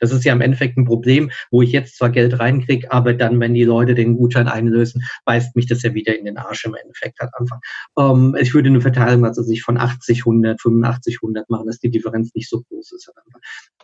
das 0.00 0.12
ist 0.12 0.24
ja 0.24 0.32
im 0.32 0.40
Endeffekt 0.40 0.76
ein 0.76 0.84
Problem, 0.84 1.30
wo 1.50 1.62
ich 1.62 1.72
jetzt 1.72 1.96
zwar 1.96 2.10
Geld 2.10 2.38
reinkriege, 2.38 2.90
aber 2.90 3.14
dann, 3.14 3.40
wenn 3.40 3.54
die 3.54 3.64
Leute 3.64 3.94
den 3.94 4.16
Gutschein 4.16 4.48
einlösen, 4.48 5.02
beißt 5.24 5.56
mich 5.56 5.66
das 5.66 5.82
ja 5.82 5.94
wieder 5.94 6.16
in 6.18 6.24
den 6.24 6.38
Arsch 6.38 6.64
im 6.64 6.74
Endeffekt 6.74 7.20
halt 7.20 7.30
einfach. 7.38 7.58
Ähm, 7.98 8.36
ich 8.40 8.54
würde 8.54 8.68
eine 8.68 8.80
Verteilung, 8.80 9.24
also 9.24 9.42
sich 9.42 9.62
von 9.62 9.78
80, 9.78 10.20
100, 10.20 10.60
85, 10.60 11.18
100 11.22 11.50
machen, 11.50 11.66
dass 11.66 11.78
die 11.78 11.90
Differenz 11.90 12.34
nicht 12.34 12.48
so 12.48 12.62
groß 12.62 12.92
ist. 12.92 13.06
Halt 13.08 13.26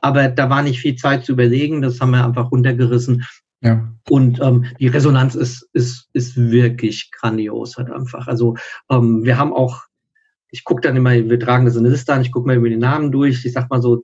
aber 0.01 0.29
da 0.29 0.51
war 0.51 0.63
nicht 0.63 0.81
viel 0.81 0.97
Zeit 0.97 1.25
zu 1.25 1.33
überlegen, 1.33 1.83
das 1.83 2.01
haben 2.01 2.11
wir 2.11 2.25
einfach 2.25 2.51
runtergerissen. 2.51 3.25
Ja. 3.61 3.93
Und 4.09 4.41
ähm, 4.41 4.67
die 4.79 4.87
Resonanz 4.87 5.35
ist, 5.35 5.69
ist, 5.73 6.09
ist 6.13 6.37
wirklich 6.37 7.11
grandios 7.11 7.77
halt 7.77 7.91
einfach. 7.91 8.29
Also 8.29 8.57
ähm, 8.89 9.25
wir 9.25 9.37
haben 9.37 9.53
auch 9.53 9.89
ich 10.51 10.65
gucke 10.65 10.81
dann 10.81 10.97
immer, 10.97 11.13
wir 11.13 11.41
tragen 11.41 11.67
das 11.67 11.77
in 11.77 11.81
eine 11.81 11.91
Liste 11.91 12.13
an, 12.13 12.23
ich 12.23 12.33
gucke 12.33 12.47
mal 12.47 12.57
über 12.57 12.69
die 12.69 12.77
Namen 12.77 13.13
durch. 13.13 13.45
Ich 13.45 13.53
sag 13.53 13.71
mal 13.71 13.83
so, 13.83 14.03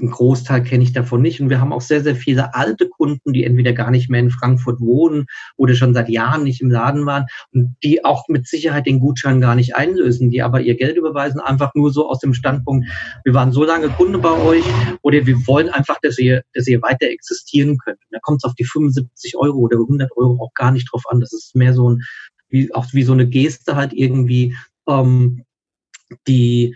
ein 0.00 0.10
Großteil 0.10 0.62
kenne 0.62 0.84
ich 0.84 0.92
davon 0.92 1.22
nicht. 1.22 1.40
Und 1.40 1.50
wir 1.50 1.60
haben 1.60 1.72
auch 1.72 1.80
sehr, 1.80 2.02
sehr 2.02 2.16
viele 2.16 2.54
alte 2.54 2.88
Kunden, 2.88 3.32
die 3.32 3.44
entweder 3.44 3.72
gar 3.72 3.90
nicht 3.90 4.08
mehr 4.08 4.20
in 4.20 4.30
Frankfurt 4.30 4.80
wohnen 4.80 5.26
oder 5.56 5.74
schon 5.74 5.94
seit 5.94 6.08
Jahren 6.08 6.44
nicht 6.44 6.60
im 6.60 6.70
Laden 6.70 7.06
waren 7.06 7.26
und 7.52 7.74
die 7.82 8.04
auch 8.04 8.28
mit 8.28 8.46
Sicherheit 8.46 8.86
den 8.86 9.00
Gutschein 9.00 9.40
gar 9.40 9.54
nicht 9.54 9.76
einlösen, 9.76 10.30
die 10.30 10.42
aber 10.42 10.60
ihr 10.60 10.76
Geld 10.76 10.96
überweisen, 10.96 11.40
einfach 11.40 11.74
nur 11.74 11.92
so 11.92 12.08
aus 12.08 12.20
dem 12.20 12.34
Standpunkt, 12.34 12.86
wir 13.24 13.34
waren 13.34 13.52
so 13.52 13.64
lange 13.64 13.88
Kunde 13.88 14.18
bei 14.18 14.32
euch 14.32 14.64
oder 15.02 15.26
wir 15.26 15.46
wollen 15.46 15.68
einfach, 15.68 15.98
dass 16.02 16.18
ihr, 16.18 16.42
dass 16.54 16.66
ihr 16.66 16.82
weiter 16.82 17.06
existieren 17.06 17.78
könnt. 17.78 17.98
Und 17.98 18.12
da 18.12 18.18
kommt 18.22 18.40
es 18.42 18.48
auf 18.48 18.54
die 18.54 18.64
75 18.64 19.36
Euro 19.36 19.58
oder 19.58 19.78
100 19.78 20.10
Euro 20.16 20.42
auch 20.42 20.54
gar 20.54 20.70
nicht 20.70 20.90
drauf 20.92 21.04
an. 21.08 21.20
Das 21.20 21.32
ist 21.32 21.54
mehr 21.54 21.74
so 21.74 21.90
ein, 21.90 22.02
wie, 22.48 22.72
auch 22.74 22.86
wie 22.92 23.02
so 23.02 23.12
eine 23.12 23.28
Geste 23.28 23.76
halt 23.76 23.92
irgendwie, 23.92 24.56
ähm, 24.88 25.44
die, 26.26 26.74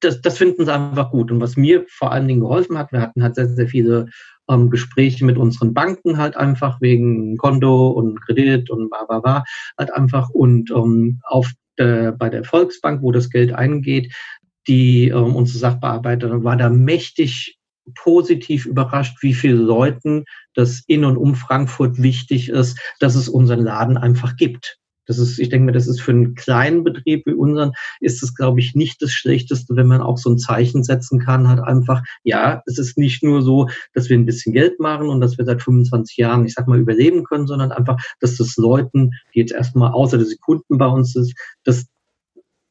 das, 0.00 0.20
das 0.20 0.38
finden 0.38 0.64
sie 0.64 0.72
einfach 0.72 1.10
gut. 1.10 1.30
Und 1.30 1.40
was 1.40 1.56
mir 1.56 1.84
vor 1.88 2.12
allen 2.12 2.28
Dingen 2.28 2.40
geholfen 2.40 2.78
hat, 2.78 2.92
wir 2.92 3.00
hatten 3.00 3.22
halt 3.22 3.34
sehr, 3.34 3.48
sehr 3.48 3.68
viele 3.68 4.08
ähm, 4.48 4.70
Gespräche 4.70 5.24
mit 5.24 5.38
unseren 5.38 5.74
Banken 5.74 6.18
halt 6.18 6.36
einfach 6.36 6.80
wegen 6.80 7.36
Konto 7.36 7.90
und 7.90 8.20
Kredit 8.20 8.70
und 8.70 8.90
bla 8.90 9.04
bla 9.04 9.20
bla 9.20 9.44
halt 9.78 9.92
einfach. 9.94 10.30
Und 10.30 10.70
ähm, 10.70 11.20
auf 11.24 11.50
der, 11.78 12.12
bei 12.12 12.28
der 12.28 12.44
Volksbank, 12.44 13.02
wo 13.02 13.12
das 13.12 13.30
Geld 13.30 13.52
eingeht, 13.52 14.12
die 14.68 15.08
ähm, 15.08 15.36
unsere 15.36 15.58
Sachbearbeiterin 15.58 16.44
war 16.44 16.56
da 16.56 16.68
mächtig 16.68 17.58
positiv 17.94 18.66
überrascht, 18.66 19.22
wie 19.22 19.34
vielen 19.34 19.62
Leuten 19.62 20.24
das 20.54 20.82
in 20.86 21.04
und 21.04 21.16
um 21.16 21.34
Frankfurt 21.34 22.00
wichtig 22.02 22.48
ist, 22.48 22.78
dass 23.00 23.14
es 23.14 23.28
unseren 23.28 23.60
Laden 23.60 23.96
einfach 23.96 24.36
gibt. 24.36 24.79
Das 25.06 25.18
ist, 25.18 25.38
ich 25.38 25.48
denke 25.48 25.66
mir, 25.66 25.72
das 25.72 25.86
ist 25.86 26.00
für 26.00 26.12
einen 26.12 26.34
kleinen 26.34 26.84
Betrieb 26.84 27.26
wie 27.26 27.32
unseren, 27.32 27.72
ist 28.00 28.22
es, 28.22 28.34
glaube 28.34 28.60
ich, 28.60 28.74
nicht 28.74 29.02
das 29.02 29.12
Schlechteste, 29.12 29.76
wenn 29.76 29.86
man 29.86 30.00
auch 30.00 30.18
so 30.18 30.30
ein 30.30 30.38
Zeichen 30.38 30.84
setzen 30.84 31.18
kann, 31.18 31.48
halt 31.48 31.60
einfach, 31.60 32.02
ja, 32.22 32.62
es 32.66 32.78
ist 32.78 32.96
nicht 32.98 33.22
nur 33.22 33.42
so, 33.42 33.68
dass 33.94 34.08
wir 34.08 34.18
ein 34.18 34.26
bisschen 34.26 34.52
Geld 34.52 34.78
machen 34.80 35.08
und 35.08 35.20
dass 35.20 35.38
wir 35.38 35.44
seit 35.44 35.62
25 35.62 36.16
Jahren, 36.16 36.44
ich 36.46 36.54
sag 36.54 36.68
mal, 36.68 36.78
überleben 36.78 37.24
können, 37.24 37.46
sondern 37.46 37.72
einfach, 37.72 38.00
dass 38.20 38.36
das 38.36 38.56
Leuten, 38.56 39.10
die 39.34 39.40
jetzt 39.40 39.52
erstmal 39.52 39.92
außer 39.92 40.18
der 40.18 40.26
Sekunden 40.26 40.78
bei 40.78 40.86
uns 40.86 41.16
ist, 41.16 41.34
dass, 41.64 41.86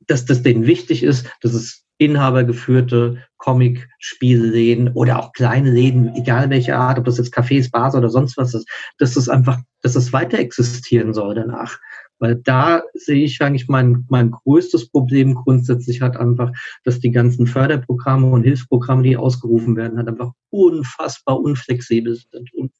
dass 0.07 0.25
das 0.25 0.41
denen 0.41 0.65
wichtig 0.65 1.03
ist, 1.03 1.29
dass 1.41 1.53
es 1.53 1.83
inhabergeführte 1.99 3.21
Comic-Spielläden 3.37 4.93
oder 4.93 5.19
auch 5.19 5.33
kleine 5.33 5.69
Läden, 5.69 6.15
egal 6.15 6.49
welche 6.49 6.75
Art, 6.75 6.97
ob 6.97 7.05
das 7.05 7.17
jetzt 7.17 7.35
Cafés, 7.35 7.69
Bars 7.69 7.93
oder 7.93 8.09
sonst 8.09 8.37
was 8.37 8.53
ist, 8.53 8.67
dass 8.97 9.13
das 9.13 9.27
einfach, 9.29 9.59
dass 9.81 9.93
das 9.93 10.13
weiter 10.13 10.39
existieren 10.39 11.13
soll 11.13 11.35
danach. 11.35 11.79
Weil 12.19 12.35
da 12.35 12.83
sehe 12.93 13.23
ich 13.23 13.41
eigentlich 13.41 13.67
mein, 13.67 14.05
mein 14.09 14.31
größtes 14.31 14.89
Problem 14.89 15.35
grundsätzlich 15.35 16.01
hat 16.01 16.17
einfach, 16.17 16.51
dass 16.83 16.99
die 16.99 17.11
ganzen 17.11 17.47
Förderprogramme 17.47 18.29
und 18.29 18.43
Hilfsprogramme, 18.43 19.03
die 19.03 19.17
ausgerufen 19.17 19.75
werden, 19.75 19.97
halt 19.97 20.09
einfach 20.09 20.31
unfassbar 20.49 21.39
unflexibel 21.39 22.15
sind. 22.15 22.53
Und 22.53 22.71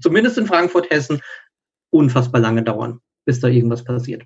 zumindest 0.00 0.38
in 0.38 0.46
Frankfurt, 0.46 0.90
Hessen, 0.90 1.20
unfassbar 1.90 2.40
lange 2.40 2.62
dauern, 2.62 3.00
bis 3.24 3.40
da 3.40 3.48
irgendwas 3.48 3.82
passiert. 3.82 4.24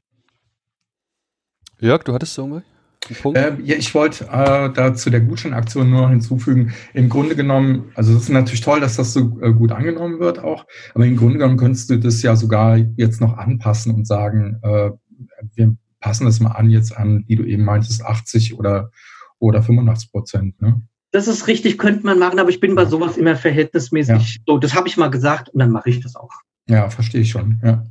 Jörg, 1.78 2.02
du 2.02 2.12
hattest 2.12 2.34
so 2.34 2.42
irgendwas? 2.42 2.64
Punkt? 3.14 3.38
Äh, 3.38 3.56
ja, 3.62 3.76
ich 3.76 3.94
wollte 3.94 4.24
äh, 4.24 4.72
da 4.72 4.94
zu 4.94 5.10
der 5.10 5.20
Gutscheinaktion 5.20 5.90
nur 5.90 6.10
hinzufügen. 6.10 6.72
Im 6.94 7.08
Grunde 7.08 7.36
genommen, 7.36 7.90
also 7.94 8.12
es 8.14 8.24
ist 8.24 8.28
natürlich 8.28 8.60
toll, 8.60 8.80
dass 8.80 8.96
das 8.96 9.12
so 9.12 9.38
äh, 9.40 9.52
gut 9.52 9.72
angenommen 9.72 10.20
wird 10.20 10.38
auch, 10.38 10.66
aber 10.94 11.06
im 11.06 11.16
Grunde 11.16 11.38
genommen 11.38 11.56
könntest 11.56 11.90
du 11.90 11.98
das 11.98 12.22
ja 12.22 12.36
sogar 12.36 12.76
jetzt 12.96 13.20
noch 13.20 13.36
anpassen 13.36 13.94
und 13.94 14.06
sagen, 14.06 14.58
äh, 14.62 14.90
wir 15.54 15.76
passen 16.00 16.24
das 16.24 16.40
mal 16.40 16.52
an 16.52 16.70
jetzt 16.70 16.96
an, 16.96 17.24
wie 17.26 17.36
du 17.36 17.44
eben 17.44 17.64
meintest, 17.64 18.04
80 18.04 18.58
oder, 18.58 18.90
oder 19.38 19.62
85 19.62 20.10
Prozent. 20.10 20.62
Ne? 20.62 20.82
Das 21.12 21.28
ist 21.28 21.46
richtig, 21.46 21.78
könnte 21.78 22.06
man 22.06 22.18
machen, 22.18 22.38
aber 22.38 22.50
ich 22.50 22.60
bin 22.60 22.74
bei 22.74 22.86
sowas 22.86 23.16
immer 23.16 23.36
verhältnismäßig 23.36 24.36
ja. 24.36 24.42
so. 24.46 24.58
Das 24.58 24.74
habe 24.74 24.88
ich 24.88 24.96
mal 24.96 25.10
gesagt 25.10 25.48
und 25.50 25.60
dann 25.60 25.70
mache 25.70 25.90
ich 25.90 26.00
das 26.00 26.16
auch. 26.16 26.30
Ja, 26.68 26.88
verstehe 26.88 27.20
ich 27.20 27.30
schon. 27.30 27.60
Ja. 27.62 27.84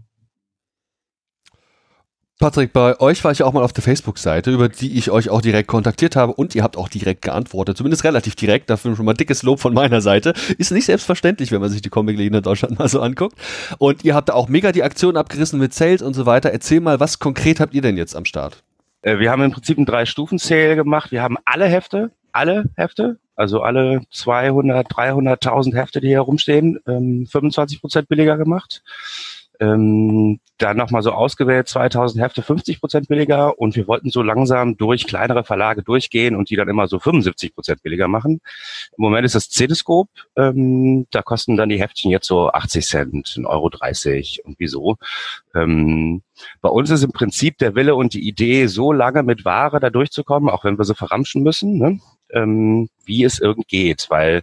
Patrick, 2.40 2.72
bei 2.72 2.98
euch 3.02 3.22
war 3.26 3.34
ich 3.34 3.44
auch 3.44 3.52
mal 3.52 3.64
auf 3.64 3.74
der 3.74 3.84
Facebook-Seite, 3.84 4.50
über 4.50 4.70
die 4.70 4.98
ich 4.98 5.12
euch 5.12 5.30
auch 5.30 5.42
direkt 5.42 5.68
kontaktiert 5.68 6.16
habe 6.16 6.32
und 6.32 6.56
ihr 6.56 6.64
habt 6.64 6.78
auch 6.78 6.88
direkt 6.88 7.22
geantwortet, 7.22 7.76
zumindest 7.76 8.06
relativ 8.06 8.36
direkt, 8.36 8.70
dafür 8.70 8.96
schon 8.96 9.04
mal 9.04 9.14
dickes 9.14 9.44
Lob 9.44 9.60
von 9.60 9.74
meiner 9.74 10.00
Seite. 10.00 10.34
Ist 10.58 10.72
nicht 10.72 10.86
selbstverständlich, 10.86 11.52
wenn 11.52 11.60
man 11.60 11.70
sich 11.70 11.82
die 11.82 11.90
Comic-Läden 11.90 12.38
in 12.38 12.42
Deutschland 12.42 12.80
mal 12.80 12.88
so 12.88 13.02
anguckt. 13.02 13.38
Und 13.78 14.06
ihr 14.06 14.16
habt 14.16 14.30
da 14.30 14.36
auch 14.36 14.48
mega 14.48 14.72
die 14.72 14.84
Aktion 14.84 15.18
abgerissen 15.18 15.60
mit 15.60 15.74
Sales 15.74 16.02
und 16.02 16.14
so 16.14 16.26
weiter. 16.26 16.50
Erzähl 16.52 16.80
mal, 16.80 17.02
was 17.02 17.20
konkret 17.20 17.60
habt 17.60 17.74
ihr 17.74 17.82
denn 17.82 17.98
jetzt 17.98 18.16
am 18.16 18.24
Start? 18.24 18.64
Äh, 19.02 19.20
wir 19.20 19.32
haben 19.32 19.44
im 19.44 19.52
Prinzip 19.52 19.78
einen 19.78 19.86
Drei-Stufen-Sale 19.86 20.78
gemacht. 20.78 21.12
Wir 21.12 21.22
haben 21.22 21.36
alle 21.44 21.66
Hefte, 21.66 22.12
alle 22.32 22.70
Hefte, 22.78 23.18
also 23.36 23.64
alle 23.64 24.04
200, 24.12 24.88
300.000 24.90 25.76
Hefte, 25.76 26.00
die 26.00 26.08
hier 26.08 26.22
rumstehen, 26.22 26.80
25 26.86 27.76
ähm, 27.76 27.82
Prozent 27.82 28.08
billiger 28.08 28.38
gemacht. 28.38 28.82
Ähm, 29.60 30.40
dann 30.58 30.78
nochmal 30.78 31.02
so 31.02 31.12
ausgewählt, 31.12 31.68
2000 31.68 32.24
Hefte 32.24 32.42
50 32.42 32.80
Prozent 32.80 33.08
billiger 33.08 33.58
und 33.60 33.76
wir 33.76 33.88
wollten 33.88 34.10
so 34.10 34.22
langsam 34.22 34.78
durch 34.78 35.08
kleinere 35.08 35.44
Verlage 35.44 35.84
durchgehen 35.84 36.36
und 36.36 36.50
die 36.50 36.56
dann 36.56 36.70
immer 36.70 36.88
so 36.88 37.00
75 37.00 37.56
Prozent 37.56 37.82
billiger 37.82 38.08
machen. 38.08 38.42
Im 38.98 39.02
Moment 39.02 39.26
ist 39.26 39.36
das 39.36 39.50
Cedescope, 39.50 40.12
ähm, 40.36 41.08
da 41.12 41.22
kosten 41.22 41.58
dann 41.58 41.70
die 41.70 41.80
Heftchen 41.82 42.12
jetzt 42.12 42.28
so 42.28 42.50
80 42.52 42.86
Cent, 42.86 43.28
1,30 43.28 43.46
Euro 43.46 43.70
30 43.70 44.42
und 44.46 44.56
wieso. 44.60 44.98
Ähm, 45.56 46.22
bei 46.62 46.70
uns 46.70 46.90
ist 46.90 47.04
im 47.04 47.12
Prinzip 47.12 47.58
der 47.58 47.76
Wille 47.76 47.96
und 47.96 48.14
die 48.14 48.28
Idee, 48.28 48.68
so 48.68 48.92
lange 48.92 49.24
mit 49.24 49.46
Ware 49.46 49.80
da 49.80 49.90
durchzukommen, 49.90 50.50
auch 50.50 50.64
wenn 50.64 50.78
wir 50.78 50.86
sie 50.86 50.96
verramschen 50.96 51.44
müssen, 51.44 51.78
ne? 51.78 52.00
ähm, 52.32 52.90
wie 53.06 53.24
es 53.24 53.40
irgend 53.40 53.68
geht, 53.68 54.08
weil 54.10 54.42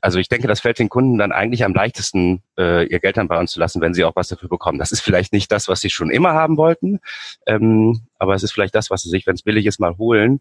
also 0.00 0.18
ich 0.18 0.28
denke, 0.28 0.48
das 0.48 0.60
fällt 0.60 0.78
den 0.78 0.88
Kunden 0.88 1.18
dann 1.18 1.32
eigentlich 1.32 1.64
am 1.64 1.74
leichtesten, 1.74 2.42
äh, 2.58 2.86
ihr 2.86 3.00
Geld 3.00 3.16
dann 3.16 3.28
bei 3.28 3.38
uns 3.38 3.52
zu 3.52 3.60
lassen, 3.60 3.80
wenn 3.80 3.94
sie 3.94 4.04
auch 4.04 4.16
was 4.16 4.28
dafür 4.28 4.48
bekommen. 4.48 4.78
Das 4.78 4.92
ist 4.92 5.00
vielleicht 5.00 5.32
nicht 5.32 5.50
das, 5.50 5.68
was 5.68 5.80
sie 5.80 5.90
schon 5.90 6.10
immer 6.10 6.32
haben 6.32 6.56
wollten, 6.56 7.00
ähm, 7.46 8.02
aber 8.18 8.34
es 8.34 8.42
ist 8.42 8.52
vielleicht 8.52 8.74
das, 8.74 8.90
was 8.90 9.02
sie 9.02 9.10
sich, 9.10 9.26
wenn 9.26 9.34
es 9.34 9.42
billig 9.42 9.66
ist, 9.66 9.80
mal 9.80 9.96
holen. 9.96 10.40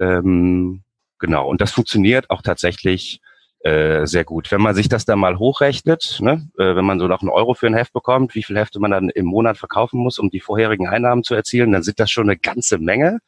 Ähm, 0.00 0.82
genau, 1.18 1.48
und 1.48 1.60
das 1.60 1.72
funktioniert 1.72 2.30
auch 2.30 2.42
tatsächlich 2.42 3.20
äh, 3.60 4.06
sehr 4.06 4.24
gut. 4.24 4.52
Wenn 4.52 4.60
man 4.60 4.74
sich 4.74 4.88
das 4.88 5.06
dann 5.06 5.18
mal 5.18 5.38
hochrechnet, 5.38 6.18
ne, 6.20 6.48
äh, 6.58 6.76
wenn 6.76 6.84
man 6.84 7.00
so 7.00 7.08
noch 7.08 7.22
einen 7.22 7.30
Euro 7.30 7.54
für 7.54 7.66
ein 7.66 7.74
Heft 7.74 7.92
bekommt, 7.92 8.34
wie 8.34 8.42
viel 8.42 8.56
Hefte 8.56 8.78
man 8.78 8.90
dann 8.90 9.08
im 9.10 9.26
Monat 9.26 9.58
verkaufen 9.58 9.98
muss, 10.00 10.18
um 10.18 10.30
die 10.30 10.40
vorherigen 10.40 10.88
Einnahmen 10.88 11.24
zu 11.24 11.34
erzielen, 11.34 11.72
dann 11.72 11.82
sind 11.82 11.98
das 11.98 12.10
schon 12.10 12.28
eine 12.28 12.38
ganze 12.38 12.78
Menge. 12.78 13.18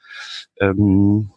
Ähm, 0.60 1.30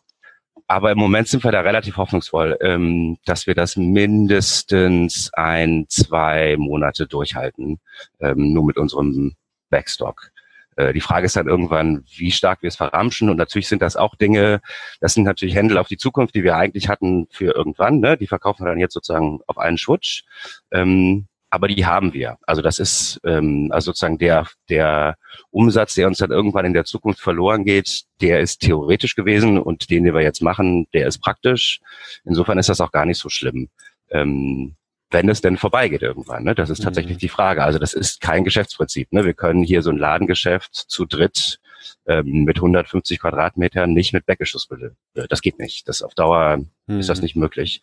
aber 0.72 0.92
im 0.92 0.98
Moment 0.98 1.28
sind 1.28 1.44
wir 1.44 1.52
da 1.52 1.60
relativ 1.60 1.98
hoffnungsvoll, 1.98 2.58
ähm, 2.62 3.18
dass 3.26 3.46
wir 3.46 3.56
das 3.56 3.76
mindestens 3.76 5.30
ein, 5.34 5.86
zwei 5.90 6.56
Monate 6.58 7.08
durchhalten, 7.08 7.82
ähm, 8.22 8.54
nur 8.54 8.64
mit 8.64 8.78
unserem 8.78 9.36
Backstock. 9.70 10.32
Äh, 10.78 10.94
die 10.94 11.02
Frage 11.02 11.26
ist 11.26 11.36
dann 11.36 11.50
irgendwann, 11.50 12.06
wie 12.16 12.32
stark 12.32 12.62
wir 12.62 12.70
es 12.70 12.78
verramschen. 12.78 13.30
Und 13.30 13.36
natürlich 13.36 13.68
sind 13.68 13.82
das 13.82 13.98
auch 13.98 14.16
Dinge, 14.16 14.62
das 15.02 15.14
sind 15.14 15.26
natürlich 15.26 15.56
Händel 15.56 15.78
auf 15.78 15.90
die 15.90 15.98
Zukunft, 15.98 16.36
die 16.36 16.44
wir 16.46 16.56
eigentlich 16.56 16.88
hatten 16.88 17.28
für 17.32 17.54
irgendwann. 17.54 18.00
Ne? 18.00 18.16
Die 18.16 18.28
verkaufen 18.28 18.64
wir 18.64 18.70
dann 18.70 18.80
jetzt 18.80 18.94
sozusagen 18.94 19.42
auf 19.48 19.58
einen 19.58 19.78
Schwutsch. 19.78 20.24
Ähm, 20.72 21.28
aber 21.52 21.68
die 21.68 21.86
haben 21.86 22.14
wir. 22.14 22.38
Also 22.48 22.62
das 22.62 22.80
ist 22.80 23.20
ähm, 23.26 23.70
also 23.72 23.92
sozusagen 23.92 24.18
der 24.18 24.48
der 24.70 25.18
Umsatz, 25.52 25.94
der 25.94 26.08
uns 26.08 26.18
dann 26.18 26.32
irgendwann 26.32 26.66
in 26.66 26.74
der 26.74 26.86
Zukunft 26.86 27.20
verloren 27.20 27.66
geht, 27.66 28.04
der 28.22 28.40
ist 28.40 28.62
theoretisch 28.62 29.16
gewesen 29.16 29.60
und 29.60 29.90
den, 29.90 30.06
den 30.06 30.16
wir 30.16 30.22
jetzt 30.22 30.42
machen, 30.42 30.88
der 30.94 31.08
ist 31.08 31.20
praktisch. 31.20 31.82
Insofern 32.24 32.58
ist 32.58 32.70
das 32.70 32.82
auch 32.82 32.92
gar 32.92 33.06
nicht 33.06 33.20
so 33.20 33.30
schlimm. 33.30 33.70
Ähm, 34.10 34.76
wenn 35.12 35.28
es 35.28 35.42
denn 35.42 35.58
vorbeigeht 35.58 36.02
irgendwann. 36.02 36.46
Ne? 36.46 36.56
Das 36.56 36.70
ist 36.70 36.84
tatsächlich 36.84 37.18
mhm. 37.18 37.20
die 37.20 37.30
Frage. 37.30 37.64
Also 37.64 37.80
das 37.80 37.94
ist 37.94 38.22
kein 38.22 38.46
Geschäftsprinzip. 38.46 39.12
Ne? 39.12 39.26
Wir 39.26 39.34
können 39.34 39.62
hier 39.62 39.82
so 39.82 39.92
ein 39.92 39.98
Ladengeschäft 39.98 40.74
zu 40.74 41.06
dritt 41.06 41.60
ähm, 42.08 42.46
mit 42.46 42.58
150 42.58 43.20
Quadratmetern 43.20 43.92
nicht 43.92 44.14
mit 44.14 44.26
Weggeschuss 44.28 44.70
Das 45.14 45.42
geht 45.42 45.60
nicht. 45.60 45.88
Das 45.90 46.02
auf 46.02 46.16
Dauer 46.16 46.64
mhm. 46.88 47.00
ist 47.00 47.10
das 47.10 47.20
mhm. 47.20 47.24
nicht 47.24 47.36
möglich. 47.36 47.82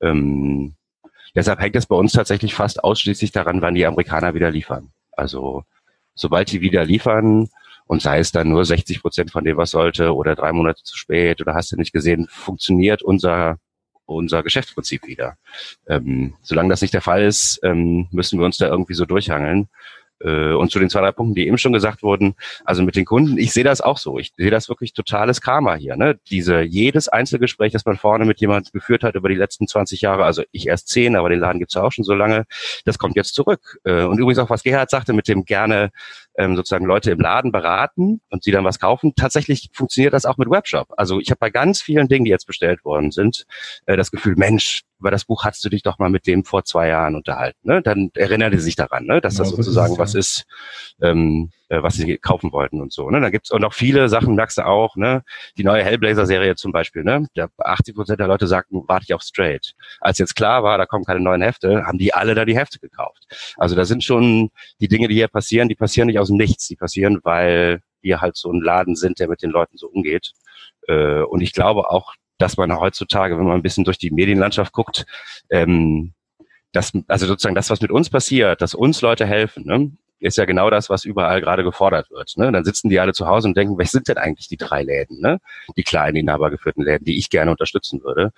Ähm, 0.00 0.76
Deshalb 1.34 1.60
hängt 1.60 1.76
es 1.76 1.86
bei 1.86 1.96
uns 1.96 2.12
tatsächlich 2.12 2.54
fast 2.54 2.82
ausschließlich 2.82 3.32
daran, 3.32 3.62
wann 3.62 3.74
die 3.74 3.86
Amerikaner 3.86 4.34
wieder 4.34 4.50
liefern. 4.50 4.92
Also 5.12 5.64
sobald 6.14 6.50
die 6.50 6.60
wieder 6.60 6.84
liefern 6.84 7.48
und 7.86 8.02
sei 8.02 8.18
es 8.18 8.32
dann 8.32 8.48
nur 8.48 8.64
60 8.64 9.00
Prozent 9.00 9.30
von 9.30 9.44
dem, 9.44 9.56
was 9.56 9.70
sollte 9.70 10.14
oder 10.14 10.34
drei 10.34 10.52
Monate 10.52 10.82
zu 10.82 10.96
spät 10.96 11.40
oder 11.40 11.54
hast 11.54 11.72
du 11.72 11.76
nicht 11.76 11.92
gesehen, 11.92 12.28
funktioniert 12.28 13.02
unser 13.02 13.58
unser 14.08 14.42
Geschäftsprinzip 14.42 15.06
wieder. 15.06 15.36
Ähm, 15.86 16.34
solange 16.42 16.70
das 16.70 16.80
nicht 16.80 16.94
der 16.94 17.02
Fall 17.02 17.22
ist, 17.24 17.60
ähm, 17.62 18.08
müssen 18.10 18.38
wir 18.38 18.46
uns 18.46 18.56
da 18.56 18.66
irgendwie 18.66 18.94
so 18.94 19.04
durchhangeln. 19.04 19.68
Äh, 20.20 20.52
und 20.52 20.70
zu 20.70 20.78
den 20.78 20.90
zwei, 20.90 21.00
drei 21.00 21.12
Punkten, 21.12 21.34
die 21.34 21.46
eben 21.46 21.58
schon 21.58 21.72
gesagt 21.72 22.02
wurden, 22.02 22.34
also 22.64 22.82
mit 22.82 22.96
den 22.96 23.04
Kunden, 23.04 23.38
ich 23.38 23.52
sehe 23.52 23.64
das 23.64 23.80
auch 23.80 23.98
so. 23.98 24.18
Ich 24.18 24.32
sehe 24.36 24.50
das 24.50 24.68
wirklich 24.68 24.92
totales 24.92 25.40
Karma 25.40 25.74
hier. 25.74 25.96
Ne? 25.96 26.18
Diese, 26.30 26.60
jedes 26.60 27.08
Einzelgespräch, 27.08 27.72
das 27.72 27.84
man 27.84 27.96
vorne 27.96 28.24
mit 28.24 28.40
jemandem 28.40 28.72
geführt 28.72 29.02
hat 29.02 29.14
über 29.14 29.28
die 29.28 29.34
letzten 29.34 29.66
20 29.66 30.00
Jahre, 30.00 30.24
also 30.24 30.42
ich 30.52 30.66
erst 30.66 30.88
zehn, 30.88 31.16
aber 31.16 31.28
den 31.28 31.40
Laden 31.40 31.58
gibt's 31.58 31.74
ja 31.74 31.82
auch 31.82 31.92
schon 31.92 32.04
so 32.04 32.14
lange, 32.14 32.46
das 32.84 32.98
kommt 32.98 33.16
jetzt 33.16 33.34
zurück. 33.34 33.78
Äh, 33.84 34.04
und 34.04 34.18
übrigens 34.18 34.38
auch, 34.38 34.50
was 34.50 34.62
Gerhard 34.62 34.90
sagte, 34.90 35.12
mit 35.12 35.28
dem 35.28 35.44
gerne 35.44 35.90
ähm, 36.38 36.56
sozusagen 36.56 36.86
Leute 36.86 37.10
im 37.10 37.20
Laden 37.20 37.52
beraten 37.52 38.20
und 38.30 38.44
sie 38.44 38.52
dann 38.52 38.64
was 38.64 38.78
kaufen. 38.78 39.12
Tatsächlich 39.16 39.70
funktioniert 39.72 40.14
das 40.14 40.24
auch 40.24 40.38
mit 40.38 40.48
Webshop. 40.48 40.94
Also 40.96 41.18
ich 41.20 41.30
habe 41.30 41.40
bei 41.40 41.50
ganz 41.50 41.82
vielen 41.82 42.08
Dingen, 42.08 42.24
die 42.24 42.30
jetzt 42.30 42.46
bestellt 42.46 42.84
worden 42.84 43.10
sind, 43.10 43.44
äh, 43.86 43.96
das 43.96 44.12
Gefühl, 44.12 44.36
Mensch, 44.36 44.84
über 45.00 45.10
das 45.10 45.24
Buch 45.24 45.44
hast 45.44 45.64
du 45.64 45.68
dich 45.68 45.82
doch 45.82 45.98
mal 45.98 46.10
mit 46.10 46.26
dem 46.26 46.44
vor 46.44 46.64
zwei 46.64 46.88
Jahren 46.88 47.16
unterhalten. 47.16 47.58
Ne? 47.62 47.82
Dann 47.82 48.10
erinnert 48.14 48.52
er 48.52 48.60
sich 48.60 48.76
daran, 48.76 49.04
ne? 49.04 49.20
dass 49.20 49.34
das 49.34 49.50
sozusagen 49.50 49.94
ist, 49.94 49.98
was 49.98 50.14
ist, 50.14 50.46
ähm, 51.02 51.50
äh, 51.68 51.82
was 51.82 51.94
sie 51.94 52.18
kaufen 52.18 52.52
wollten 52.52 52.80
und 52.80 52.92
so. 52.92 53.10
Ne? 53.10 53.20
Da 53.20 53.30
gibt's 53.30 53.50
auch 53.50 53.58
noch 53.58 53.74
viele 53.74 54.08
Sachen, 54.08 54.34
merkst 54.34 54.58
du 54.58 54.66
auch, 54.66 54.96
ne? 54.96 55.22
Die 55.56 55.64
neue 55.64 55.84
Hellblazer-Serie 55.84 56.56
zum 56.56 56.72
Beispiel, 56.72 57.04
ne? 57.04 57.26
Der 57.36 57.50
80 57.58 57.94
Prozent 57.94 58.20
der 58.20 58.26
Leute 58.26 58.46
sagten, 58.46 58.84
warte 58.86 59.04
ich 59.06 59.14
auf 59.14 59.22
Straight. 59.22 59.74
Als 60.00 60.18
jetzt 60.18 60.34
klar 60.34 60.62
war, 60.62 60.78
da 60.78 60.86
kommen 60.86 61.04
keine 61.04 61.20
neuen 61.20 61.42
Hefte, 61.42 61.84
haben 61.84 61.98
die 61.98 62.14
alle 62.14 62.34
da 62.34 62.44
die 62.44 62.56
Hefte 62.56 62.78
gekauft. 62.78 63.26
Also 63.56 63.76
da 63.76 63.84
sind 63.84 64.04
schon 64.04 64.50
die 64.80 64.88
Dinge, 64.88 65.08
die 65.08 65.14
hier 65.14 65.28
passieren, 65.28 65.68
die 65.68 65.74
passieren 65.74 66.06
nicht 66.06 66.18
aus 66.18 66.28
dem 66.28 66.36
Nichts. 66.36 66.68
Die 66.68 66.76
passieren, 66.76 67.20
weil 67.22 67.80
wir 68.00 68.20
halt 68.20 68.36
so 68.36 68.50
ein 68.50 68.60
Laden 68.60 68.96
sind, 68.96 69.18
der 69.18 69.28
mit 69.28 69.42
den 69.42 69.50
Leuten 69.50 69.76
so 69.76 69.88
umgeht. 69.88 70.32
Äh, 70.86 71.22
und 71.22 71.40
ich 71.40 71.52
glaube 71.52 71.90
auch, 71.90 72.14
dass 72.38 72.56
man 72.56 72.78
heutzutage, 72.78 73.36
wenn 73.36 73.44
man 73.44 73.56
ein 73.56 73.62
bisschen 73.62 73.84
durch 73.84 73.98
die 73.98 74.10
Medienlandschaft 74.10 74.72
guckt, 74.72 75.04
ähm, 75.50 76.14
das, 76.72 76.92
also 77.08 77.26
sozusagen 77.26 77.54
das, 77.54 77.70
was 77.70 77.80
mit 77.80 77.90
uns 77.90 78.10
passiert, 78.10 78.62
dass 78.62 78.74
uns 78.74 79.00
Leute 79.00 79.26
helfen, 79.26 79.64
ne, 79.66 79.90
ist 80.20 80.36
ja 80.36 80.44
genau 80.44 80.70
das, 80.70 80.90
was 80.90 81.04
überall 81.04 81.40
gerade 81.40 81.62
gefordert 81.62 82.10
wird. 82.10 82.36
Ne? 82.36 82.50
Dann 82.50 82.64
sitzen 82.64 82.88
die 82.88 83.00
alle 83.00 83.12
zu 83.12 83.26
Hause 83.26 83.48
und 83.48 83.56
denken, 83.56 83.78
was 83.78 83.90
sind 83.90 84.08
denn 84.08 84.18
eigentlich 84.18 84.48
die 84.48 84.56
drei 84.56 84.82
Läden, 84.82 85.20
ne? 85.20 85.38
die 85.76 85.84
kleinen, 85.84 86.16
inhabergeführten 86.16 86.84
Läden, 86.84 87.04
die 87.04 87.18
ich 87.18 87.30
gerne 87.30 87.50
unterstützen 87.50 88.02
würde. 88.02 88.32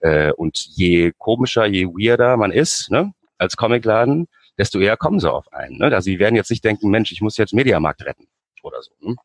Äh, 0.00 0.32
und 0.32 0.56
je 0.56 1.12
komischer, 1.18 1.66
je 1.66 1.86
weirder 1.86 2.36
man 2.36 2.50
ist 2.50 2.90
ne? 2.90 3.12
als 3.38 3.56
Comicladen, 3.56 4.28
desto 4.58 4.78
eher 4.80 4.96
kommen 4.96 5.20
sie 5.20 5.30
auf 5.30 5.52
einen. 5.52 5.78
Ne? 5.78 5.86
Also 5.86 6.06
sie 6.06 6.18
werden 6.18 6.36
jetzt 6.36 6.50
nicht 6.50 6.64
denken, 6.64 6.90
Mensch, 6.90 7.12
ich 7.12 7.20
muss 7.20 7.36
jetzt 7.36 7.52
Mediamarkt 7.52 8.04
retten 8.04 8.26
oder 8.62 8.82
so. 8.82 8.92
Ne? 9.00 9.16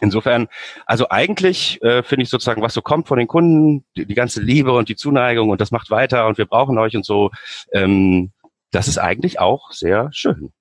Insofern, 0.00 0.48
also 0.86 1.10
eigentlich 1.10 1.82
äh, 1.82 2.02
finde 2.02 2.22
ich 2.22 2.30
sozusagen, 2.30 2.62
was 2.62 2.72
so 2.72 2.80
kommt 2.80 3.06
von 3.06 3.18
den 3.18 3.28
Kunden, 3.28 3.84
die, 3.96 4.06
die, 4.06 4.14
ganze 4.14 4.40
Liebe 4.40 4.72
und 4.72 4.88
die 4.88 4.96
Zuneigung 4.96 5.50
und 5.50 5.60
das 5.60 5.72
macht 5.72 5.90
weiter 5.90 6.26
und 6.26 6.38
wir 6.38 6.46
brauchen 6.46 6.78
euch 6.78 6.96
und 6.96 7.04
so, 7.04 7.30
ähm, 7.72 8.32
das 8.70 8.88
ist 8.88 8.96
eigentlich 8.96 9.40
auch 9.40 9.72
sehr 9.72 10.08
schön 10.12 10.52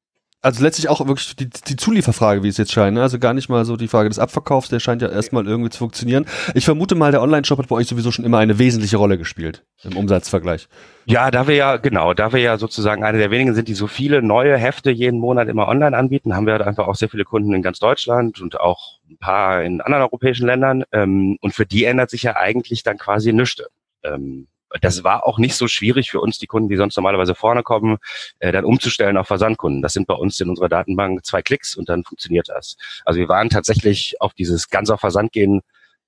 also 0.41 0.63
letztlich 0.63 0.87
auch 0.87 1.05
wirklich 1.05 1.35
die, 1.35 1.49
die 1.49 1.75
Zulieferfrage, 1.75 2.43
wie 2.43 2.47
es 2.47 2.57
jetzt 2.57 2.71
scheint. 2.71 2.95
Ne? 2.95 3.01
Also 3.01 3.19
gar 3.19 3.33
nicht 3.33 3.49
mal 3.49 3.65
so 3.65 3.75
die 3.75 3.89
Frage 3.89 4.07
des 4.07 4.19
Abverkaufs, 4.19 4.69
der 4.69 4.79
scheint 4.79 5.01
ja 5.01 5.09
erstmal 5.09 5.45
irgendwie 5.45 5.69
zu 5.69 5.79
funktionieren. 5.79 6.25
Ich 6.53 6.63
vermute 6.63 6.95
mal, 6.95 7.11
der 7.11 7.21
Online-Shop 7.21 7.59
hat 7.59 7.67
bei 7.67 7.75
euch 7.75 7.87
sowieso 7.87 8.11
schon 8.11 8.23
immer 8.23 8.37
eine 8.37 8.57
wesentliche 8.57 8.97
Rolle 8.97 9.17
gespielt 9.17 9.65
im 9.83 9.97
Umsatzvergleich. 9.97 10.69
Ja, 11.05 11.29
da 11.29 11.47
wir 11.47 11.55
ja, 11.55 11.77
genau, 11.77 12.13
da 12.13 12.31
wir 12.31 12.39
ja 12.39 12.57
sozusagen 12.57 13.03
eine 13.03 13.17
der 13.17 13.31
wenigen 13.31 13.53
sind, 13.53 13.67
die 13.67 13.73
so 13.73 13.87
viele 13.87 14.21
neue 14.21 14.57
Hefte 14.57 14.91
jeden 14.91 15.19
Monat 15.19 15.49
immer 15.49 15.67
online 15.67 15.97
anbieten, 15.97 16.35
haben 16.35 16.45
wir 16.45 16.53
halt 16.53 16.63
einfach 16.63 16.87
auch 16.87 16.95
sehr 16.95 17.09
viele 17.09 17.25
Kunden 17.25 17.53
in 17.53 17.61
ganz 17.61 17.79
Deutschland 17.79 18.39
und 18.39 18.59
auch 18.59 18.99
ein 19.09 19.17
paar 19.17 19.63
in 19.63 19.81
anderen 19.81 20.03
europäischen 20.03 20.47
Ländern. 20.47 20.83
Ähm, 20.93 21.37
und 21.41 21.53
für 21.53 21.65
die 21.65 21.83
ändert 21.83 22.09
sich 22.09 22.23
ja 22.23 22.37
eigentlich 22.37 22.83
dann 22.83 22.97
quasi 22.97 23.33
nichts. 23.33 23.63
Ähm, 24.03 24.47
das 24.81 25.03
war 25.03 25.25
auch 25.25 25.37
nicht 25.37 25.55
so 25.55 25.67
schwierig 25.67 26.11
für 26.11 26.21
uns, 26.21 26.37
die 26.37 26.47
Kunden, 26.47 26.69
die 26.69 26.75
sonst 26.75 26.95
normalerweise 26.95 27.35
vorne 27.35 27.63
kommen, 27.63 27.97
äh, 28.39 28.51
dann 28.51 28.65
umzustellen 28.65 29.17
auf 29.17 29.27
Versandkunden. 29.27 29.81
Das 29.81 29.93
sind 29.93 30.07
bei 30.07 30.13
uns 30.13 30.39
in 30.39 30.49
unserer 30.49 30.69
Datenbank 30.69 31.25
zwei 31.25 31.41
Klicks 31.41 31.75
und 31.75 31.89
dann 31.89 32.03
funktioniert 32.03 32.49
das. 32.49 32.77
Also 33.05 33.19
wir 33.19 33.29
waren 33.29 33.49
tatsächlich 33.49 34.21
auf 34.21 34.33
dieses 34.33 34.69
ganz 34.69 34.89
auf 34.89 34.99
Versand 34.99 35.31
gehen 35.31 35.61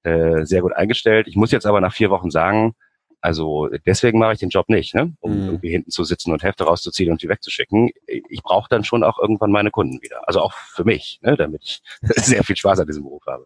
äh, 0.04 0.46
sehr 0.46 0.62
gut 0.62 0.74
eingestellt. 0.74 1.28
Ich 1.28 1.36
muss 1.36 1.52
jetzt 1.52 1.66
aber 1.66 1.82
nach 1.82 1.94
vier 1.94 2.10
Wochen 2.10 2.32
sagen, 2.32 2.76
also 3.22 3.70
deswegen 3.86 4.18
mache 4.18 4.34
ich 4.34 4.40
den 4.40 4.50
Job 4.50 4.68
nicht, 4.68 4.96
ne? 4.96 5.14
um 5.20 5.32
mhm. 5.32 5.46
irgendwie 5.46 5.70
hinten 5.70 5.92
zu 5.92 6.04
sitzen 6.04 6.32
und 6.32 6.42
Hefte 6.42 6.64
rauszuziehen 6.64 7.12
und 7.12 7.22
die 7.22 7.30
wegzuschicken. 7.30 7.92
Ich 8.08 8.42
brauche 8.42 8.68
dann 8.68 8.84
schon 8.84 9.04
auch 9.04 9.20
irgendwann 9.20 9.52
meine 9.52 9.70
Kunden 9.70 10.02
wieder. 10.02 10.28
Also 10.28 10.42
auch 10.42 10.54
für 10.54 10.84
mich, 10.84 11.20
ne? 11.22 11.38
damit 11.38 11.62
ich 11.64 11.82
sehr 12.02 12.44
viel 12.44 12.56
Spaß 12.56 12.80
an 12.80 12.88
diesem 12.88 13.04
Beruf 13.04 13.24
habe. 13.28 13.46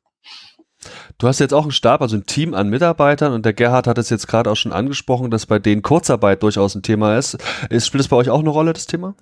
Du 1.18 1.28
hast 1.28 1.40
jetzt 1.40 1.54
auch 1.54 1.64
einen 1.64 1.72
Stab, 1.72 2.02
also 2.02 2.16
ein 2.16 2.26
Team 2.26 2.54
an 2.54 2.70
Mitarbeitern 2.70 3.34
und 3.34 3.46
der 3.46 3.54
Gerhard 3.54 3.88
hat 3.88 3.98
es 3.98 4.10
jetzt 4.10 4.28
gerade 4.28 4.52
auch 4.52 4.56
schon 4.56 4.74
angesprochen, 4.74 5.32
dass 5.32 5.46
bei 5.46 5.60
denen 5.60 5.82
Kurzarbeit 5.82 6.44
durchaus 6.44 6.76
ein 6.76 6.84
Thema 6.84 7.18
ist. 7.18 7.38
ist 7.70 7.88
spielt 7.88 8.00
das 8.00 8.08
bei 8.08 8.18
euch 8.18 8.30
auch 8.30 8.40
eine 8.40 8.50
Rolle, 8.50 8.74
das 8.74 8.86
Thema? 8.86 9.16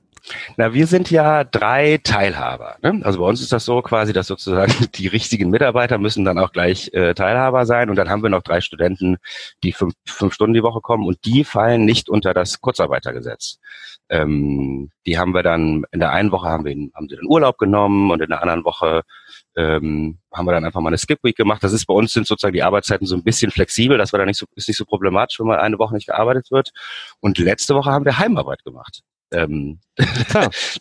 Na, 0.55 0.74
wir 0.74 0.88
sind 0.88 1.11
ja 1.11 1.43
drei 1.43 1.99
Teilhaber. 2.01 2.78
Ne? 2.82 3.01
Also 3.03 3.19
bei 3.19 3.26
uns 3.26 3.41
ist 3.41 3.51
das 3.51 3.65
so 3.65 3.82
quasi, 3.82 4.13
dass 4.13 4.28
sozusagen 4.28 4.74
die 4.95 5.07
richtigen 5.07 5.49
Mitarbeiter 5.49 5.97
müssen 5.97 6.24
dann 6.24 6.39
auch 6.39 6.51
gleich 6.51 6.93
äh, 6.93 7.13
Teilhaber 7.13 7.65
sein 7.65 7.89
und 7.89 7.97
dann 7.97 8.09
haben 8.09 8.24
wir 8.24 8.30
noch 8.30 8.43
drei 8.43 8.61
Studenten, 8.61 9.17
die 9.63 9.74
fünf, 9.74 9.93
fünf 10.05 10.34
Stunden 10.34 10.53
die 10.53 10.63
Woche 10.63 10.82
kommen 10.82 11.05
und 11.05 11.26
die 11.26 11.43
fallen 11.43 11.84
nicht 11.86 12.09
unter 12.09 12.34
das 12.34 12.61
Kurzarbeitergesetz. 12.61 13.59
Ähm, 14.09 14.91
die 15.05 15.17
haben 15.17 15.34
wir 15.34 15.43
dann, 15.43 15.84
in 15.91 15.99
der 15.99 16.11
einen 16.11 16.32
Woche 16.32 16.47
haben 16.47 16.65
wir 16.65 16.76
haben 16.93 17.09
sie 17.09 17.15
den 17.15 17.28
Urlaub 17.28 17.57
genommen 17.57 18.11
und 18.11 18.21
in 18.21 18.30
der 18.30 18.41
anderen 18.41 18.63
Woche 18.63 19.03
ähm, 19.55 20.19
haben 20.34 20.45
wir 20.45 20.51
dann 20.53 20.65
einfach 20.65 20.82
mal 20.82 20.89
eine 20.89 20.97
Skip 20.97 21.19
Week 21.24 21.36
gemacht. 21.36 21.63
Das 21.63 21.74
ist 21.74 21.86
bei 21.86 21.93
uns 21.93 22.13
sind 22.13 22.28
sozusagen 22.28 22.53
die 22.53 22.63
Arbeitszeiten 22.63 23.07
so 23.07 23.15
ein 23.15 23.24
bisschen 23.24 23.51
flexibel, 23.51 23.97
dass 23.97 24.13
wir 24.13 24.19
da 24.19 24.26
nicht 24.26 24.38
so 24.38 24.45
ist 24.55 24.67
nicht 24.67 24.78
so 24.78 24.86
problematisch, 24.86 25.39
wenn 25.39 25.47
mal 25.47 25.59
eine 25.59 25.80
Woche 25.80 25.95
nicht 25.95 26.07
gearbeitet 26.07 26.51
wird. 26.51 26.71
Und 27.19 27.38
letzte 27.38 27.76
Woche 27.76 27.91
haben 27.91 28.05
wir 28.05 28.19
Heimarbeit 28.19 28.63
gemacht. 28.63 29.03
Ähm, 29.34 29.79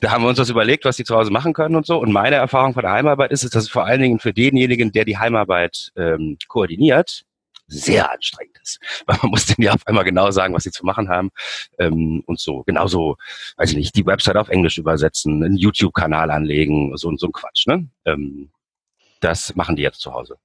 da 0.01 0.11
haben 0.11 0.23
wir 0.23 0.29
uns 0.29 0.39
das 0.39 0.51
überlegt, 0.51 0.85
was 0.85 0.97
die 0.97 1.05
zu 1.05 1.17
Hause 1.17 1.31
machen 1.31 1.53
können 1.53 1.77
und 1.77 1.87
so. 1.87 1.99
Und 1.99 2.13
meine 2.13 2.37
Erfahrung 2.37 2.75
von 2.75 2.83
der 2.83 2.93
Heimarbeit 2.93 3.33
ist, 3.33 3.45
ist 3.45 3.55
dass 3.55 3.65
es 3.65 3.71
vor 3.71 3.85
allen 3.85 4.01
Dingen 4.01 4.19
für 4.19 4.33
denjenigen, 4.33 4.93
der 4.93 5.05
die 5.05 5.19
Heimarbeit 5.19 5.93
ähm, 5.97 6.39
koordiniert, 6.49 7.25
sehr 7.67 8.13
anstrengend 8.13 8.59
ist. 8.63 8.79
Weil 9.07 9.19
man 9.23 9.31
muss 9.31 9.47
denen 9.47 9.65
ja 9.65 9.73
auf 9.73 9.87
einmal 9.87 10.05
genau 10.05 10.31
sagen, 10.31 10.55
was 10.55 10.65
sie 10.65 10.71
zu 10.71 10.85
machen 10.85 11.09
haben 11.09 11.31
ähm, 11.79 12.23
und 12.27 12.39
so. 12.39 12.63
Genauso, 12.65 13.17
weiß 13.57 13.71
ich 13.71 13.77
nicht, 13.77 13.97
die 13.97 14.07
Website 14.07 14.37
auf 14.37 14.49
Englisch 14.49 14.79
übersetzen, 14.79 15.43
einen 15.43 15.57
YouTube-Kanal 15.57 16.31
anlegen, 16.31 16.97
so, 16.97 17.15
so 17.17 17.27
ein 17.27 17.33
Quatsch. 17.33 17.67
Ne? 17.67 17.89
Ähm, 18.05 18.51
das 19.21 19.55
machen 19.55 19.77
die 19.77 19.83
jetzt 19.83 20.01
zu 20.01 20.13
Hause. 20.13 20.37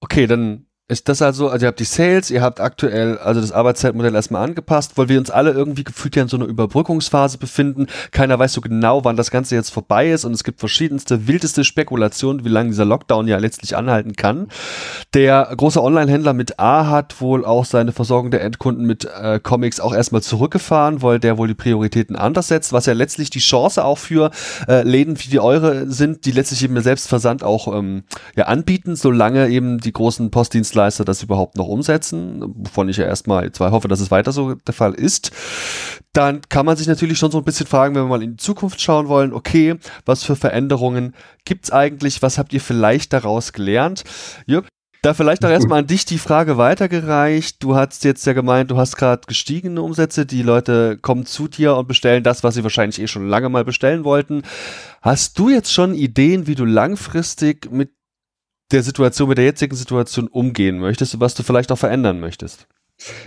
Okay, 0.00 0.26
dann 0.26 0.66
ist 0.92 1.08
das 1.08 1.22
also, 1.22 1.48
also 1.48 1.64
ihr 1.64 1.68
habt 1.68 1.80
die 1.80 1.84
Sales, 1.84 2.30
ihr 2.30 2.42
habt 2.42 2.60
aktuell 2.60 3.18
also 3.18 3.40
das 3.40 3.50
Arbeitszeitmodell 3.50 4.14
erstmal 4.14 4.44
angepasst, 4.44 4.92
weil 4.96 5.08
wir 5.08 5.18
uns 5.18 5.30
alle 5.30 5.50
irgendwie 5.50 5.84
gefühlt 5.84 6.14
ja 6.14 6.22
in 6.22 6.28
so 6.28 6.36
einer 6.36 6.46
Überbrückungsphase 6.46 7.38
befinden. 7.38 7.86
Keiner 8.10 8.38
weiß 8.38 8.52
so 8.52 8.60
genau, 8.60 9.02
wann 9.04 9.16
das 9.16 9.30
Ganze 9.30 9.54
jetzt 9.54 9.70
vorbei 9.70 10.10
ist 10.10 10.24
und 10.24 10.32
es 10.32 10.44
gibt 10.44 10.60
verschiedenste, 10.60 11.26
wildeste 11.26 11.64
Spekulationen, 11.64 12.44
wie 12.44 12.50
lange 12.50 12.68
dieser 12.68 12.84
Lockdown 12.84 13.26
ja 13.26 13.38
letztlich 13.38 13.74
anhalten 13.74 14.14
kann. 14.14 14.48
Der 15.14 15.52
große 15.56 15.82
Online-Händler 15.82 16.34
mit 16.34 16.60
A 16.60 16.86
hat 16.88 17.20
wohl 17.20 17.44
auch 17.44 17.64
seine 17.64 17.92
Versorgung 17.92 18.30
der 18.30 18.42
Endkunden 18.42 18.86
mit 18.86 19.04
äh, 19.04 19.40
Comics 19.42 19.80
auch 19.80 19.94
erstmal 19.94 20.22
zurückgefahren, 20.22 21.00
weil 21.00 21.18
der 21.18 21.38
wohl 21.38 21.48
die 21.48 21.54
Prioritäten 21.54 22.16
anders 22.16 22.48
setzt, 22.48 22.72
was 22.74 22.86
ja 22.86 22.92
letztlich 22.92 23.30
die 23.30 23.38
Chance 23.38 23.82
auch 23.82 23.98
für 23.98 24.30
äh, 24.68 24.82
Läden 24.82 25.18
wie 25.18 25.28
die 25.28 25.40
eure 25.40 25.90
sind, 25.90 26.26
die 26.26 26.32
letztlich 26.32 26.62
eben 26.62 26.78
selbst 26.82 27.08
Versand 27.08 27.42
auch 27.42 27.74
ähm, 27.74 28.04
ja, 28.36 28.44
anbieten, 28.44 28.94
solange 28.94 29.48
eben 29.48 29.78
die 29.78 29.92
großen 29.92 30.30
Postdienstleister 30.30 30.81
Dienstleister 30.82 31.04
das 31.04 31.22
überhaupt 31.22 31.56
noch 31.56 31.68
umsetzen, 31.68 32.42
wovon 32.56 32.88
ich 32.88 32.96
ja 32.96 33.04
erstmal 33.04 33.50
zwar 33.52 33.70
hoffe, 33.70 33.88
dass 33.88 34.00
es 34.00 34.10
weiter 34.10 34.32
so 34.32 34.54
der 34.54 34.74
Fall 34.74 34.94
ist, 34.94 35.30
dann 36.12 36.40
kann 36.48 36.66
man 36.66 36.76
sich 36.76 36.86
natürlich 36.86 37.18
schon 37.18 37.30
so 37.30 37.38
ein 37.38 37.44
bisschen 37.44 37.66
fragen, 37.66 37.94
wenn 37.94 38.04
wir 38.04 38.08
mal 38.08 38.22
in 38.22 38.32
die 38.32 38.36
Zukunft 38.36 38.80
schauen 38.80 39.08
wollen, 39.08 39.32
okay, 39.32 39.76
was 40.04 40.24
für 40.24 40.36
Veränderungen 40.36 41.14
gibt 41.44 41.64
es 41.64 41.70
eigentlich, 41.70 42.22
was 42.22 42.38
habt 42.38 42.52
ihr 42.52 42.60
vielleicht 42.60 43.12
daraus 43.12 43.52
gelernt? 43.52 44.04
Jörg, 44.46 44.66
da 45.02 45.14
vielleicht 45.14 45.44
auch 45.44 45.50
erstmal 45.50 45.80
an 45.80 45.88
dich 45.88 46.04
die 46.04 46.18
Frage 46.18 46.58
weitergereicht. 46.58 47.60
Du 47.60 47.74
hast 47.74 48.04
jetzt 48.04 48.24
ja 48.24 48.34
gemeint, 48.34 48.70
du 48.70 48.76
hast 48.76 48.96
gerade 48.96 49.22
gestiegene 49.26 49.82
Umsätze. 49.82 50.26
Die 50.26 50.42
Leute 50.42 50.96
kommen 50.96 51.26
zu 51.26 51.48
dir 51.48 51.74
und 51.74 51.88
bestellen 51.88 52.22
das, 52.22 52.44
was 52.44 52.54
sie 52.54 52.62
wahrscheinlich 52.62 53.00
eh 53.00 53.08
schon 53.08 53.26
lange 53.26 53.48
mal 53.48 53.64
bestellen 53.64 54.04
wollten. 54.04 54.42
Hast 55.00 55.40
du 55.40 55.48
jetzt 55.48 55.72
schon 55.72 55.94
Ideen, 55.94 56.46
wie 56.46 56.54
du 56.54 56.64
langfristig 56.64 57.68
mit 57.72 57.90
der 58.72 58.82
Situation, 58.82 59.28
mit 59.28 59.38
der 59.38 59.44
jetzigen 59.44 59.76
Situation 59.76 60.28
umgehen 60.28 60.78
möchtest 60.78 61.14
und 61.14 61.20
was 61.20 61.34
du 61.34 61.42
vielleicht 61.42 61.72
auch 61.72 61.78
verändern 61.78 62.20
möchtest? 62.20 62.66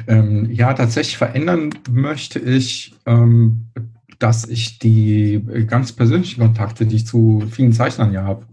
Ähm, 0.07 0.49
ja, 0.51 0.73
tatsächlich 0.73 1.17
verändern 1.17 1.71
möchte 1.89 2.39
ich, 2.39 2.95
ähm, 3.05 3.67
dass 4.19 4.47
ich 4.47 4.79
die 4.79 5.43
ganz 5.67 5.91
persönlichen 5.91 6.41
Kontakte, 6.41 6.85
die 6.85 6.97
ich 6.97 7.07
zu 7.07 7.43
vielen 7.51 7.73
Zeichnern 7.73 8.13
ja 8.13 8.23
habe, 8.23 8.47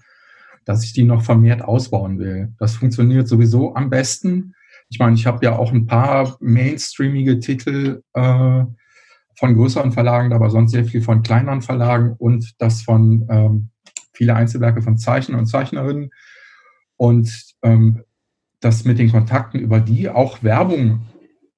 dass 0.64 0.84
ich 0.84 0.92
die 0.92 1.04
noch 1.04 1.22
vermehrt 1.22 1.62
ausbauen 1.62 2.18
will. 2.18 2.52
Das 2.58 2.74
funktioniert 2.74 3.28
sowieso 3.28 3.74
am 3.74 3.90
besten. 3.90 4.54
Ich 4.88 4.98
meine, 4.98 5.14
ich 5.14 5.26
habe 5.26 5.44
ja 5.44 5.56
auch 5.56 5.72
ein 5.72 5.86
paar 5.86 6.36
mainstreamige 6.40 7.38
Titel 7.40 8.02
äh, 8.14 8.64
von 9.36 9.54
größeren 9.54 9.92
Verlagen, 9.92 10.32
aber 10.32 10.50
sonst 10.50 10.72
sehr 10.72 10.84
viel 10.84 11.02
von 11.02 11.22
kleineren 11.22 11.62
Verlagen 11.62 12.14
und 12.18 12.52
das 12.58 12.82
von 12.82 13.26
ähm, 13.30 13.70
viele 14.12 14.34
Einzelwerke 14.34 14.82
von 14.82 14.98
Zeichnern 14.98 15.40
und 15.40 15.46
Zeichnerinnen. 15.46 16.10
Und 17.02 17.56
ähm, 17.62 18.04
das 18.60 18.84
mit 18.84 19.00
den 19.00 19.10
Kontakten 19.10 19.58
über 19.58 19.80
die 19.80 20.08
auch 20.08 20.44
Werbung 20.44 21.00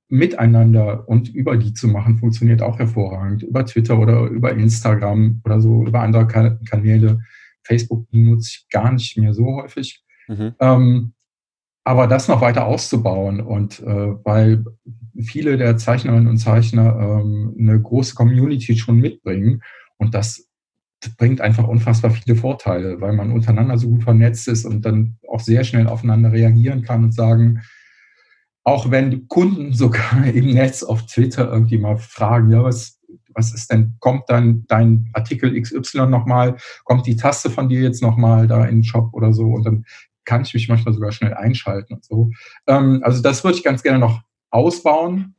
miteinander 0.09 1.07
und 1.07 1.28
über 1.34 1.59
die 1.59 1.74
zu 1.74 1.86
machen, 1.86 2.16
funktioniert 2.16 2.62
auch 2.62 2.78
hervorragend. 2.78 3.42
Über 3.42 3.66
Twitter 3.66 3.99
oder 3.99 4.22
über 4.28 4.53
Instagram 4.53 5.42
oder 5.45 5.61
so, 5.61 5.84
über 5.84 6.01
andere 6.01 6.26
Kanäle. 6.26 7.20
Facebook 7.62 8.07
nutze 8.11 8.53
ich 8.53 8.68
gar 8.70 8.90
nicht 8.90 9.18
mehr 9.18 9.34
so 9.34 9.57
häufig. 9.57 10.03
Mhm. 10.28 10.55
Ähm, 10.61 11.12
aber 11.84 12.07
das 12.07 12.26
noch 12.28 12.40
weiter 12.40 12.64
auszubauen 12.64 13.42
und 13.42 13.80
äh, 13.80 14.24
weil 14.24 14.64
viele 15.20 15.59
der 15.59 15.76
Zeichnerinnen 15.76 16.28
und 16.28 16.38
Zeichner 16.38 17.20
ähm, 17.20 17.55
eine 17.59 17.78
große 17.78 18.14
Community 18.14 18.78
schon 18.78 18.97
mitbringen 18.97 19.62
und 19.99 20.14
das 20.14 20.49
bringt 21.16 21.40
einfach 21.40 21.66
unfassbar 21.66 22.11
viele 22.11 22.36
Vorteile, 22.36 23.00
weil 23.00 23.12
man 23.12 23.32
untereinander 23.32 23.78
so 23.78 23.88
gut 23.88 24.05
vernetzt 24.05 24.48
ist 24.48 24.64
und 24.64 24.84
dann 24.84 25.18
auch 25.28 25.40
sehr 25.40 25.64
schnell 25.64 25.86
aufeinander 25.86 26.32
reagieren 26.32 26.82
kann 26.82 27.05
und 27.05 27.14
sagen, 27.14 27.62
auch 28.64 28.90
wenn 28.90 29.28
Kunden 29.28 29.74
sogar 29.74 30.26
im 30.34 30.48
Netz 30.48 30.82
auf 30.82 31.07
Twitter 31.07 31.50
irgendwie 31.50 31.78
mal 31.78 31.96
fragen, 31.98 32.50
ja, 32.50 32.64
was, 32.64 33.00
was 33.34 33.52
ist 33.52 33.70
denn, 33.70 33.96
kommt 34.00 34.24
dann 34.28 34.64
dein 34.68 35.11
Artikel 35.12 35.61
XY 35.61 36.07
nochmal, 36.07 36.57
kommt 36.84 37.07
die 37.07 37.16
Taste 37.16 37.50
von 37.50 37.68
dir 37.68 37.80
jetzt 37.80 38.02
nochmal 38.02 38.46
da 38.46 38.64
in 38.64 38.76
den 38.76 38.84
Shop 38.84 39.11
oder 39.12 39.32
so 39.32 39.46
und 39.46 39.64
dann 39.64 39.84
kann 40.24 40.42
ich 40.42 40.55
mich 40.55 40.68
manchmal 40.68 40.94
sogar 40.94 41.12
schnell 41.12 41.34
einschalten 41.34 41.94
und 41.94 42.05
so. 42.05 42.30
Ähm, 42.66 43.00
also 43.05 43.20
das 43.20 43.44
würde 43.44 43.59
ich 43.59 43.64
ganz 43.64 43.82
gerne 43.82 43.98
noch 43.98 44.22
ausbauen 44.50 45.34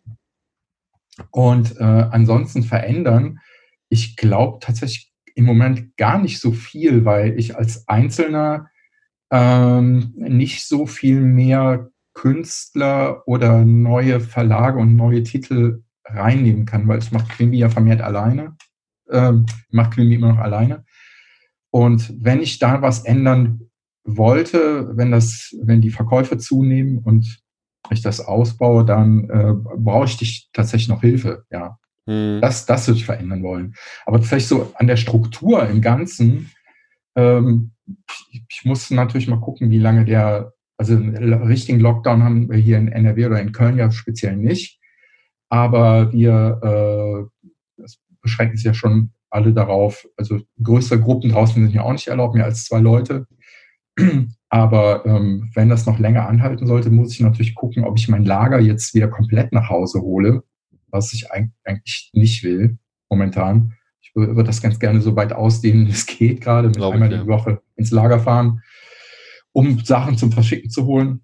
und 1.31 1.77
äh, 1.77 1.83
ansonsten 1.83 2.63
verändern. 2.63 3.39
Ich 3.89 4.15
glaube 4.15 4.59
tatsächlich 4.59 5.14
im 5.35 5.45
Moment 5.45 5.95
gar 5.97 6.17
nicht 6.17 6.39
so 6.39 6.51
viel, 6.51 7.05
weil 7.05 7.37
ich 7.37 7.55
als 7.55 7.87
Einzelner 7.87 8.69
ähm, 9.31 10.13
nicht 10.15 10.67
so 10.67 10.85
viel 10.85 11.21
mehr 11.21 11.89
Künstler 12.13 13.27
oder 13.27 13.65
neue 13.65 14.21
Verlage 14.21 14.79
und 14.79 14.95
neue 14.95 15.23
Titel 15.23 15.83
reinnehmen 16.05 16.65
kann, 16.65 16.87
weil 16.87 16.97
es 16.97 17.11
macht 17.11 17.29
Quimby 17.29 17.57
ja 17.57 17.69
vermehrt 17.69 18.01
alleine, 18.01 18.55
ähm, 19.11 19.45
macht 19.69 19.91
Quimby 19.91 20.15
immer 20.15 20.29
noch 20.29 20.39
alleine. 20.39 20.85
Und 21.69 22.13
wenn 22.21 22.41
ich 22.41 22.57
da 22.59 22.81
was 22.81 23.03
ändern 23.03 23.69
wollte, 24.05 24.95
wenn 24.95 25.11
das, 25.11 25.53
wenn 25.61 25.81
die 25.81 25.89
Verkäufe 25.89 26.37
zunehmen 26.37 26.99
und 26.99 27.41
ich 27.89 28.01
das 28.01 28.21
ausbaue, 28.21 28.85
dann 28.85 29.29
äh, 29.29 29.53
brauche 29.77 30.05
ich 30.05 30.49
tatsächlich 30.53 30.87
noch 30.87 31.01
Hilfe, 31.01 31.45
ja. 31.51 31.77
Hm. 32.07 32.39
Das, 32.41 32.65
das 32.65 32.87
würde 32.87 32.99
ich 32.99 33.05
verändern 33.05 33.43
wollen. 33.43 33.75
Aber 34.05 34.21
vielleicht 34.21 34.47
so 34.47 34.71
an 34.75 34.87
der 34.87 34.97
Struktur 34.97 35.67
im 35.67 35.81
Ganzen, 35.81 36.51
ähm, 37.15 37.71
ich, 38.31 38.43
ich 38.49 38.65
muss 38.65 38.91
natürlich 38.91 39.27
mal 39.27 39.39
gucken, 39.39 39.69
wie 39.69 39.79
lange 39.79 40.05
der, 40.05 40.53
also 40.77 40.93
einen 40.95 41.33
richtigen 41.43 41.79
Lockdown 41.79 42.23
haben 42.23 42.49
wir 42.49 42.57
hier 42.57 42.77
in 42.77 42.89
NRW 42.89 43.27
oder 43.27 43.41
in 43.41 43.51
Köln 43.51 43.77
ja 43.77 43.91
speziell 43.91 44.35
nicht. 44.35 44.79
Aber 45.49 46.11
wir 46.11 46.59
äh, 46.63 47.45
das 47.77 47.99
beschränken 48.21 48.57
sich 48.57 48.65
ja 48.65 48.73
schon 48.73 49.11
alle 49.29 49.53
darauf, 49.53 50.07
also 50.17 50.39
größere 50.61 50.99
Gruppen 50.99 51.31
draußen 51.31 51.61
sind 51.61 51.73
ja 51.73 51.83
auch 51.83 51.91
nicht 51.91 52.07
erlaubt, 52.07 52.35
mehr 52.35 52.45
als 52.45 52.65
zwei 52.65 52.79
Leute. 52.79 53.27
Aber 54.49 55.05
ähm, 55.05 55.51
wenn 55.53 55.69
das 55.69 55.85
noch 55.85 55.99
länger 55.99 56.27
anhalten 56.27 56.67
sollte, 56.67 56.89
muss 56.89 57.13
ich 57.13 57.19
natürlich 57.19 57.55
gucken, 57.55 57.83
ob 57.83 57.97
ich 57.97 58.07
mein 58.07 58.25
Lager 58.25 58.59
jetzt 58.59 58.93
wieder 58.93 59.07
komplett 59.07 59.51
nach 59.51 59.69
Hause 59.69 60.01
hole 60.01 60.43
was 60.95 61.13
ich 61.13 61.31
eigentlich 61.31 62.09
nicht 62.13 62.43
will 62.43 62.77
momentan. 63.09 63.73
Ich 64.01 64.11
würde 64.15 64.43
das 64.43 64.61
ganz 64.61 64.79
gerne 64.79 65.01
so 65.01 65.15
weit 65.15 65.33
ausdehnen, 65.33 65.87
wie 65.87 65.91
es 65.91 66.05
geht, 66.05 66.41
gerade 66.41 66.69
mit 66.69 66.77
Glaube 66.77 66.93
einmal 66.93 67.11
ich, 67.11 67.19
die 67.19 67.27
Woche 67.27 67.61
ins 67.75 67.91
Lager 67.91 68.19
fahren, 68.19 68.63
um 69.51 69.79
Sachen 69.83 70.17
zum 70.17 70.31
Verschicken 70.31 70.69
zu 70.69 70.85
holen. 70.85 71.21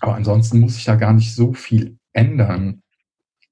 Aber 0.00 0.14
ansonsten 0.14 0.60
muss 0.60 0.76
ich 0.76 0.84
da 0.84 0.94
gar 0.94 1.12
nicht 1.12 1.34
so 1.34 1.52
viel 1.52 1.98
ändern, 2.12 2.82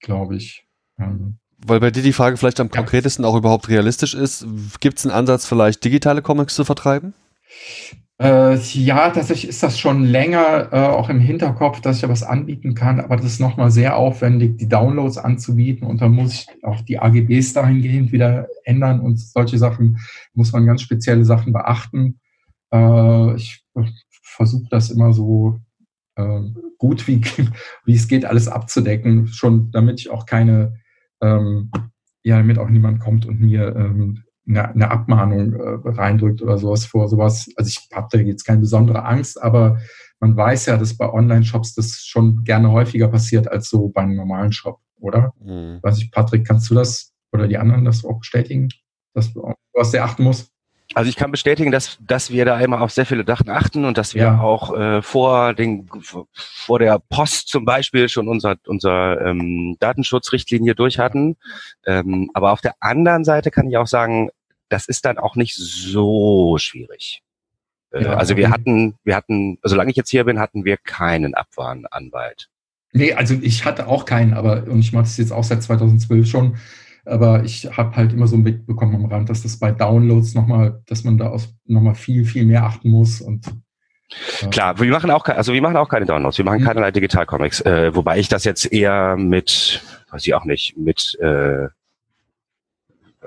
glaube 0.01 0.37
ich. 0.37 0.66
Ähm, 0.99 1.39
Weil 1.59 1.80
bei 1.80 1.91
dir 1.91 2.03
die 2.03 2.12
Frage 2.12 2.37
vielleicht 2.37 2.61
am 2.61 2.68
ja. 2.68 2.76
konkretesten 2.76 3.24
auch 3.24 3.37
überhaupt 3.37 3.68
realistisch 3.68 4.14
ist, 4.14 4.47
gibt 4.80 4.99
es 4.99 5.07
einen 5.07 5.14
Ansatz, 5.14 5.47
vielleicht 5.47 5.85
digitale 5.85 6.22
Comics 6.22 6.55
zu 6.55 6.64
vertreiben? 6.64 7.14
Äh, 8.21 8.57
ja, 8.57 9.11
tatsächlich 9.11 9.49
ist 9.49 9.62
das 9.65 9.77
schon 9.79 10.05
länger 10.05 10.73
äh, 10.73 10.77
auch 10.77 11.09
im 11.09 11.19
Hinterkopf, 11.19 11.81
dass 11.81 11.97
ich 11.97 12.03
ja 12.03 12.09
was 12.09 12.23
anbieten 12.23 12.75
kann, 12.75 13.01
aber 13.01 13.17
das 13.17 13.25
ist 13.25 13.41
nochmal 13.41 13.73
sehr 13.73 13.97
aufwendig, 13.97 14.57
die 14.57 14.69
Downloads 14.69 15.19
anzubieten 15.19 15.85
und 15.87 16.01
dann 16.01 16.12
muss 16.12 16.33
ich 16.33 16.65
auch 16.65 16.81
die 16.83 17.01
AGBs 17.01 17.55
dahingehend 17.55 18.12
wieder 18.12 18.47
ändern 18.65 19.01
und 19.01 19.19
solche 19.19 19.59
Sachen 19.59 19.99
muss 20.33 20.53
man 20.53 20.65
ganz 20.65 20.83
spezielle 20.83 21.25
Sachen 21.25 21.53
beachten. 21.53 22.21
Äh, 22.73 23.35
ich 23.35 23.65
versuche 24.23 24.69
das 24.71 24.91
immer 24.91 25.12
so 25.12 25.61
äh, 26.17 26.41
gut 26.79 27.09
wie, 27.09 27.21
wie 27.85 27.95
es 27.95 28.07
geht, 28.07 28.25
alles 28.25 28.47
abzudecken, 28.47 29.27
schon 29.27 29.71
damit 29.73 30.01
ich 30.01 30.11
auch 30.11 30.27
keine, 30.27 30.79
ähm, 31.21 31.71
ja, 32.23 32.37
damit 32.37 32.59
auch 32.59 32.69
niemand 32.69 33.01
kommt 33.01 33.27
und 33.27 33.41
mir 33.41 33.75
ähm, 33.77 34.24
eine, 34.47 34.68
eine 34.68 34.90
Abmahnung 34.90 35.55
äh, 35.55 35.88
reindrückt 35.88 36.42
oder 36.42 36.59
sowas 36.59 36.86
vor 36.86 37.09
sowas. 37.09 37.49
Also 37.57 37.68
ich 37.68 37.88
habe 37.95 38.09
da 38.11 38.18
jetzt 38.18 38.45
keine 38.45 38.61
besondere 38.61 39.05
Angst, 39.05 39.42
aber 39.42 39.78
man 40.20 40.36
weiß 40.36 40.66
ja, 40.66 40.76
dass 40.76 40.97
bei 40.97 41.11
Online-Shops 41.11 41.74
das 41.74 42.05
schon 42.05 42.45
gerne 42.45 42.70
häufiger 42.70 43.09
passiert 43.09 43.49
als 43.49 43.68
so 43.68 43.88
bei 43.88 44.03
einem 44.03 44.16
normalen 44.16 44.53
Shop, 44.53 44.80
oder? 44.99 45.32
Mhm. 45.40 45.80
Weiß 45.82 45.99
ich, 45.99 46.11
Patrick, 46.11 46.47
kannst 46.47 46.70
du 46.70 46.74
das 46.74 47.12
oder 47.32 47.49
die 47.49 47.59
anderen 47.59 47.84
das 47.84 48.05
auch 48.05 48.20
bestätigen, 48.20 48.68
dass 49.12 49.32
du 49.32 49.53
was 49.72 49.90
sehr 49.90 50.05
achten 50.05 50.22
musst? 50.22 50.53
Also 50.95 51.09
ich 51.09 51.16
kann 51.16 51.30
bestätigen, 51.30 51.72
dass, 51.72 51.99
dass 52.01 52.30
wir 52.30 52.45
da 52.45 52.61
immer 52.61 52.80
auf 52.80 52.92
sehr 52.92 53.07
viele 53.07 53.24
Sachen 53.26 53.51
achten 53.51 53.84
und 53.84 53.99
dass 53.99 54.14
wir 54.14 54.22
ja. 54.22 54.40
auch 54.40 54.76
äh, 54.76 55.03
vor, 55.03 55.55
den, 55.55 55.88
vor 56.32 56.78
der 56.78 57.01
Post 57.11 57.49
zum 57.49 57.64
Beispiel 57.64 58.09
schon 58.09 58.28
unser, 58.28 58.57
unser 58.66 59.20
ähm, 59.20 59.76
Datenschutzrichtlinie 59.80 60.74
durch 60.74 60.99
hatten. 60.99 61.36
Ähm, 61.84 62.30
aber 62.32 62.53
auf 62.53 62.61
der 62.61 62.74
anderen 62.80 63.24
Seite 63.24 63.51
kann 63.51 63.68
ich 63.68 63.76
auch 63.76 63.88
sagen, 63.88 64.30
das 64.68 64.86
ist 64.86 65.05
dann 65.05 65.18
auch 65.18 65.36
nicht 65.36 65.55
so 65.57 66.57
schwierig. 66.59 67.22
Äh, 67.90 68.05
ja, 68.05 68.14
also 68.14 68.36
wir 68.36 68.51
hatten, 68.51 68.95
wir 69.05 69.16
hatten, 69.16 69.59
solange 69.62 69.90
ich 69.90 69.97
jetzt 69.97 70.11
hier 70.11 70.24
bin, 70.24 70.38
hatten 70.38 70.64
wir 70.64 70.76
keinen 70.76 71.34
Abwarnanwalt. 71.34 72.49
Nee, 72.92 73.12
also 73.12 73.34
ich 73.40 73.64
hatte 73.64 73.88
auch 73.88 74.05
keinen, 74.05 74.34
aber 74.34 74.64
und 74.68 74.78
ich 74.78 74.92
mache 74.92 75.05
das 75.05 75.16
jetzt 75.16 75.32
auch 75.32 75.42
seit 75.42 75.62
2012 75.62 76.28
schon. 76.28 76.57
Aber 77.05 77.44
ich 77.44 77.76
habe 77.76 77.96
halt 77.96 78.12
immer 78.12 78.26
so 78.26 78.36
mitbekommen 78.36 78.94
am 78.96 79.05
Rand, 79.07 79.28
dass 79.28 79.42
das 79.42 79.59
bei 79.59 79.72
Downloads 79.72 80.34
nochmal, 80.34 80.82
dass 80.86 81.05
man 81.05 81.18
da 81.18 81.28
aus 81.28 81.55
nochmal 81.66 81.94
viel, 81.94 82.24
viel 82.24 82.44
mehr 82.46 82.64
achten 82.64 82.90
muss 82.90 83.20
und 83.20 83.46
äh, 84.42 84.46
Klar, 84.48 84.78
wir 84.78 84.90
machen 84.90 85.11
auch, 85.11 85.24
also 85.26 85.52
wir 85.52 85.62
machen 85.62 85.76
auch 85.76 85.88
keine 85.88 86.07
Downloads, 86.07 86.38
wir 86.38 86.44
machen 86.44 86.61
mhm. 86.61 86.66
keinerlei 86.66 86.90
Digitalcomics, 86.90 87.62
äh, 87.62 87.94
wobei 87.94 88.18
ich 88.18 88.28
das 88.28 88.44
jetzt 88.44 88.70
eher 88.72 89.16
mit, 89.16 89.82
weiß 90.11 90.26
ich 90.26 90.34
auch 90.34 90.44
nicht, 90.44 90.76
mit, 90.76 91.18
äh, 91.20 91.68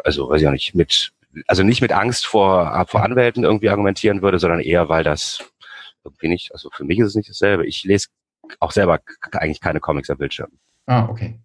also 0.03 0.29
weiß 0.29 0.41
ich 0.41 0.47
auch 0.47 0.51
nicht, 0.51 0.75
mit, 0.75 1.11
also 1.47 1.63
nicht 1.63 1.81
mit 1.81 1.91
Angst 1.91 2.25
vor, 2.25 2.85
vor 2.87 3.03
Anwälten 3.03 3.43
irgendwie 3.43 3.69
argumentieren 3.69 4.21
würde, 4.21 4.39
sondern 4.39 4.59
eher, 4.59 4.87
weil 4.89 5.03
das 5.03 5.43
irgendwie 6.03 6.29
nicht, 6.29 6.53
also 6.53 6.69
für 6.71 6.85
mich 6.85 6.99
ist 6.99 7.07
es 7.07 7.15
nicht 7.15 7.29
dasselbe. 7.29 7.65
Ich 7.65 7.83
lese 7.83 8.07
auch 8.59 8.71
selber 8.71 8.99
eigentlich 9.33 9.61
keine 9.61 9.79
Comics 9.79 10.09
am 10.09 10.17
Bildschirm. 10.17 10.51
Ah, 10.85 11.07
okay. 11.09 11.39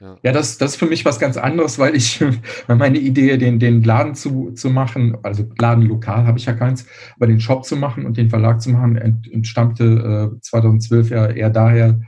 Ja, 0.00 0.16
ja 0.22 0.32
das, 0.32 0.58
das 0.58 0.72
ist 0.72 0.76
für 0.76 0.86
mich 0.86 1.04
was 1.04 1.18
ganz 1.18 1.36
anderes, 1.36 1.78
weil 1.78 1.94
ich, 1.94 2.22
meine 2.68 2.98
Idee, 2.98 3.36
den, 3.36 3.58
den 3.58 3.82
Laden 3.82 4.14
zu, 4.14 4.52
zu 4.52 4.70
machen, 4.70 5.16
also 5.22 5.44
Laden 5.58 5.84
lokal 5.84 6.26
habe 6.26 6.38
ich 6.38 6.46
ja 6.46 6.52
keins, 6.52 6.86
aber 7.16 7.26
den 7.26 7.40
Shop 7.40 7.64
zu 7.64 7.76
machen 7.76 8.06
und 8.06 8.16
den 8.16 8.30
Verlag 8.30 8.60
zu 8.60 8.70
machen, 8.70 8.96
entstammte 8.96 10.32
äh, 10.36 10.40
2012 10.40 11.10
ja 11.10 11.26
eher 11.26 11.50
daher, 11.50 12.00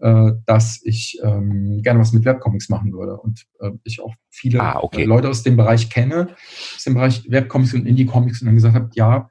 äh, 0.00 0.32
dass 0.46 0.80
ich 0.84 1.18
ähm, 1.24 1.82
gerne 1.82 2.00
was 2.00 2.12
mit 2.12 2.24
Webcomics 2.24 2.68
machen 2.68 2.92
würde 2.92 3.16
und 3.16 3.46
äh, 3.60 3.70
ich 3.84 4.00
auch 4.00 4.14
viele 4.30 4.60
ah, 4.60 4.80
okay. 4.80 5.04
Leute 5.04 5.28
aus 5.28 5.42
dem 5.42 5.56
Bereich 5.56 5.90
kenne, 5.90 6.28
aus 6.76 6.84
dem 6.84 6.94
Bereich 6.94 7.28
Webcomics 7.28 7.74
und 7.74 7.86
Indie-Comics 7.86 8.40
und 8.40 8.46
dann 8.46 8.54
gesagt 8.54 8.74
habe, 8.74 8.90
ja, 8.94 9.30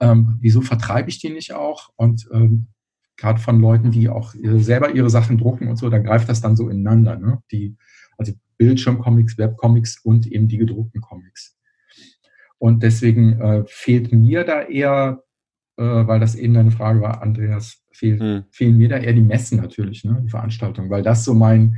ähm, 0.00 0.38
wieso 0.40 0.60
vertreibe 0.60 1.08
ich 1.08 1.18
die 1.18 1.30
nicht 1.30 1.52
auch? 1.52 1.90
Und 1.96 2.28
ähm, 2.32 2.68
gerade 3.16 3.40
von 3.40 3.60
Leuten, 3.60 3.90
die 3.90 4.08
auch 4.08 4.34
selber 4.34 4.94
ihre 4.94 5.10
Sachen 5.10 5.38
drucken 5.38 5.68
und 5.68 5.76
so, 5.76 5.88
da 5.88 5.98
greift 5.98 6.28
das 6.28 6.40
dann 6.40 6.56
so 6.56 6.68
ineinander. 6.68 7.16
Ne? 7.16 7.42
Die, 7.50 7.76
also 8.18 8.32
Bildschirmcomics, 8.58 9.38
Webcomics 9.38 10.00
und 10.04 10.26
eben 10.26 10.48
die 10.48 10.58
gedruckten 10.58 11.00
Comics. 11.00 11.56
Und 12.58 12.82
deswegen 12.82 13.40
äh, 13.40 13.64
fehlt 13.66 14.12
mir 14.12 14.44
da 14.44 14.62
eher, 14.62 15.22
äh, 15.76 15.82
weil 15.82 16.20
das 16.20 16.34
eben 16.34 16.54
deine 16.54 16.70
Frage 16.70 17.00
war, 17.00 17.22
Andreas, 17.22 17.82
fehlt, 17.92 18.20
hm. 18.20 18.44
fehlen 18.50 18.76
mir 18.76 18.88
da 18.88 18.96
eher 18.98 19.12
die 19.12 19.20
Messen 19.20 19.58
natürlich, 19.58 20.04
ne? 20.04 20.20
die 20.24 20.30
Veranstaltungen, 20.30 20.90
weil 20.90 21.02
das 21.02 21.24
so 21.24 21.34
mein, 21.34 21.76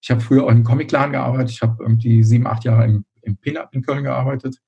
ich 0.00 0.10
habe 0.10 0.20
früher 0.20 0.44
auch 0.44 0.50
im 0.50 0.64
Comicladen 0.64 1.12
gearbeitet, 1.12 1.50
ich 1.50 1.62
habe 1.62 1.82
irgendwie 1.82 2.22
sieben, 2.22 2.46
acht 2.46 2.64
Jahre 2.64 2.84
im, 2.84 3.04
im 3.22 3.36
Pin-Up 3.36 3.74
in 3.74 3.82
Köln 3.82 4.04
gearbeitet. 4.04 4.58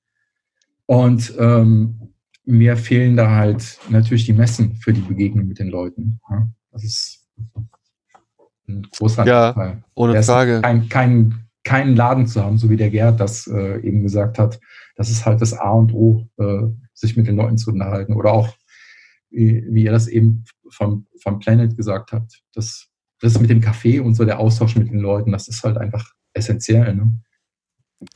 Und 0.87 1.33
ähm, 1.39 2.11
mir 2.51 2.75
fehlen 2.75 3.15
da 3.15 3.31
halt 3.31 3.79
natürlich 3.89 4.25
die 4.25 4.33
Messen 4.33 4.75
für 4.75 4.93
die 4.93 5.01
Begegnung 5.01 5.47
mit 5.47 5.59
den 5.59 5.69
Leuten. 5.69 6.19
Ja, 6.29 6.49
das 6.71 6.83
ist 6.83 7.25
ein 8.67 8.87
großer 8.91 9.25
ja. 9.25 9.81
Ohne 9.95 10.13
der 10.13 10.23
Frage. 10.23 10.61
Kein, 10.61 10.89
kein, 10.89 11.45
keinen 11.63 11.95
Laden 11.95 12.27
zu 12.27 12.43
haben, 12.43 12.57
so 12.57 12.69
wie 12.69 12.75
der 12.75 12.89
Gerd 12.89 13.19
das 13.19 13.47
äh, 13.47 13.79
eben 13.81 14.03
gesagt 14.03 14.37
hat. 14.37 14.59
Das 14.95 15.09
ist 15.09 15.25
halt 15.25 15.41
das 15.41 15.53
A 15.53 15.71
und 15.71 15.93
O, 15.93 16.27
äh, 16.37 16.67
sich 16.93 17.15
mit 17.15 17.27
den 17.27 17.37
Leuten 17.37 17.57
zu 17.57 17.71
unterhalten. 17.71 18.13
Oder 18.13 18.33
auch, 18.33 18.49
wie, 19.29 19.65
wie 19.69 19.85
ihr 19.85 19.91
das 19.91 20.07
eben 20.07 20.43
vom, 20.69 21.07
vom 21.21 21.39
Planet 21.39 21.77
gesagt 21.77 22.11
habt, 22.11 22.41
das, 22.53 22.87
das 23.21 23.39
mit 23.39 23.49
dem 23.49 23.61
Café 23.61 24.01
und 24.01 24.15
so 24.15 24.25
der 24.25 24.39
Austausch 24.39 24.75
mit 24.75 24.89
den 24.89 24.99
Leuten, 24.99 25.31
das 25.31 25.47
ist 25.47 25.63
halt 25.63 25.77
einfach 25.77 26.11
essentiell. 26.33 26.95
Ne? 26.95 27.21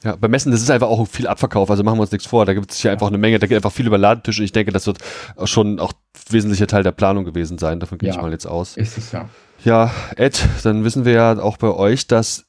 Ja, 0.04 0.16
beim 0.16 0.32
Messen, 0.32 0.52
das 0.52 0.62
ist 0.62 0.72
einfach 0.72 0.88
auch 0.88 1.08
viel 1.08 1.28
Abverkauf, 1.28 1.70
also 1.70 1.84
machen 1.84 1.98
wir 1.98 2.02
uns 2.02 2.12
nichts 2.12 2.28
vor. 2.28 2.46
Da 2.46 2.54
gibt 2.54 2.72
es 2.72 2.82
ja 2.82 2.92
einfach 2.92 3.08
eine 3.08 3.18
Menge, 3.18 3.38
da 3.40 3.48
geht 3.48 3.56
einfach 3.56 3.72
viel 3.72 3.86
über 3.86 3.98
Ladentische. 3.98 4.44
Ich 4.44 4.52
denke, 4.52 4.72
das 4.72 4.88
wird 4.88 4.98
schon 5.44 5.80
auch 5.80 5.94
wesentlicher 6.30 6.68
Teil 6.68 6.84
der 6.84 6.92
Planung 6.92 7.24
gewesen 7.24 7.58
sein. 7.58 7.80
Davon 7.80 7.98
gehe 7.98 8.10
ja, 8.10 8.16
ich 8.16 8.22
mal 8.22 8.32
jetzt 8.32 8.48
aus. 8.48 8.78
Ist 8.78 8.98
es 8.98 9.12
ja. 9.12 9.30
Ja, 9.64 9.92
Ed, 10.16 10.44
dann 10.64 10.84
wissen 10.84 11.06
wir 11.06 11.14
ja 11.14 11.40
auch 11.40 11.58
bei 11.58 11.70
euch, 11.70 12.08
dass 12.08 12.46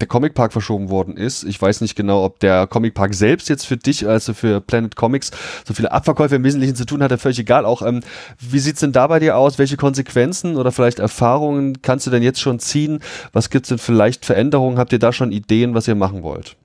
der 0.00 0.06
Comicpark 0.06 0.52
verschoben 0.52 0.90
worden 0.90 1.16
ist. 1.16 1.44
Ich 1.44 1.60
weiß 1.60 1.80
nicht 1.80 1.96
genau, 1.96 2.24
ob 2.24 2.40
der 2.40 2.66
Comicpark 2.66 3.14
selbst 3.14 3.48
jetzt 3.48 3.66
für 3.66 3.76
dich, 3.76 4.06
also 4.06 4.34
für 4.34 4.60
Planet 4.60 4.94
Comics, 4.96 5.30
so 5.66 5.74
viele 5.74 5.92
Abverkäufe 5.92 6.36
im 6.36 6.44
Wesentlichen 6.44 6.76
zu 6.76 6.84
tun 6.84 7.02
hat, 7.02 7.18
völlig 7.20 7.38
egal. 7.38 7.64
Auch, 7.64 7.82
ähm, 7.82 8.00
wie 8.38 8.58
sieht's 8.58 8.80
denn 8.80 8.92
da 8.92 9.06
bei 9.06 9.18
dir 9.18 9.36
aus? 9.36 9.58
Welche 9.58 9.76
Konsequenzen 9.76 10.56
oder 10.56 10.72
vielleicht 10.72 10.98
Erfahrungen 10.98 11.80
kannst 11.82 12.06
du 12.06 12.10
denn 12.10 12.22
jetzt 12.22 12.40
schon 12.40 12.58
ziehen? 12.58 13.00
Was 13.32 13.50
gibt's 13.50 13.70
denn 13.70 13.78
vielleicht 13.78 14.26
Veränderungen? 14.26 14.78
Habt 14.78 14.92
ihr 14.92 14.98
da 14.98 15.12
schon 15.12 15.32
Ideen, 15.32 15.74
was 15.74 15.88
ihr 15.88 15.94
machen 15.94 16.22
wollt? 16.22 16.56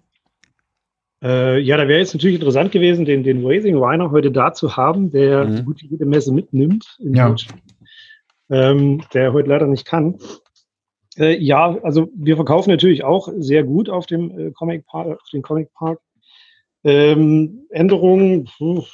Äh, 1.24 1.60
ja, 1.60 1.78
da 1.78 1.88
wäre 1.88 2.00
jetzt 2.00 2.14
natürlich 2.14 2.36
interessant 2.36 2.72
gewesen, 2.72 3.06
den, 3.06 3.24
den 3.24 3.46
Raising 3.46 3.78
Rhino 3.78 4.12
heute 4.12 4.32
da 4.32 4.54
zu 4.54 4.76
haben, 4.76 5.12
der 5.12 5.46
mhm. 5.46 5.58
so 5.58 5.64
gut 5.64 5.82
wie 5.82 5.88
jede 5.88 6.06
Messe 6.06 6.34
mitnimmt 6.34 6.98
in 7.00 7.14
ja. 7.14 7.30
Deutschland, 7.30 7.62
ähm, 8.50 9.04
der 9.14 9.34
heute 9.34 9.50
leider 9.50 9.68
nicht 9.68 9.86
kann. 9.86 10.18
Äh, 11.18 11.38
ja, 11.38 11.78
also 11.84 12.10
wir 12.16 12.36
verkaufen 12.36 12.72
natürlich 12.72 13.04
auch 13.04 13.30
sehr 13.38 13.64
gut 13.64 13.90
auf 13.90 14.06
dem 14.06 14.38
äh, 14.38 14.52
Comic 14.52 14.86
Park, 14.88 15.20
auf 15.22 15.30
den 15.32 15.42
Comic 15.42 15.72
Park. 15.74 16.00
Ähm, 16.84 17.68
Änderungen, 17.70 18.48
pf, 18.48 18.90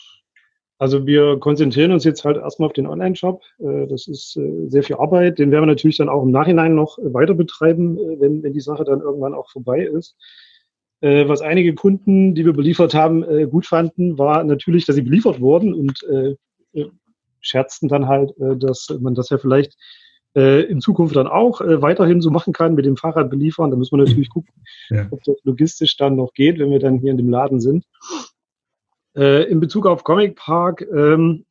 also 0.80 1.08
wir 1.08 1.40
konzentrieren 1.40 1.92
uns 1.92 2.04
jetzt 2.04 2.24
halt 2.24 2.38
erstmal 2.38 2.68
auf 2.68 2.74
den 2.74 2.88
Online-Shop. 2.88 3.42
Äh, 3.60 3.88
das 3.88 4.08
ist 4.08 4.38
äh, 4.38 4.68
sehr 4.68 4.84
viel 4.84 4.98
Arbeit. 4.98 5.40
Den 5.40 5.52
werden 5.52 5.64
wir 5.64 5.68
natürlich 5.68 5.98
dann 5.98 6.10
auch 6.10 6.24
im 6.24 6.32
Nachhinein 6.32 6.76
noch 6.76 6.98
weiter 7.02 7.34
betreiben, 7.34 7.98
äh, 7.98 8.20
wenn, 8.20 8.44
wenn 8.44 8.54
die 8.54 8.62
Sache 8.62 8.84
dann 8.84 9.02
irgendwann 9.02 9.34
auch 9.34 9.50
vorbei 9.50 9.86
ist. 9.86 10.16
Äh, 11.00 11.28
was 11.28 11.42
einige 11.42 11.76
Kunden, 11.76 12.34
die 12.34 12.46
wir 12.46 12.54
beliefert 12.54 12.96
haben, 12.96 13.24
äh, 13.24 13.46
gut 13.46 13.68
fanden, 13.68 14.18
war 14.18 14.44
natürlich, 14.44 14.86
dass 14.86 14.96
sie 14.96 15.04
beliefert 15.04 15.40
wurden 15.40 15.74
und 15.74 16.04
äh, 16.04 16.36
äh 16.74 16.90
scherzten 17.40 17.88
dann 17.88 18.08
halt, 18.08 18.36
äh, 18.40 18.58
dass 18.58 18.90
man 19.00 19.14
das 19.14 19.30
ja 19.30 19.38
vielleicht 19.38 19.76
in 20.34 20.82
Zukunft 20.82 21.16
dann 21.16 21.26
auch 21.26 21.62
weiterhin 21.62 22.22
so 22.22 22.30
machen 22.30 22.54
kann 22.54 22.76
mit 22.76 22.86
dem 22.86 22.96
Fahrrad 22.96 23.32
beliefern. 23.32 23.72
Da 23.72 23.78
müssen 23.78 23.98
wir 23.98 24.06
natürlich 24.06 24.30
gucken, 24.30 24.54
ja. 24.90 25.08
ob 25.10 25.24
das 25.24 25.38
logistisch 25.44 25.98
dann 25.98 26.16
noch 26.16 26.32
geht, 26.34 26.60
wenn 26.60 26.70
wir 26.70 26.78
dann 26.78 27.00
hier 27.00 27.10
in 27.10 27.18
dem 27.18 27.30
Laden 27.30 27.60
sind. 27.60 27.86
in 29.16 29.60
Bezug 29.60 29.88
auf 29.88 30.04
Comic 30.04 30.36
Park, 30.36 30.86
ähm, 30.94 31.46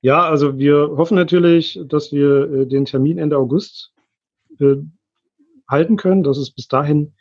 ja, 0.00 0.26
also 0.26 0.56
wir 0.56 0.94
hoffen 0.96 1.16
natürlich, 1.16 1.78
dass 1.84 2.12
wir 2.12 2.64
den 2.64 2.86
Termin 2.86 3.18
Ende 3.18 3.36
August 3.36 3.92
halten 5.68 5.96
können, 5.98 6.22
dass 6.22 6.38
es 6.38 6.50
bis 6.50 6.66
dahin 6.66 7.12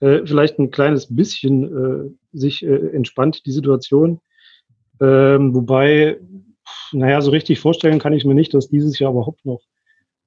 äh, 0.00 0.20
vielleicht 0.26 0.58
ein 0.58 0.70
kleines 0.70 1.14
bisschen 1.14 1.64
äh, 1.64 2.10
sich 2.32 2.64
äh, 2.64 2.88
entspannt, 2.88 3.46
die 3.46 3.52
Situation. 3.52 4.20
Ähm, 5.00 5.54
wobei, 5.54 6.18
naja, 6.92 7.20
so 7.20 7.30
richtig 7.30 7.60
vorstellen 7.60 7.98
kann 7.98 8.12
ich 8.12 8.24
mir 8.24 8.34
nicht, 8.34 8.54
dass 8.54 8.68
dieses 8.68 8.98
Jahr 8.98 9.12
überhaupt 9.12 9.44
noch 9.44 9.60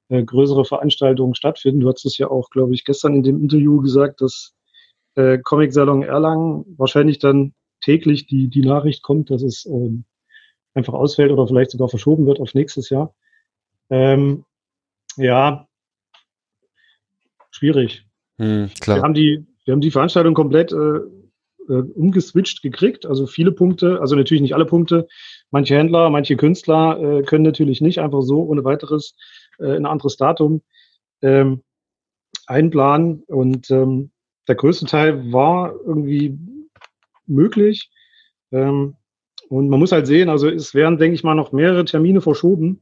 äh, 0.09 0.24
größere 0.24 0.65
Veranstaltungen 0.65 1.36
stattfinden. 1.36 1.82
Du 1.82 1.89
hast 1.89 2.05
es 2.05 2.17
ja 2.17 2.30
auch, 2.30 2.49
glaube 2.49 2.74
ich, 2.74 2.84
gestern 2.86 3.15
in 3.15 3.24
dem 3.24 3.41
Interview 3.41 3.82
gesagt, 3.82 4.22
dass 4.22 4.55
äh, 5.15 5.38
Comic 5.39 5.74
Salon 5.74 6.03
Erlangen 6.03 6.65
wahrscheinlich 6.78 7.20
dann 7.20 7.53
täglich 7.82 8.28
die, 8.28 8.49
die 8.49 8.61
Nachricht 8.61 9.03
kommt, 9.03 9.30
dass 9.30 9.41
es 9.41 9.65
ähm, 9.65 10.05
einfach 10.74 10.93
ausfällt 10.93 11.32
oder 11.32 11.47
vielleicht 11.47 11.72
sogar 11.72 11.89
verschoben 11.89 12.26
wird 12.26 12.39
auf 12.39 12.53
nächstes 12.53 12.89
Jahr. 12.89 13.15
Ähm, 13.89 14.45
ja, 15.15 15.67
schwierig. 17.51 18.05
Hm, 18.38 18.70
klar. 18.80 18.97
Wir 18.97 19.03
haben 19.03 19.13
die 19.13 19.45
wir 19.70 19.74
haben 19.74 19.82
die 19.82 19.91
Veranstaltung 19.91 20.34
komplett 20.34 20.72
äh, 20.72 20.97
äh, 21.70 21.84
umgeswitcht 21.93 22.63
gekriegt. 22.63 23.05
Also 23.05 23.28
viele 23.28 23.51
Punkte, 23.51 24.01
also 24.01 24.15
natürlich 24.15 24.41
nicht 24.41 24.55
alle 24.55 24.65
Punkte. 24.65 25.07
Manche 25.51 25.76
Händler, 25.76 26.09
manche 26.09 26.36
Künstler 26.38 26.99
äh, 26.99 27.22
können 27.22 27.43
natürlich 27.43 27.80
nicht 27.80 27.99
einfach 27.99 28.24
so 28.24 28.41
ohne 28.41 28.63
weiteres 28.63 29.15
äh, 29.59 29.76
ein 29.76 29.86
anderes 29.86 30.17
Datum 30.17 30.63
ähm, 31.22 31.61
einplanen. 32.47 33.22
Und 33.28 33.70
ähm, 33.70 34.09
der 34.47 34.55
größte 34.55 34.88
Teil 34.88 35.32
war 35.32 35.76
irgendwie 35.86 36.36
möglich. 37.28 37.91
Ähm, 38.51 38.95
und 39.49 39.70
man 39.70 39.80
muss 39.80 39.91
halt 39.91 40.07
sehen, 40.07 40.30
also 40.30 40.49
es 40.49 40.74
werden, 40.74 40.97
denke 40.97 41.13
ich 41.13 41.24
mal, 41.24 41.36
noch 41.36 41.51
mehrere 41.51 41.86
Termine 41.86 42.22
verschoben. 42.22 42.82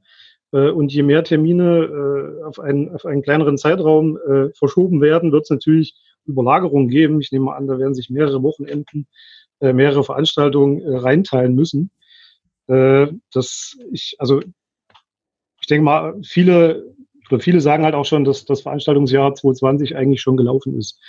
Äh, 0.53 0.69
und 0.69 0.93
je 0.93 1.03
mehr 1.03 1.25
Termine 1.25 2.39
äh, 2.39 2.43
auf, 2.45 2.61
einen, 2.61 2.95
auf 2.95 3.05
einen 3.05 3.23
kleineren 3.23 3.57
Zeitraum 3.57 4.17
äh, 4.17 4.53
verschoben 4.53 5.01
werden, 5.01 5.33
wird 5.33 5.43
es 5.43 5.49
natürlich 5.49 5.93
Überlagerungen 6.27 6.89
geben. 6.89 7.21
Ich 7.21 7.31
nehme 7.31 7.45
mal 7.45 7.55
an, 7.55 7.67
da 7.67 7.79
werden 7.79 7.93
sich 7.95 8.09
mehrere 8.09 8.43
Wochenenden, 8.43 9.07
äh, 9.59 9.73
mehrere 9.73 10.03
Veranstaltungen 10.03 10.81
äh, 10.81 10.97
reinteilen 10.97 11.55
müssen. 11.55 11.91
Äh, 12.67 13.07
das 13.31 13.77
ich, 13.91 14.15
also 14.19 14.41
ich 15.61 15.67
denke 15.67 15.83
mal, 15.83 16.15
viele 16.23 16.95
oder 17.29 17.39
viele 17.39 17.61
sagen 17.61 17.83
halt 17.83 17.95
auch 17.95 18.05
schon, 18.05 18.23
dass 18.23 18.45
das 18.45 18.61
Veranstaltungsjahr 18.61 19.35
2020 19.35 19.95
eigentlich 19.95 20.21
schon 20.21 20.37
gelaufen 20.37 20.77
ist. 20.77 20.99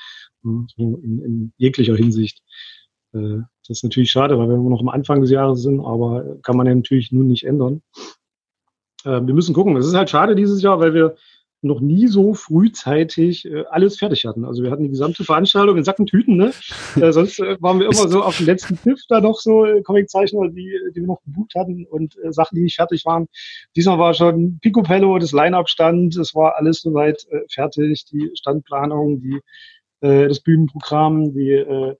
In, 0.44 0.68
in 0.76 1.52
jeglicher 1.56 1.96
Hinsicht. 1.96 2.42
Äh, 3.12 3.40
das 3.66 3.78
ist 3.78 3.84
natürlich 3.84 4.10
schade, 4.10 4.38
weil 4.38 4.48
wir 4.48 4.56
noch 4.56 4.80
am 4.80 4.88
Anfang 4.88 5.20
des 5.20 5.30
Jahres 5.30 5.62
sind, 5.62 5.80
aber 5.80 6.36
kann 6.42 6.56
man 6.56 6.66
ja 6.66 6.74
natürlich 6.74 7.12
nun 7.12 7.26
nicht 7.26 7.44
ändern. 7.44 7.82
Äh, 9.04 9.20
wir 9.26 9.34
müssen 9.34 9.54
gucken. 9.54 9.76
Es 9.76 9.86
ist 9.86 9.94
halt 9.94 10.10
schade 10.10 10.34
dieses 10.34 10.62
Jahr, 10.62 10.80
weil 10.80 10.94
wir 10.94 11.16
noch 11.60 11.80
nie 11.80 12.06
so 12.06 12.34
frühzeitig 12.34 13.44
äh, 13.44 13.64
alles 13.70 13.98
fertig 13.98 14.24
hatten. 14.24 14.44
Also 14.44 14.62
wir 14.62 14.70
hatten 14.70 14.84
die 14.84 14.90
gesamte 14.90 15.24
Veranstaltung 15.24 15.76
in 15.76 15.84
Sacken 15.84 16.06
Tüten, 16.06 16.36
ne? 16.36 16.52
äh, 17.00 17.12
sonst 17.12 17.40
äh, 17.40 17.56
waren 17.60 17.80
wir 17.80 17.86
immer 17.86 18.08
so 18.08 18.22
auf 18.22 18.36
dem 18.36 18.46
letzten 18.46 18.76
Pfiff 18.76 19.00
da 19.08 19.20
noch 19.20 19.40
so 19.40 19.64
äh, 19.64 19.82
Comiczeichner, 19.82 20.48
die, 20.48 20.78
die 20.94 21.00
wir 21.00 21.06
noch 21.06 21.22
gebucht 21.24 21.54
hatten 21.56 21.84
und 21.86 22.16
äh, 22.22 22.32
Sachen, 22.32 22.56
die 22.56 22.62
nicht 22.62 22.76
fertig 22.76 23.04
waren. 23.04 23.26
Diesmal 23.74 23.98
war 23.98 24.14
schon 24.14 24.58
Picopello, 24.60 25.18
das 25.18 25.32
Line-Up 25.32 25.68
stand, 25.68 26.16
es 26.16 26.34
war 26.34 26.56
alles 26.56 26.80
soweit 26.80 27.26
äh, 27.30 27.40
fertig, 27.52 28.04
die 28.12 28.30
Standplanung, 28.34 29.20
die, 29.20 29.40
äh, 30.00 30.28
das 30.28 30.40
Bühnenprogramm, 30.40 31.34
die 31.34 31.96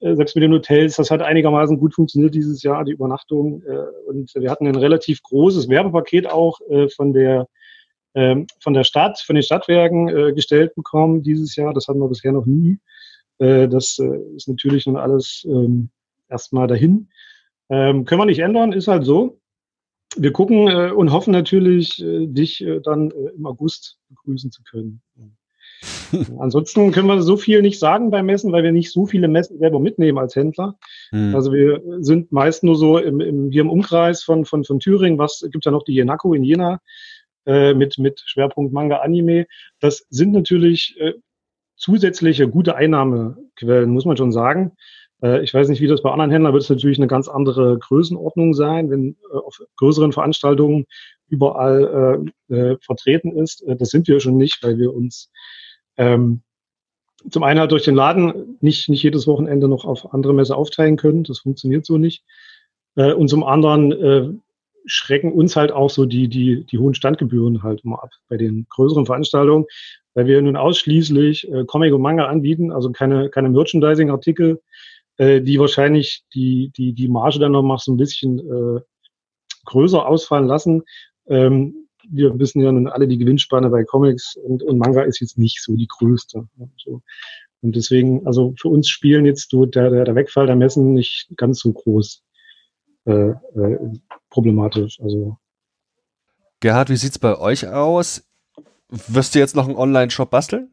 selbst 0.00 0.34
mit 0.34 0.42
den 0.42 0.52
Hotels, 0.52 0.96
das 0.96 1.10
hat 1.10 1.20
einigermaßen 1.20 1.78
gut 1.78 1.94
funktioniert 1.94 2.34
dieses 2.34 2.62
Jahr, 2.62 2.84
die 2.84 2.92
Übernachtung. 2.92 3.62
Äh, 3.62 4.08
und 4.08 4.32
wir 4.34 4.50
hatten 4.50 4.66
ein 4.66 4.76
relativ 4.76 5.22
großes 5.22 5.68
Werbepaket 5.68 6.26
auch 6.26 6.58
äh, 6.70 6.88
von 6.88 7.12
der 7.12 7.48
ähm, 8.14 8.46
von 8.60 8.74
der 8.74 8.84
Stadt, 8.84 9.20
von 9.20 9.34
den 9.34 9.42
Stadtwerken 9.42 10.34
gestellt 10.34 10.74
bekommen 10.74 11.22
dieses 11.22 11.56
Jahr. 11.56 11.74
Das 11.74 11.88
hatten 11.88 12.00
wir 12.00 12.08
bisher 12.08 12.32
noch 12.32 12.46
nie. 12.46 12.78
das 13.38 13.98
ist 14.36 14.48
natürlich 14.48 14.86
nun 14.86 14.96
alles 14.96 15.46
ähm, 15.48 15.90
erstmal 16.28 16.66
dahin. 16.66 17.08
Ähm, 17.70 18.04
können 18.04 18.20
wir 18.20 18.26
nicht 18.26 18.40
ändern, 18.40 18.72
ist 18.72 18.88
halt 18.88 19.04
so. 19.04 19.40
Wir 20.16 20.32
gucken 20.32 20.68
und 20.92 21.12
hoffen 21.12 21.30
natürlich, 21.30 22.02
dich 22.04 22.66
dann 22.82 23.12
im 23.12 23.46
August 23.46 23.98
begrüßen 24.08 24.50
zu 24.50 24.62
können. 24.64 25.00
Ansonsten 26.38 26.92
können 26.92 27.08
wir 27.08 27.22
so 27.22 27.36
viel 27.36 27.62
nicht 27.62 27.78
sagen 27.78 28.10
beim 28.10 28.26
Messen, 28.26 28.52
weil 28.52 28.62
wir 28.62 28.72
nicht 28.72 28.92
so 28.92 29.06
viele 29.06 29.28
Messen 29.28 29.58
selber 29.58 29.80
mitnehmen 29.80 30.18
als 30.18 30.36
Händler. 30.36 30.76
Hm. 31.10 31.34
Also 31.34 31.52
wir 31.52 31.82
sind 32.00 32.32
meist 32.32 32.64
nur 32.64 32.76
so 32.76 32.98
im, 32.98 33.20
im, 33.20 33.50
hier 33.50 33.62
im 33.62 33.70
Umkreis 33.70 34.22
von, 34.22 34.44
von, 34.44 34.64
von 34.64 34.80
Thüringen, 34.80 35.18
was 35.18 35.46
gibt 35.50 35.64
ja 35.64 35.70
noch 35.70 35.84
die 35.84 35.94
Jenako 35.94 36.34
in 36.34 36.44
Jena 36.44 36.80
äh, 37.46 37.74
mit, 37.74 37.98
mit 37.98 38.22
Schwerpunkt 38.24 38.72
Manga 38.72 38.98
Anime. 38.98 39.46
Das 39.80 40.06
sind 40.10 40.32
natürlich 40.32 40.96
äh, 40.98 41.14
zusätzliche 41.76 42.48
gute 42.48 42.76
Einnahmequellen, 42.76 43.90
muss 43.90 44.04
man 44.04 44.16
schon 44.16 44.32
sagen. 44.32 44.72
Äh, 45.22 45.42
ich 45.42 45.52
weiß 45.52 45.68
nicht, 45.68 45.80
wie 45.80 45.86
das 45.86 46.02
bei 46.02 46.10
anderen 46.10 46.30
Händlern 46.30 46.52
wird 46.52 46.62
es 46.62 46.70
natürlich 46.70 46.98
eine 46.98 47.06
ganz 47.06 47.28
andere 47.28 47.78
Größenordnung 47.78 48.54
sein, 48.54 48.90
wenn 48.90 49.16
äh, 49.32 49.36
auf 49.36 49.60
größeren 49.76 50.12
Veranstaltungen 50.12 50.86
überall 51.28 52.26
äh, 52.48 52.76
vertreten 52.80 53.36
ist. 53.38 53.64
Das 53.66 53.90
sind 53.90 54.08
wir 54.08 54.18
schon 54.18 54.36
nicht, 54.36 54.62
weil 54.62 54.78
wir 54.78 54.92
uns 54.92 55.30
ähm, 55.96 56.42
zum 57.30 57.44
einen 57.44 57.60
halt 57.60 57.70
durch 57.70 57.84
den 57.84 57.94
Laden 57.94 58.56
nicht, 58.60 58.88
nicht 58.88 59.02
jedes 59.02 59.26
Wochenende 59.26 59.68
noch 59.68 59.84
auf 59.84 60.12
andere 60.12 60.34
Messe 60.34 60.56
aufteilen 60.56 60.96
können. 60.96 61.22
Das 61.22 61.40
funktioniert 61.40 61.86
so 61.86 61.98
nicht. 61.98 62.24
Und 62.96 63.28
zum 63.28 63.44
anderen 63.44 64.42
schrecken 64.86 65.32
uns 65.32 65.56
halt 65.56 65.72
auch 65.72 65.90
so 65.90 66.06
die, 66.06 66.28
die, 66.28 66.64
die 66.64 66.78
hohen 66.78 66.94
Standgebühren 66.94 67.62
halt 67.62 67.82
immer 67.84 68.02
ab 68.02 68.10
bei 68.28 68.36
den 68.36 68.66
größeren 68.70 69.06
Veranstaltungen, 69.06 69.66
weil 70.14 70.26
wir 70.26 70.40
nun 70.42 70.56
ausschließlich 70.56 71.50
äh, 71.50 71.64
Comic 71.64 71.92
und 71.92 72.02
Manga 72.02 72.26
anbieten, 72.26 72.72
also 72.72 72.90
keine, 72.90 73.30
keine 73.30 73.50
Merchandising-Artikel, 73.50 74.60
äh, 75.18 75.40
die 75.40 75.58
wahrscheinlich 75.58 76.24
die, 76.34 76.72
die, 76.76 76.92
die 76.92 77.08
Marge 77.08 77.38
dann 77.38 77.52
noch 77.52 77.62
mal 77.62 77.78
so 77.78 77.92
ein 77.92 77.96
bisschen 77.96 78.38
äh, 78.38 78.80
größer 79.66 80.06
ausfallen 80.06 80.46
lassen. 80.46 80.82
Ähm, 81.28 81.88
wir 82.08 82.38
wissen 82.38 82.60
ja 82.60 82.72
nun 82.72 82.88
alle, 82.88 83.06
die 83.06 83.18
Gewinnspanne 83.18 83.70
bei 83.70 83.84
Comics 83.84 84.36
und, 84.36 84.62
und 84.62 84.78
Manga 84.78 85.02
ist 85.02 85.20
jetzt 85.20 85.38
nicht 85.38 85.62
so 85.62 85.76
die 85.76 85.86
größte. 85.86 86.48
So. 86.76 87.02
Und 87.62 87.76
deswegen, 87.76 88.26
also 88.26 88.54
für 88.58 88.68
uns 88.68 88.88
spielen 88.88 89.26
jetzt 89.26 89.50
so 89.50 89.66
der, 89.66 89.90
der, 89.90 90.04
der 90.04 90.14
Wegfall 90.14 90.46
der 90.46 90.56
Messen 90.56 90.94
nicht 90.94 91.28
ganz 91.36 91.60
so 91.60 91.72
groß 91.72 92.22
äh, 93.10 93.60
äh, 93.60 93.98
problematisch. 94.30 95.00
Also 95.00 95.36
Gerhard, 96.60 96.90
wie 96.90 96.96
sieht's 96.96 97.18
bei 97.18 97.38
euch 97.38 97.66
aus? 97.66 98.24
Wirst 98.88 99.34
du 99.34 99.38
jetzt 99.38 99.56
noch 99.56 99.66
einen 99.66 99.76
Online-Shop 99.76 100.30
basteln? 100.30 100.70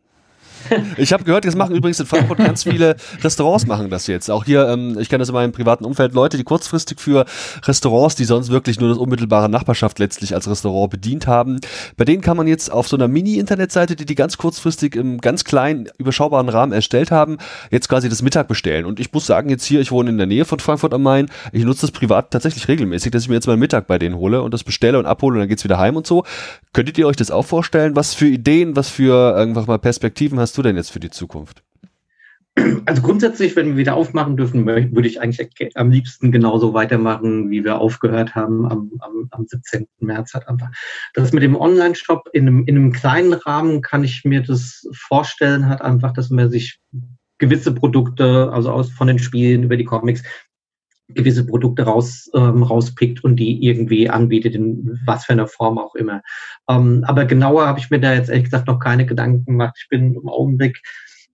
Ich 0.98 1.14
habe 1.14 1.24
gehört, 1.24 1.46
jetzt 1.46 1.56
machen 1.56 1.76
übrigens 1.76 2.00
in 2.00 2.06
Frankfurt 2.06 2.40
ganz 2.40 2.64
viele 2.64 2.96
Restaurants 3.24 3.66
machen 3.68 3.90
das 3.90 4.08
jetzt. 4.08 4.30
Auch 4.30 4.46
hier, 4.46 4.68
ähm, 4.68 4.98
ich 5.00 5.10
kenne 5.10 5.20
das 5.20 5.30
in 5.30 5.36
meinem 5.36 5.52
privaten 5.52 5.86
Umfeld, 5.86 6.14
Leute, 6.14 6.38
die 6.38 6.44
kurzfristig 6.44 7.00
für 7.00 7.26
Restaurants, 7.64 8.16
die 8.16 8.26
sonst 8.26 8.50
wirklich 8.50 8.80
nur 8.80 8.90
das 8.90 8.98
unmittelbare 8.98 9.50
Nachbarschaft 9.50 10.00
letztlich 10.00 10.34
als 10.34 10.50
Restaurant 10.50 10.90
bedient 10.92 11.28
haben, 11.28 11.60
bei 11.98 12.06
denen 12.06 12.22
kann 12.22 12.38
man 12.38 12.48
jetzt 12.48 12.72
auf 12.72 12.88
so 12.88 12.96
einer 12.96 13.08
Mini-Internetseite, 13.08 13.96
die 13.96 14.06
die 14.06 14.16
ganz 14.16 14.38
kurzfristig 14.38 14.96
im 14.96 15.20
ganz 15.20 15.44
kleinen, 15.44 15.90
überschaubaren 15.98 16.50
Rahmen 16.50 16.74
erstellt 16.74 17.12
haben, 17.12 17.38
jetzt 17.72 17.90
quasi 17.90 18.10
das 18.10 18.22
Mittag 18.22 18.48
bestellen. 18.48 18.86
Und 18.86 19.00
ich 19.00 19.12
muss 19.14 19.26
sagen, 19.26 19.50
jetzt 19.50 19.66
hier, 19.66 19.82
ich 19.82 19.92
wohne 19.92 20.10
in 20.10 20.18
der 20.18 20.28
Nähe 20.28 20.46
von 20.46 20.60
Frankfurt 20.60 20.94
am 20.94 21.04
Main, 21.04 21.30
ich 21.52 21.64
nutze 21.64 21.82
das 21.82 21.92
privat 21.92 22.32
tatsächlich 22.32 22.68
regelmäßig, 22.68 23.12
dass 23.12 23.24
ich 23.24 23.30
mir 23.30 23.36
jetzt 23.36 23.48
mal 23.48 23.58
Mittag 23.58 23.88
bei 23.88 24.00
denen 24.00 24.16
hole 24.16 24.42
und 24.42 24.54
das 24.54 24.64
bestelle 24.64 25.00
und 25.00 25.06
abhole 25.06 25.36
und 25.36 25.40
dann 25.42 25.50
geht's 25.50 25.64
wieder 25.64 25.78
heim 25.78 25.96
und 25.96 26.08
so. 26.08 26.24
Könntet 26.74 26.98
ihr 26.98 27.08
euch 27.08 27.16
das 27.16 27.32
auch 27.32 27.46
vorstellen? 27.46 27.96
Was 27.96 28.14
für 28.14 28.28
Ideen, 28.28 28.76
was 28.76 28.90
für 28.90 29.36
irgendwann 29.38 29.66
mal 29.66 29.80
Perspektiven 29.80 30.40
hast 30.40 30.47
du 30.56 30.62
denn 30.62 30.76
jetzt 30.76 30.92
für 30.92 31.00
die 31.00 31.10
Zukunft? 31.10 31.64
Also 32.86 33.02
grundsätzlich, 33.02 33.56
wenn 33.56 33.70
wir 33.70 33.78
wieder 33.78 33.96
aufmachen 33.96 34.36
dürfen, 34.36 34.66
würde 34.66 35.08
ich 35.08 35.22
eigentlich 35.22 35.50
am 35.76 35.92
liebsten 35.92 36.32
genauso 36.32 36.74
weitermachen, 36.74 37.52
wie 37.52 37.64
wir 37.64 37.80
aufgehört 37.80 38.34
haben 38.34 38.66
am, 38.66 38.92
am, 39.00 39.28
am 39.30 39.46
17. 39.46 39.88
März. 40.00 40.34
Hat 40.34 40.48
einfach. 40.48 40.70
Das 41.14 41.34
mit 41.34 41.44
dem 41.44 41.56
Online-Shop 41.56 42.30
in 42.34 42.48
einem, 42.48 42.66
in 42.66 42.76
einem 42.76 42.92
kleinen 42.94 43.34
Rahmen 43.34 43.82
kann 43.82 44.04
ich 44.04 44.24
mir 44.26 44.42
das 44.42 44.88
vorstellen, 44.94 45.70
hat 45.70 45.82
einfach, 45.82 46.14
dass 46.14 46.30
man 46.30 46.50
sich 46.50 46.80
gewisse 47.38 47.72
Produkte, 47.72 48.52
also 48.52 48.72
aus 48.72 48.90
von 48.90 49.08
den 49.08 49.20
Spielen 49.20 49.64
über 49.64 49.78
die 49.78 49.86
Comics, 49.86 50.24
gewisse 51.10 51.46
Produkte 51.46 51.84
raus, 51.84 52.30
ähm, 52.34 52.64
rauspickt 52.64 53.24
und 53.24 53.38
die 53.38 53.64
irgendwie 53.64 54.10
anbietet, 54.10 54.56
in 54.56 55.00
was 55.06 55.26
für 55.26 55.34
einer 55.34 55.48
Form 55.48 55.78
auch 55.78 55.96
immer. 55.96 56.22
Ähm, 56.70 57.04
aber 57.08 57.26
genauer 57.26 57.66
habe 57.66 57.80
ich 57.80 57.90
mir 57.90 58.00
da 58.00 58.14
jetzt 58.14 58.30
ehrlich 58.30 58.46
gesagt 58.46 58.68
noch 58.68 58.80
keine 58.80 59.06
Gedanken 59.06 59.46
gemacht. 59.46 59.78
Ich 59.82 59.90
bin 59.90 60.16
im 60.16 60.28
Augenblick 60.28 60.82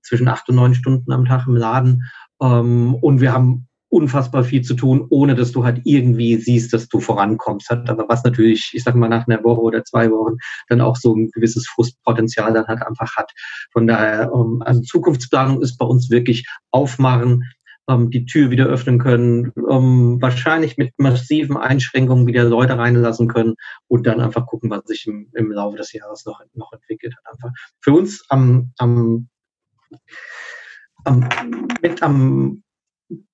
zwischen 0.01 0.27
acht 0.27 0.47
und 0.49 0.55
neun 0.55 0.75
Stunden 0.75 1.11
am 1.11 1.25
Tag 1.25 1.47
im 1.47 1.55
Laden 1.55 2.03
ähm, 2.41 2.95
und 2.95 3.21
wir 3.21 3.33
haben 3.33 3.67
unfassbar 3.93 4.43
viel 4.43 4.63
zu 4.63 4.73
tun, 4.73 5.05
ohne 5.09 5.35
dass 5.35 5.51
du 5.51 5.63
halt 5.63 5.81
irgendwie 5.83 6.37
siehst, 6.37 6.73
dass 6.73 6.87
du 6.87 6.99
vorankommst. 6.99 7.69
Hat 7.69 7.87
aber 7.91 8.05
was 8.09 8.23
natürlich, 8.23 8.71
ich 8.73 8.83
sag 8.83 8.95
mal, 8.95 9.07
nach 9.07 9.27
einer 9.27 9.43
Woche 9.43 9.61
oder 9.61 9.83
zwei 9.83 10.09
Wochen 10.09 10.37
dann 10.67 10.81
auch 10.81 10.95
so 10.95 11.15
ein 11.15 11.29
gewisses 11.29 11.67
Frustpotenzial 11.67 12.53
dann 12.53 12.65
halt 12.65 12.81
einfach 12.81 13.15
hat. 13.15 13.31
Von 13.71 13.85
daher, 13.85 14.31
ähm, 14.33 14.63
also 14.65 14.81
Zukunftsplanung 14.81 15.61
ist 15.61 15.77
bei 15.77 15.85
uns 15.85 16.09
wirklich 16.09 16.47
aufmachen, 16.71 17.43
ähm, 17.89 18.09
die 18.09 18.25
Tür 18.25 18.49
wieder 18.51 18.67
öffnen 18.67 18.99
können, 18.99 19.51
ähm, 19.69 20.21
wahrscheinlich 20.21 20.77
mit 20.77 20.93
massiven 20.97 21.57
Einschränkungen 21.57 22.27
wieder 22.27 22.43
Leute 22.43 22.77
reinlassen 22.77 23.27
können 23.27 23.55
und 23.87 24.07
dann 24.07 24.21
einfach 24.21 24.45
gucken, 24.45 24.69
was 24.69 24.85
sich 24.85 25.07
im, 25.07 25.29
im 25.33 25.51
Laufe 25.51 25.77
des 25.77 25.93
Jahres 25.93 26.25
noch, 26.25 26.41
noch 26.53 26.71
entwickelt 26.73 27.15
hat. 27.17 27.33
Einfach 27.33 27.51
für 27.81 27.93
uns 27.93 28.25
am, 28.29 28.71
am, 28.77 29.27
am, 31.03 31.27
mit 31.81 32.01
am 32.01 32.63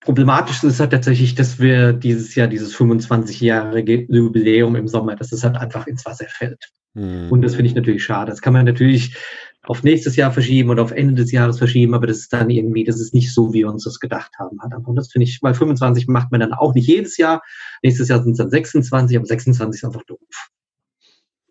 problematischsten 0.02 0.70
ist 0.70 0.80
halt 0.80 0.92
tatsächlich, 0.92 1.36
dass 1.36 1.60
wir 1.60 1.94
dieses 1.94 2.36
Jahr 2.36 2.48
dieses 2.48 2.76
25-jährige 2.76 4.08
Jubiläum 4.10 4.76
im 4.76 4.88
Sommer, 4.88 5.16
dass 5.16 5.32
es 5.32 5.44
halt 5.44 5.58
einfach 5.58 5.88
ins 5.88 6.06
Wasser 6.06 6.26
fällt. 6.28 6.70
Mhm. 6.94 7.32
Und 7.32 7.42
das 7.42 7.56
finde 7.56 7.70
ich 7.70 7.76
natürlich 7.76 8.04
schade. 8.04 8.32
Das 8.32 8.42
kann 8.42 8.54
man 8.54 8.66
natürlich 8.66 9.16
auf 9.70 9.84
nächstes 9.84 10.16
Jahr 10.16 10.32
verschieben 10.32 10.72
oder 10.72 10.82
auf 10.82 10.90
Ende 10.90 11.14
des 11.14 11.32
Jahres 11.32 11.60
verschieben, 11.60 11.94
aber 11.94 12.08
das 12.08 12.18
ist 12.18 12.34
dann 12.34 12.50
irgendwie, 12.50 12.84
das 12.84 13.00
ist 13.00 13.14
nicht 13.14 13.32
so, 13.32 13.54
wie 13.54 13.60
wir 13.60 13.70
uns 13.70 13.84
das 13.84 14.00
gedacht 14.00 14.32
haben. 14.40 14.58
Und 14.58 14.96
das 14.96 15.12
finde 15.12 15.26
ich, 15.26 15.44
weil 15.44 15.54
25 15.54 16.08
macht 16.08 16.32
man 16.32 16.40
dann 16.40 16.54
auch 16.54 16.74
nicht 16.74 16.88
jedes 16.88 17.18
Jahr. 17.18 17.44
Nächstes 17.84 18.08
Jahr 18.08 18.24
sind 18.24 18.32
es 18.32 18.40
dann 18.40 18.50
26, 18.50 19.16
aber 19.16 19.28
26 19.28 19.80
ist 19.80 19.86
einfach 19.86 20.04
doof. 20.06 20.50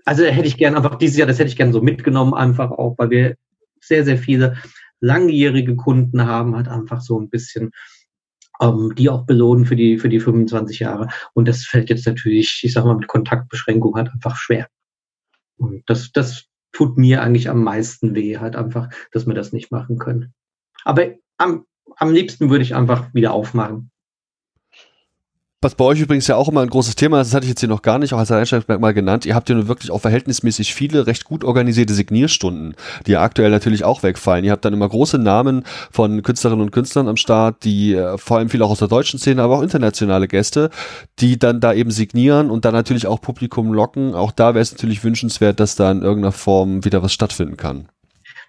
Also 0.05 0.25
hätte 0.25 0.49
ich 0.49 0.57
gern 0.57 0.75
einfach 0.75 0.97
dieses 0.97 1.17
Jahr, 1.17 1.29
das 1.29 1.39
hätte 1.39 1.51
ich 1.51 1.57
gern 1.57 1.73
so 1.73 1.81
mitgenommen, 1.81 2.35
einfach 2.35 2.73
auch, 2.73 2.97
weil 2.99 3.11
wir 3.11 3.37
sehr, 3.81 4.05
sehr 4.05 4.19
viele 4.19 4.57
langjährige 4.99 5.77
Kunden 5.77 6.27
haben, 6.27 6.57
hat 6.57 6.67
einfach 6.67 7.01
so 7.01 7.21
ein 7.21 7.31
bisschen 7.31 7.71
ähm, 8.61 8.97
die 8.97 9.11
auch 9.11 9.27
belohnen 9.27 9.65
für 9.65 9.77
die, 9.77 9.97
für 9.97 10.09
die 10.09 10.19
25 10.19 10.81
Jahre. 10.81 11.07
Und 11.35 11.47
das 11.47 11.65
fällt 11.65 11.89
jetzt 11.89 12.05
natürlich, 12.05 12.63
ich 12.65 12.73
sag 12.73 12.85
mal, 12.85 12.97
mit 12.97 13.07
Kontaktbeschränkung 13.07 13.95
halt 13.95 14.11
einfach 14.11 14.35
schwer. 14.35 14.67
Und 15.57 15.89
das, 15.89 16.11
das 16.11 16.48
tut 16.73 16.99
mir 16.99 17.23
eigentlich 17.23 17.49
am 17.49 17.63
meisten 17.63 18.15
weh, 18.15 18.39
halt 18.39 18.57
einfach, 18.57 18.89
dass 19.13 19.27
wir 19.27 19.35
das 19.35 19.53
nicht 19.53 19.71
machen 19.71 19.99
können. 19.99 20.35
Aber 20.85 21.07
am, 21.39 21.65
am 21.97 22.13
liebsten 22.13 22.51
würde 22.51 22.65
ich 22.65 22.75
einfach 22.75 23.13
wieder 23.15 23.33
aufmachen. 23.33 23.91
Was 25.61 25.75
bei 25.75 25.85
euch 25.85 25.99
übrigens 25.99 26.29
ja 26.29 26.37
auch 26.37 26.49
immer 26.49 26.61
ein 26.61 26.71
großes 26.71 26.95
Thema 26.95 27.21
ist, 27.21 27.29
das 27.29 27.35
hatte 27.35 27.45
ich 27.47 27.49
jetzt 27.51 27.59
hier 27.59 27.69
noch 27.69 27.83
gar 27.83 27.99
nicht 27.99 28.15
auch 28.15 28.19
als 28.19 28.31
Einstellungsmerkmal 28.31 28.95
genannt. 28.95 29.27
Ihr 29.27 29.35
habt 29.35 29.49
ja 29.49 29.57
nun 29.57 29.67
wirklich 29.67 29.91
auch 29.91 29.99
verhältnismäßig 29.99 30.73
viele 30.73 31.09
recht 31.09 31.25
gut 31.25 31.43
organisierte 31.43 31.95
Signierstunden, 31.95 32.77
die 33.07 33.11
ja 33.11 33.23
aktuell 33.23 33.51
natürlich 33.51 33.83
auch 33.83 34.05
wegfallen. 34.05 34.45
Ihr 34.45 34.53
habt 34.53 34.65
dann 34.65 34.73
immer 34.73 34.89
große 34.89 35.19
Namen 35.19 35.65
von 35.91 36.23
Künstlerinnen 36.23 36.65
und 36.65 36.71
Künstlern 36.71 37.09
am 37.09 37.17
Start, 37.17 37.65
die 37.65 37.95
äh, 37.95 38.19
vor 38.19 38.39
allem 38.39 38.51
viel 38.51 38.63
auch 38.63 38.71
aus 38.71 38.79
der 38.79 38.87
deutschen 38.87 39.19
Szene, 39.19 39.43
aber 39.43 39.59
auch 39.59 39.63
internationale 39.63 40.29
Gäste, 40.29 40.71
die 41.19 41.41
dann 41.41 41.59
da 41.59 41.73
eben 41.73 41.91
signieren 41.91 42.51
und 42.51 42.65
dann 42.65 42.75
natürlich 42.75 43.09
auch 43.09 43.21
Publikum 43.21 43.73
locken. 43.73 44.15
Auch 44.15 44.31
da 44.31 44.55
wäre 44.55 44.63
es 44.63 44.71
natürlich 44.71 45.03
wünschenswert, 45.03 45.59
dass 45.59 45.75
da 45.75 45.91
in 45.91 46.03
irgendeiner 46.03 46.31
Form 46.31 46.85
wieder 46.85 47.03
was 47.03 47.13
stattfinden 47.13 47.57
kann. 47.57 47.89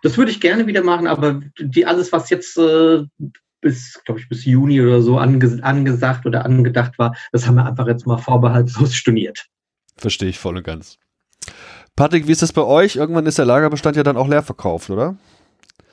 Das 0.04 0.16
würde 0.20 0.30
ich 0.30 0.40
gerne 0.40 0.68
wieder 0.68 0.84
machen, 0.84 1.08
aber 1.08 1.40
die 1.60 1.88
alles, 1.88 2.12
was 2.12 2.30
jetzt 2.30 2.56
äh, 2.60 3.04
bis, 3.62 4.02
glaube 4.06 4.20
ich, 4.20 4.30
bis 4.30 4.46
Juni 4.46 4.82
oder 4.82 5.02
so 5.02 5.18
ange 5.18 5.60
angesagt 5.62 6.26
oder 6.26 6.46
angedacht 6.46 6.98
war. 6.98 7.16
Das 7.32 7.48
haben 7.48 7.56
wir 7.56 7.66
einfach 7.66 7.88
jetzt 7.88 8.08
mal 8.08 8.18
vorbehaltlos 8.18 8.96
storniert. 8.96 9.48
Verstehe 9.98 10.30
ich 10.30 10.40
voll 10.40 10.58
und 10.58 10.64
ganz. 10.64 10.98
Patrick, 11.96 12.28
wie 12.28 12.32
ist 12.32 12.42
das 12.42 12.54
bei 12.54 12.62
euch? 12.62 12.96
Irgendwann 12.96 13.26
ist 13.26 13.38
der 13.38 13.46
Lagerbestand 13.46 13.98
ja 13.98 14.04
dann 14.04 14.18
auch 14.18 14.28
leer 14.28 14.44
verkauft, 14.44 14.90
oder? 14.90 15.18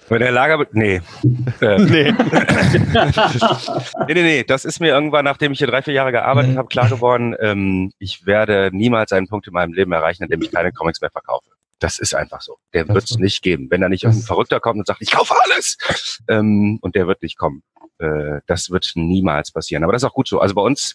Bei 0.08 0.18
der 0.18 0.30
Lager, 0.30 0.64
nee. 0.72 1.00
Äh. 1.60 1.78
nee. 1.78 2.12
nee, 4.06 4.14
nee, 4.14 4.22
nee. 4.22 4.44
Das 4.44 4.64
ist 4.64 4.80
mir 4.80 4.88
irgendwann, 4.88 5.24
nachdem 5.24 5.52
ich 5.52 5.58
hier 5.58 5.66
drei, 5.66 5.82
vier 5.82 5.94
Jahre 5.94 6.12
gearbeitet 6.12 6.52
mhm. 6.52 6.58
habe, 6.58 6.68
klar 6.68 6.88
geworden, 6.88 7.34
ähm, 7.40 7.92
ich 7.98 8.24
werde 8.26 8.70
niemals 8.72 9.12
einen 9.12 9.26
Punkt 9.26 9.48
in 9.48 9.52
meinem 9.52 9.72
Leben 9.72 9.90
erreichen, 9.92 10.22
in 10.22 10.28
dem 10.28 10.42
ich 10.42 10.52
keine 10.52 10.72
Comics 10.72 11.00
mehr 11.00 11.10
verkaufe. 11.10 11.55
Das 11.78 11.98
ist 11.98 12.14
einfach 12.14 12.40
so. 12.40 12.56
Der 12.72 12.88
wird 12.88 13.04
es 13.04 13.18
nicht 13.18 13.42
geben. 13.42 13.68
Wenn 13.70 13.82
da 13.82 13.88
nicht 13.88 14.04
irgendein 14.04 14.26
Verrückter 14.26 14.60
kommt 14.60 14.78
und 14.78 14.86
sagt, 14.86 15.02
ich 15.02 15.10
kaufe 15.10 15.34
alles, 15.42 15.76
ähm, 16.28 16.78
und 16.80 16.94
der 16.94 17.06
wird 17.06 17.22
nicht 17.22 17.36
kommen. 17.36 17.62
Äh, 17.98 18.40
das 18.46 18.70
wird 18.70 18.92
niemals 18.94 19.52
passieren. 19.52 19.82
Aber 19.82 19.92
das 19.92 20.02
ist 20.02 20.08
auch 20.08 20.14
gut 20.14 20.28
so. 20.28 20.40
Also 20.40 20.54
bei 20.54 20.62
uns 20.62 20.94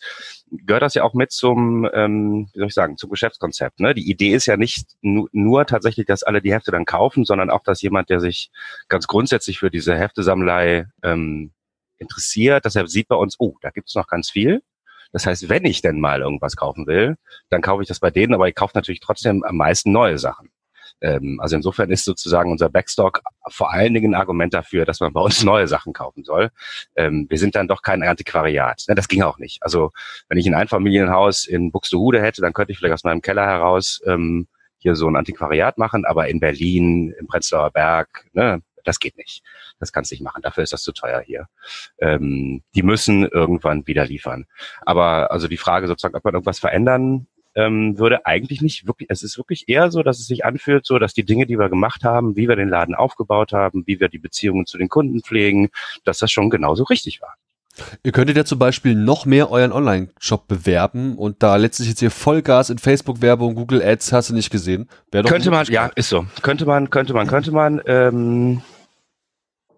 gehört 0.52 0.84
das 0.84 0.94
ja 0.94 1.04
auch 1.04 1.14
mit 1.14 1.32
zum, 1.32 1.90
ähm, 1.94 2.50
wie 2.54 2.60
soll 2.60 2.68
ich 2.68 2.74
sagen, 2.74 2.98
zum 2.98 3.10
Geschäftskonzept. 3.10 3.80
Ne? 3.80 3.94
Die 3.94 4.10
Idee 4.10 4.34
ist 4.34 4.46
ja 4.46 4.58
nicht 4.58 4.88
nu 5.02 5.28
nur 5.32 5.66
tatsächlich, 5.66 6.06
dass 6.06 6.24
alle 6.24 6.42
die 6.42 6.54
Hefte 6.54 6.72
dann 6.72 6.86
kaufen, 6.86 7.26
sondern 7.26 7.50
auch, 7.50 7.64
dass 7.64 7.82
jemand, 7.82 8.10
der 8.10 8.20
sich 8.20 8.52
ganz 8.88 9.08
grundsätzlich 9.08 9.60
für 9.60 9.72
diese 9.72 9.96
Heftesammlei 9.96 10.88
ähm, 11.04 11.52
interessiert, 11.98 12.66
dass 12.66 12.76
er 12.76 12.88
sieht 12.88 13.08
bei 13.08 13.16
uns, 13.16 13.36
oh, 13.40 13.56
da 13.62 13.70
gibt's 13.70 13.96
noch 13.96 14.08
ganz 14.08 14.30
viel. 14.30 14.62
Das 15.12 15.26
heißt, 15.26 15.50
wenn 15.50 15.66
ich 15.66 15.82
denn 15.82 16.00
mal 16.00 16.22
irgendwas 16.22 16.56
kaufen 16.56 16.88
will, 16.88 17.18
dann 17.50 17.62
kaufe 17.62 17.82
ich 17.82 17.88
das 17.88 18.00
bei 18.00 18.12
denen, 18.12 18.34
aber 18.34 18.48
ich 18.48 18.56
kaufe 18.56 18.74
natürlich 18.76 19.02
trotzdem 19.02 19.44
am 19.44 19.58
meisten 19.58 19.92
neue 19.92 20.18
Sachen. 20.18 20.51
Ähm, 21.02 21.40
also 21.42 21.56
insofern 21.56 21.90
ist 21.90 22.06
sozusagen 22.06 22.52
unser 22.52 22.70
Backstock 22.70 23.22
vor 23.48 23.72
allen 23.72 23.94
Dingen 23.94 24.14
ein 24.14 24.20
Argument 24.20 24.54
dafür, 24.54 24.86
dass 24.86 25.00
man 25.00 25.14
bei 25.14 25.22
uns 25.22 25.44
neue 25.44 25.68
Sachen 25.68 25.94
kaufen 25.94 26.24
soll. 26.24 26.52
Ähm, 26.96 27.28
wir 27.30 27.38
sind 27.38 27.56
dann 27.56 27.68
doch 27.68 27.82
kein 27.82 28.04
Antiquariat. 28.04 28.86
Ne, 28.88 28.96
das 28.96 29.08
ging 29.08 29.24
auch 29.24 29.38
nicht. 29.40 29.62
Also 29.64 29.92
wenn 30.30 30.38
ich 30.38 30.48
ein 30.48 30.54
Einfamilienhaus 30.54 31.46
in 31.46 31.72
Buxtehude 31.72 32.22
hätte, 32.22 32.42
dann 32.42 32.54
könnte 32.54 32.72
ich 32.72 32.78
vielleicht 32.78 32.94
aus 32.94 33.04
meinem 33.04 33.22
Keller 33.22 33.46
heraus 33.46 34.02
ähm, 34.06 34.48
hier 34.78 34.96
so 34.96 35.08
ein 35.08 35.16
Antiquariat 35.16 35.78
machen, 35.78 36.06
aber 36.06 36.28
in 36.28 36.40
Berlin, 36.40 37.14
im 37.20 37.28
Prenzlauer 37.28 37.70
Berg, 37.72 38.26
ne, 38.34 38.62
das 38.84 39.00
geht 39.00 39.18
nicht. 39.18 39.44
Das 39.80 39.92
kannst 39.92 40.12
du 40.12 40.16
nicht 40.16 40.24
machen. 40.24 40.42
Dafür 40.42 40.64
ist 40.64 40.74
das 40.74 40.82
zu 40.82 40.92
teuer 40.92 41.22
hier. 41.22 41.48
Ähm, 42.00 42.64
die 42.74 42.84
müssen 42.84 43.28
irgendwann 43.28 43.86
wieder 43.86 44.06
liefern. 44.06 44.46
Aber 44.82 45.32
also 45.32 45.48
die 45.48 45.58
Frage 45.58 45.88
sozusagen, 45.88 46.16
ob 46.16 46.24
man 46.24 46.34
irgendwas 46.34 46.60
verändern 46.60 47.28
ähm, 47.56 47.98
würde 47.98 48.26
eigentlich 48.26 48.62
nicht 48.62 48.88
wirklich, 48.88 49.10
es 49.10 49.24
ist 49.24 49.38
wirklich 49.38 49.68
eher 49.68 49.92
so, 49.92 50.04
dass 50.04 50.20
es 50.20 50.28
sich 50.28 50.46
anfühlt, 50.46 50.86
so 50.86 51.00
dass 51.00 51.14
die 51.14 51.26
Dinge, 51.26 51.46
die 51.46 51.60
wir 51.60 51.70
gemacht 51.70 52.04
haben, 52.04 52.36
wie 52.36 52.48
wir 52.48 52.56
den 52.56 52.70
Laden 52.70 52.96
aufgebaut 52.96 53.54
haben, 53.54 53.84
wie 53.86 54.00
wir 54.00 54.10
die 54.10 54.20
Beziehungen 54.20 54.66
zu 54.66 54.78
den 54.78 54.90
Kunden 54.90 55.22
pflegen, 55.22 55.70
dass 56.04 56.20
das 56.20 56.32
schon 56.32 56.50
genauso 56.50 56.84
richtig 56.84 57.22
war. 57.22 57.36
Ihr 58.04 58.12
könntet 58.12 58.38
ja 58.38 58.46
zum 58.46 58.60
Beispiel 58.60 58.96
noch 58.96 59.26
mehr 59.26 59.50
euren 59.50 59.72
Online-Shop 59.72 60.48
bewerben 60.48 61.18
und 61.18 61.42
da 61.42 61.56
letztlich 61.56 61.90
jetzt 61.90 62.00
hier 62.00 62.12
Vollgas 62.12 62.70
in 62.70 62.78
Facebook-Werbung, 62.78 63.56
Google 63.56 63.82
Ads, 63.82 64.12
hast 64.12 64.30
du 64.30 64.34
nicht 64.34 64.52
gesehen? 64.52 64.90
könnte 65.12 65.52
man, 65.52 65.66
ja, 65.68 65.90
ist 65.96 66.10
so. 66.10 66.26
Könnte 66.42 66.66
man, 66.66 66.90
könnte 66.90 67.14
man, 67.14 67.28
könnte 67.28 67.52
man. 67.52 67.82
Ähm, 67.86 68.62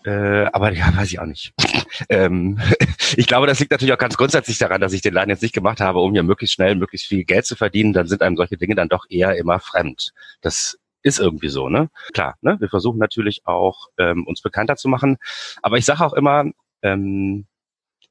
äh, 0.06 0.46
aber 0.52 0.72
ja, 0.74 0.96
weiß 0.96 1.12
ich 1.12 1.20
auch 1.20 1.26
nicht. 1.26 1.54
ähm, 2.10 2.60
ich 3.18 3.28
glaube, 3.28 3.48
das 3.48 3.60
liegt 3.60 3.72
natürlich 3.72 3.94
auch 3.94 3.98
ganz 3.98 4.18
grundsätzlich 4.18 4.58
daran, 4.58 4.82
dass 4.82 4.94
ich 4.94 5.02
den 5.02 5.14
Laden 5.14 5.30
jetzt 5.30 5.42
nicht 5.42 5.54
gemacht 5.54 5.80
habe, 5.80 6.00
um 6.00 6.14
hier 6.14 6.24
möglichst 6.24 6.56
schnell 6.56 6.76
möglichst 6.76 7.08
viel 7.08 7.24
Geld 7.24 7.46
zu 7.46 7.56
verdienen. 7.56 7.94
Dann 7.94 8.08
sind 8.08 8.22
einem 8.22 8.38
solche 8.38 8.58
Dinge 8.58 8.76
dann 8.76 8.90
doch 8.90 9.06
eher 9.10 9.36
immer 9.38 9.60
fremd. 9.60 10.12
Das 10.42 10.78
ist 11.04 11.20
irgendwie 11.20 11.50
so, 11.50 11.70
ne? 11.70 11.90
Klar, 12.14 12.36
ne? 12.42 12.58
Wir 12.60 12.70
versuchen 12.70 12.98
natürlich 12.98 13.42
auch, 13.46 13.88
ähm, 13.98 14.26
uns 14.26 14.42
bekannter 14.42 14.76
zu 14.76 14.88
machen. 14.88 15.18
Aber 15.62 15.78
ich 15.78 15.86
sage 15.86 16.04
auch 16.06 16.14
immer, 16.14 16.46
ähm, 16.82 17.46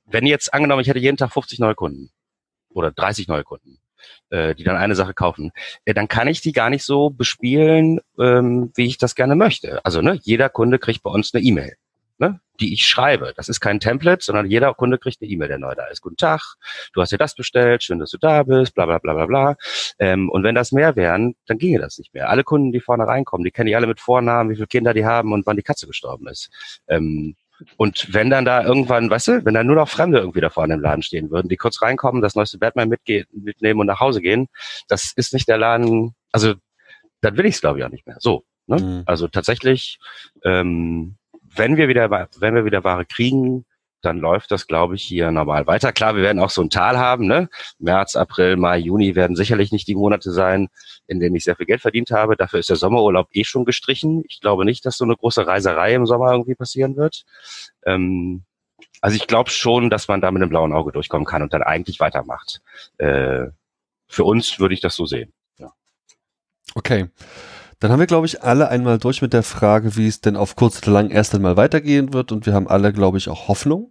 wenn 0.07 0.27
jetzt 0.27 0.53
angenommen, 0.53 0.83
ich 0.83 0.89
hätte 0.89 0.99
jeden 0.99 1.17
Tag 1.17 1.33
50 1.33 1.59
neue 1.59 1.75
Kunden 1.75 2.11
oder 2.71 2.91
30 2.91 3.29
neue 3.29 3.45
Kunden, 3.45 3.79
äh, 4.31 4.55
die 4.55 4.65
dann 4.65 4.77
eine 4.77 4.95
Sache 4.95 5.15
kaufen, 5.15 5.53
äh, 5.85 5.95
dann 5.95 6.09
kann 6.09 6.29
ich 6.29 6.41
die 6.41 6.53
gar 6.53 6.71
nicht 6.71 6.85
so 6.85 7.11
bespielen, 7.11 8.01
ähm, 8.19 8.73
wie 8.75 8.87
ich 8.87 8.99
das 8.99 9.15
gerne 9.15 9.37
möchte. 9.37 9.85
Also 9.85 10.03
ne, 10.03 10.19
jeder 10.23 10.49
Kunde 10.49 10.79
kriegt 10.79 11.03
bei 11.03 11.11
uns 11.11 11.33
eine 11.35 11.43
E-Mail 11.43 11.77
die 12.63 12.73
ich 12.73 12.87
schreibe. 12.87 13.33
Das 13.37 13.49
ist 13.49 13.61
kein 13.61 13.81
Template, 13.81 14.25
sondern 14.25 14.47
jeder 14.47 14.73
Kunde 14.73 14.97
kriegt 14.97 15.21
eine 15.21 15.31
E-Mail, 15.31 15.49
der 15.49 15.59
neu 15.59 15.75
da 15.75 15.87
ist. 15.87 16.01
Guten 16.01 16.17
Tag, 16.17 16.55
du 16.95 17.03
hast 17.03 17.11
dir 17.11 17.19
das 17.19 17.35
bestellt, 17.35 17.83
schön, 17.83 17.99
dass 17.99 18.11
du 18.11 18.19
da 18.19 18.45
bist, 18.45 18.75
bla 18.75 18.87
bla 18.87 18.99
bla 18.99 19.15
bla 19.15 19.27
bla. 19.27 19.57
Ähm, 19.99 20.31
und 20.31 20.45
wenn 20.45 20.55
das 20.55 20.71
mehr 20.71 20.95
wären, 20.95 21.35
dann 21.47 21.59
ginge 21.59 21.81
das 21.81 21.99
nicht 21.99 22.15
mehr. 22.15 22.31
Alle 22.31 22.45
Kunden, 22.45 22.73
die 22.73 22.81
vorne 22.81 23.07
reinkommen, 23.07 23.45
die 23.45 23.51
kenne 23.51 23.71
ich 23.71 23.77
alle 23.77 23.89
mit 23.89 24.01
Vornamen, 24.01 24.49
wie 24.51 24.55
viele 24.55 24.69
Kinder 24.69 24.95
die 24.95 25.05
haben 25.05 25.33
und 25.33 25.45
wann 25.45 25.57
die 25.57 25.63
Katze 25.63 25.89
gestorben 25.89 26.29
ist. 26.29 26.51
Ähm, 26.87 27.35
und 27.77 28.15
wenn 28.15 28.31
dann 28.31 28.45
da 28.45 28.63
irgendwann, 28.63 29.11
weißt 29.11 29.29
du, 29.29 29.45
wenn 29.45 29.55
dann 29.55 29.67
nur 29.67 29.77
noch 29.77 29.89
Fremde 29.89 30.19
irgendwie 30.19 30.41
da 30.41 30.51
vorne 30.51 30.75
im 30.75 30.81
Laden 30.81 31.03
stehen 31.03 31.31
würden, 31.31 31.49
die 31.49 31.57
kurz 31.57 31.83
reinkommen, 31.83 32.23
das 32.23 32.37
neueste 32.37 32.59
Batman 32.59 32.89
mitgehen, 32.89 33.27
mitnehmen 33.33 33.81
und 33.81 33.87
nach 33.87 34.01
Hause 34.01 34.21
gehen, 34.21 34.49
das 34.89 35.13
ist 35.17 35.33
nicht 35.33 35.49
der 35.49 35.59
Laden, 35.59 36.15
also 36.31 36.55
dann 37.21 37.37
will 37.37 37.47
ich 37.47 37.57
es 37.57 37.61
glaube 37.61 37.81
ich 37.81 37.85
auch 37.85 37.91
nicht 37.91 38.07
mehr. 38.07 38.17
So. 38.21 38.45
Ne? 38.67 38.77
Mhm. 38.77 39.03
Also 39.07 39.29
tatsächlich 39.29 39.99
ähm, 40.45 41.17
wenn 41.57 41.77
wir 41.77 41.89
wieder, 41.89 42.11
wenn 42.39 42.55
wir 42.55 42.65
wieder 42.65 42.85
Ware 42.85 43.05
kriegen, 43.05 43.65
dann 44.03 44.19
läuft 44.19 44.51
das, 44.51 44.67
glaube 44.67 44.97
ich, 44.97 45.05
hier 45.05 45.31
normal 45.31 45.67
weiter. 45.67 45.93
Klar, 45.93 46.17
wir 46.17 46.23
werden 46.23 46.41
auch 46.41 46.51
so 46.51 46.61
ein 46.61 46.71
Tal 46.71 46.99
haben. 46.99 47.27
Ne? 47.27 47.49
März, 47.79 48.17
April, 48.17 48.57
Mai, 48.57 48.79
Juni 48.79 49.15
werden 49.15 49.37
sicherlich 49.37 49.71
nicht 49.71 49.87
die 49.87 49.95
Monate 49.95 50.33
sein, 50.33 50.69
in 51.07 51.21
denen 51.21 51.37
ich 51.37 51.45
sehr 51.45 51.57
viel 51.57 51.67
Geld 51.67 51.81
verdient 51.81 52.11
habe. 52.11 52.37
Dafür 52.37 52.59
ist 52.59 52.69
der 52.69 52.77
Sommerurlaub 52.77 53.29
eh 53.33 53.45
schon 53.45 53.65
gestrichen. 53.65 54.25
Ich 54.29 54.41
glaube 54.41 54.65
nicht, 54.65 54.85
dass 54.85 54.97
so 54.97 55.05
eine 55.05 55.17
große 55.17 55.47
Reiserei 55.47 55.95
im 55.95 56.07
Sommer 56.07 56.33
irgendwie 56.33 56.57
passieren 56.57 56.97
wird. 56.97 57.25
Ähm, 57.87 58.43
also 59.01 59.17
ich 59.17 59.29
glaube 59.29 59.51
schon, 59.51 59.89
dass 59.89 60.09
man 60.09 60.21
da 60.21 60.31
mit 60.31 60.43
einem 60.43 60.51
blauen 60.51 60.73
Auge 60.73 60.93
durchkommen 60.93 61.27
kann 61.27 61.43
und 61.43 61.55
dann 61.55 61.63
eigentlich 61.63 62.01
weitermacht. 62.01 62.61
Äh, 62.99 63.47
für 64.09 64.25
uns 64.25 64.59
würde 64.59 64.75
ich 64.75 64.81
das 64.81 64.97
so 64.97 65.07
sehen. 65.07 65.33
Ja. 65.59 65.73
Okay. 66.75 67.09
Dann 67.83 67.91
haben 67.91 67.99
wir, 67.99 68.07
glaube 68.07 68.27
ich, 68.27 68.45
alle 68.45 68.69
einmal 68.69 68.99
durch 68.99 69.23
mit 69.23 69.33
der 69.33 69.43
Frage, 69.43 69.97
wie 69.97 70.07
es 70.07 70.21
denn 70.21 70.37
auf 70.37 70.55
kurz 70.55 70.79
oder 70.83 70.93
lang 70.93 71.11
erst 71.11 71.35
einmal 71.35 71.57
weitergehen 71.57 72.13
wird. 72.13 72.31
Und 72.31 72.47
wir 72.47 72.55
haben 72.55 72.69
alle, 72.69 72.93
glaube 72.93 73.19
ich, 73.19 73.29
auch 73.29 73.49
Hoffnung. 73.49 73.91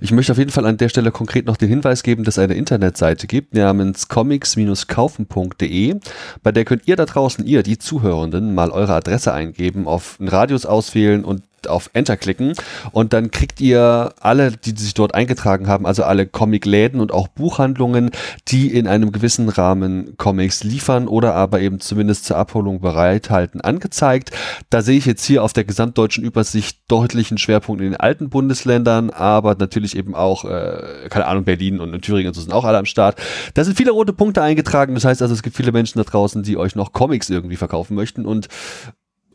Ich 0.00 0.10
möchte 0.10 0.32
auf 0.32 0.38
jeden 0.38 0.50
Fall 0.50 0.66
an 0.66 0.78
der 0.78 0.88
Stelle 0.88 1.12
konkret 1.12 1.46
noch 1.46 1.56
den 1.56 1.68
Hinweis 1.68 2.02
geben, 2.02 2.24
dass 2.24 2.38
es 2.38 2.42
eine 2.42 2.54
Internetseite 2.54 3.28
gibt 3.28 3.54
namens 3.54 4.08
comics-kaufen.de. 4.08 6.00
Bei 6.42 6.50
der 6.50 6.64
könnt 6.64 6.88
ihr 6.88 6.96
da 6.96 7.04
draußen, 7.04 7.46
ihr, 7.46 7.62
die 7.62 7.78
Zuhörenden, 7.78 8.52
mal 8.52 8.72
eure 8.72 8.94
Adresse 8.94 9.32
eingeben, 9.32 9.86
auf 9.86 10.16
einen 10.18 10.28
Radius 10.28 10.66
auswählen 10.66 11.24
und 11.24 11.44
auf 11.68 11.90
Enter 11.92 12.16
klicken 12.16 12.54
und 12.92 13.12
dann 13.12 13.30
kriegt 13.30 13.60
ihr 13.60 14.14
alle, 14.20 14.52
die 14.52 14.74
sich 14.76 14.94
dort 14.94 15.14
eingetragen 15.14 15.68
haben, 15.68 15.86
also 15.86 16.04
alle 16.04 16.26
Comicläden 16.26 17.00
und 17.00 17.12
auch 17.12 17.28
Buchhandlungen, 17.28 18.10
die 18.48 18.72
in 18.74 18.86
einem 18.86 19.12
gewissen 19.12 19.48
Rahmen 19.48 20.16
Comics 20.16 20.64
liefern 20.64 21.08
oder 21.08 21.34
aber 21.34 21.60
eben 21.60 21.80
zumindest 21.80 22.24
zur 22.24 22.36
Abholung 22.36 22.80
bereithalten, 22.80 23.60
angezeigt. 23.60 24.30
Da 24.70 24.82
sehe 24.82 24.98
ich 24.98 25.06
jetzt 25.06 25.24
hier 25.24 25.42
auf 25.42 25.52
der 25.52 25.64
gesamtdeutschen 25.64 26.24
Übersicht 26.24 26.78
deutlichen 26.88 27.38
Schwerpunkt 27.38 27.82
in 27.82 27.92
den 27.92 28.00
alten 28.00 28.30
Bundesländern, 28.30 29.10
aber 29.10 29.54
natürlich 29.54 29.96
eben 29.96 30.14
auch, 30.14 30.44
äh, 30.44 31.08
keine 31.10 31.26
Ahnung, 31.26 31.44
Berlin 31.44 31.80
und 31.80 32.00
Thüringen 32.02 32.28
und 32.28 32.34
so 32.34 32.40
sind 32.40 32.52
auch 32.52 32.64
alle 32.64 32.78
am 32.78 32.86
Start. 32.86 33.20
Da 33.54 33.64
sind 33.64 33.76
viele 33.76 33.92
rote 33.92 34.12
Punkte 34.12 34.42
eingetragen, 34.42 34.94
das 34.94 35.04
heißt 35.04 35.22
also, 35.22 35.34
es 35.34 35.42
gibt 35.42 35.56
viele 35.56 35.72
Menschen 35.72 35.98
da 35.98 36.04
draußen, 36.04 36.42
die 36.42 36.56
euch 36.56 36.74
noch 36.74 36.92
Comics 36.92 37.30
irgendwie 37.30 37.56
verkaufen 37.56 37.94
möchten 37.94 38.26
und 38.26 38.48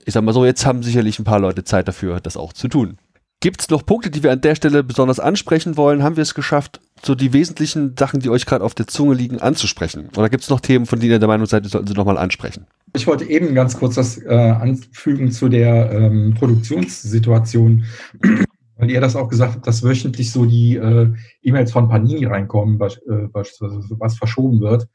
ich 0.08 0.14
sag 0.14 0.24
mal 0.24 0.32
so, 0.32 0.46
jetzt 0.46 0.66
haben 0.66 0.84
sicherlich 0.84 1.20
ein 1.20 1.26
paar 1.26 1.40
Leute 1.40 1.66
Zeit 1.66 1.90
dafür, 1.90 2.22
das 2.22 2.38
auch 2.38 2.54
zu 2.54 2.70
tun. 2.70 2.98
Gibt 3.42 3.60
es 3.60 3.70
noch 3.70 3.86
Punkte, 3.86 4.10
die 4.10 4.24
wir 4.24 4.32
an 4.32 4.40
der 4.40 4.56
Stelle 4.56 4.82
besonders 4.82 5.20
ansprechen 5.20 5.76
wollen? 5.76 6.02
Haben 6.02 6.16
wir 6.16 6.22
es 6.22 6.34
geschafft, 6.34 6.80
so 7.04 7.14
die 7.14 7.34
wesentlichen 7.34 7.96
Sachen, 8.00 8.22
die 8.22 8.30
euch 8.30 8.46
gerade 8.46 8.64
auf 8.64 8.74
der 8.74 8.88
Zunge 8.88 9.16
liegen, 9.16 9.42
anzusprechen? 9.42 10.08
Oder 10.16 10.30
gibt 10.30 10.44
es 10.44 10.50
noch 10.50 10.62
Themen, 10.62 10.86
von 10.86 11.02
denen 11.02 11.12
ihr 11.12 11.20
der 11.20 11.28
Meinung 11.28 11.46
seid, 11.46 11.66
ihr 11.66 11.70
sollten 11.70 11.88
sie 11.88 11.94
nochmal 11.94 12.18
ansprechen? 12.18 12.68
Ich 12.96 13.06
wollte 13.06 13.26
eben 13.26 13.54
ganz 13.54 13.78
kurz 13.78 13.96
das 13.96 14.18
äh, 14.18 14.34
anfügen 14.34 15.30
zu 15.30 15.50
der 15.50 15.92
ähm, 15.92 16.36
Produktionssituation. 16.40 17.84
Weil 18.78 18.92
ihr 18.92 19.02
das 19.02 19.18
auch 19.18 19.28
gesagt 19.28 19.56
habt, 19.56 19.68
dass 19.68 19.84
wöchentlich 19.84 20.32
so 20.32 20.46
die 20.46 20.78
äh, 20.78 21.10
E-Mails 21.42 21.72
von 21.74 21.90
Panini 21.90 22.26
reinkommen, 22.26 22.80
äh, 22.80 23.28
beispielsweise 23.28 23.82
was 24.00 24.18
verschoben 24.18 24.62
wird. 24.62 24.88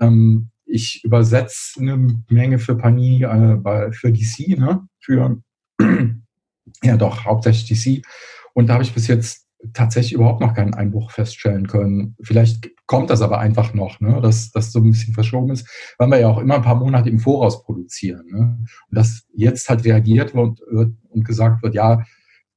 Ähm, 0.00 0.50
ich 0.70 1.04
übersetze 1.04 1.80
eine 1.80 2.22
Menge 2.28 2.58
für 2.58 2.76
Panini, 2.76 3.24
äh, 3.24 3.92
für 3.92 4.12
DC, 4.12 4.58
ne? 4.58 4.86
für 5.00 5.40
ja 6.82 6.96
doch, 6.96 7.24
hauptsächlich 7.24 7.68
DC. 7.68 8.06
Und 8.54 8.68
da 8.68 8.74
habe 8.74 8.84
ich 8.84 8.94
bis 8.94 9.06
jetzt 9.06 9.46
tatsächlich 9.74 10.14
überhaupt 10.14 10.40
noch 10.40 10.54
keinen 10.54 10.74
Einbruch 10.74 11.10
feststellen 11.10 11.66
können. 11.66 12.16
Vielleicht 12.22 12.70
kommt 12.86 13.10
das 13.10 13.20
aber 13.20 13.38
einfach 13.38 13.74
noch, 13.74 14.00
ne? 14.00 14.20
dass 14.22 14.50
das 14.50 14.72
so 14.72 14.80
ein 14.80 14.90
bisschen 14.90 15.12
verschoben 15.12 15.50
ist, 15.50 15.68
weil 15.98 16.08
wir 16.08 16.18
ja 16.18 16.28
auch 16.28 16.38
immer 16.38 16.54
ein 16.54 16.62
paar 16.62 16.76
Monate 16.76 17.10
im 17.10 17.18
Voraus 17.18 17.62
produzieren. 17.62 18.26
Ne? 18.30 18.58
Und 18.58 18.96
dass 18.96 19.26
jetzt 19.34 19.68
halt 19.68 19.84
reagiert 19.84 20.34
wird 20.34 20.60
und 20.60 21.24
gesagt 21.24 21.62
wird, 21.62 21.74
ja, 21.74 22.02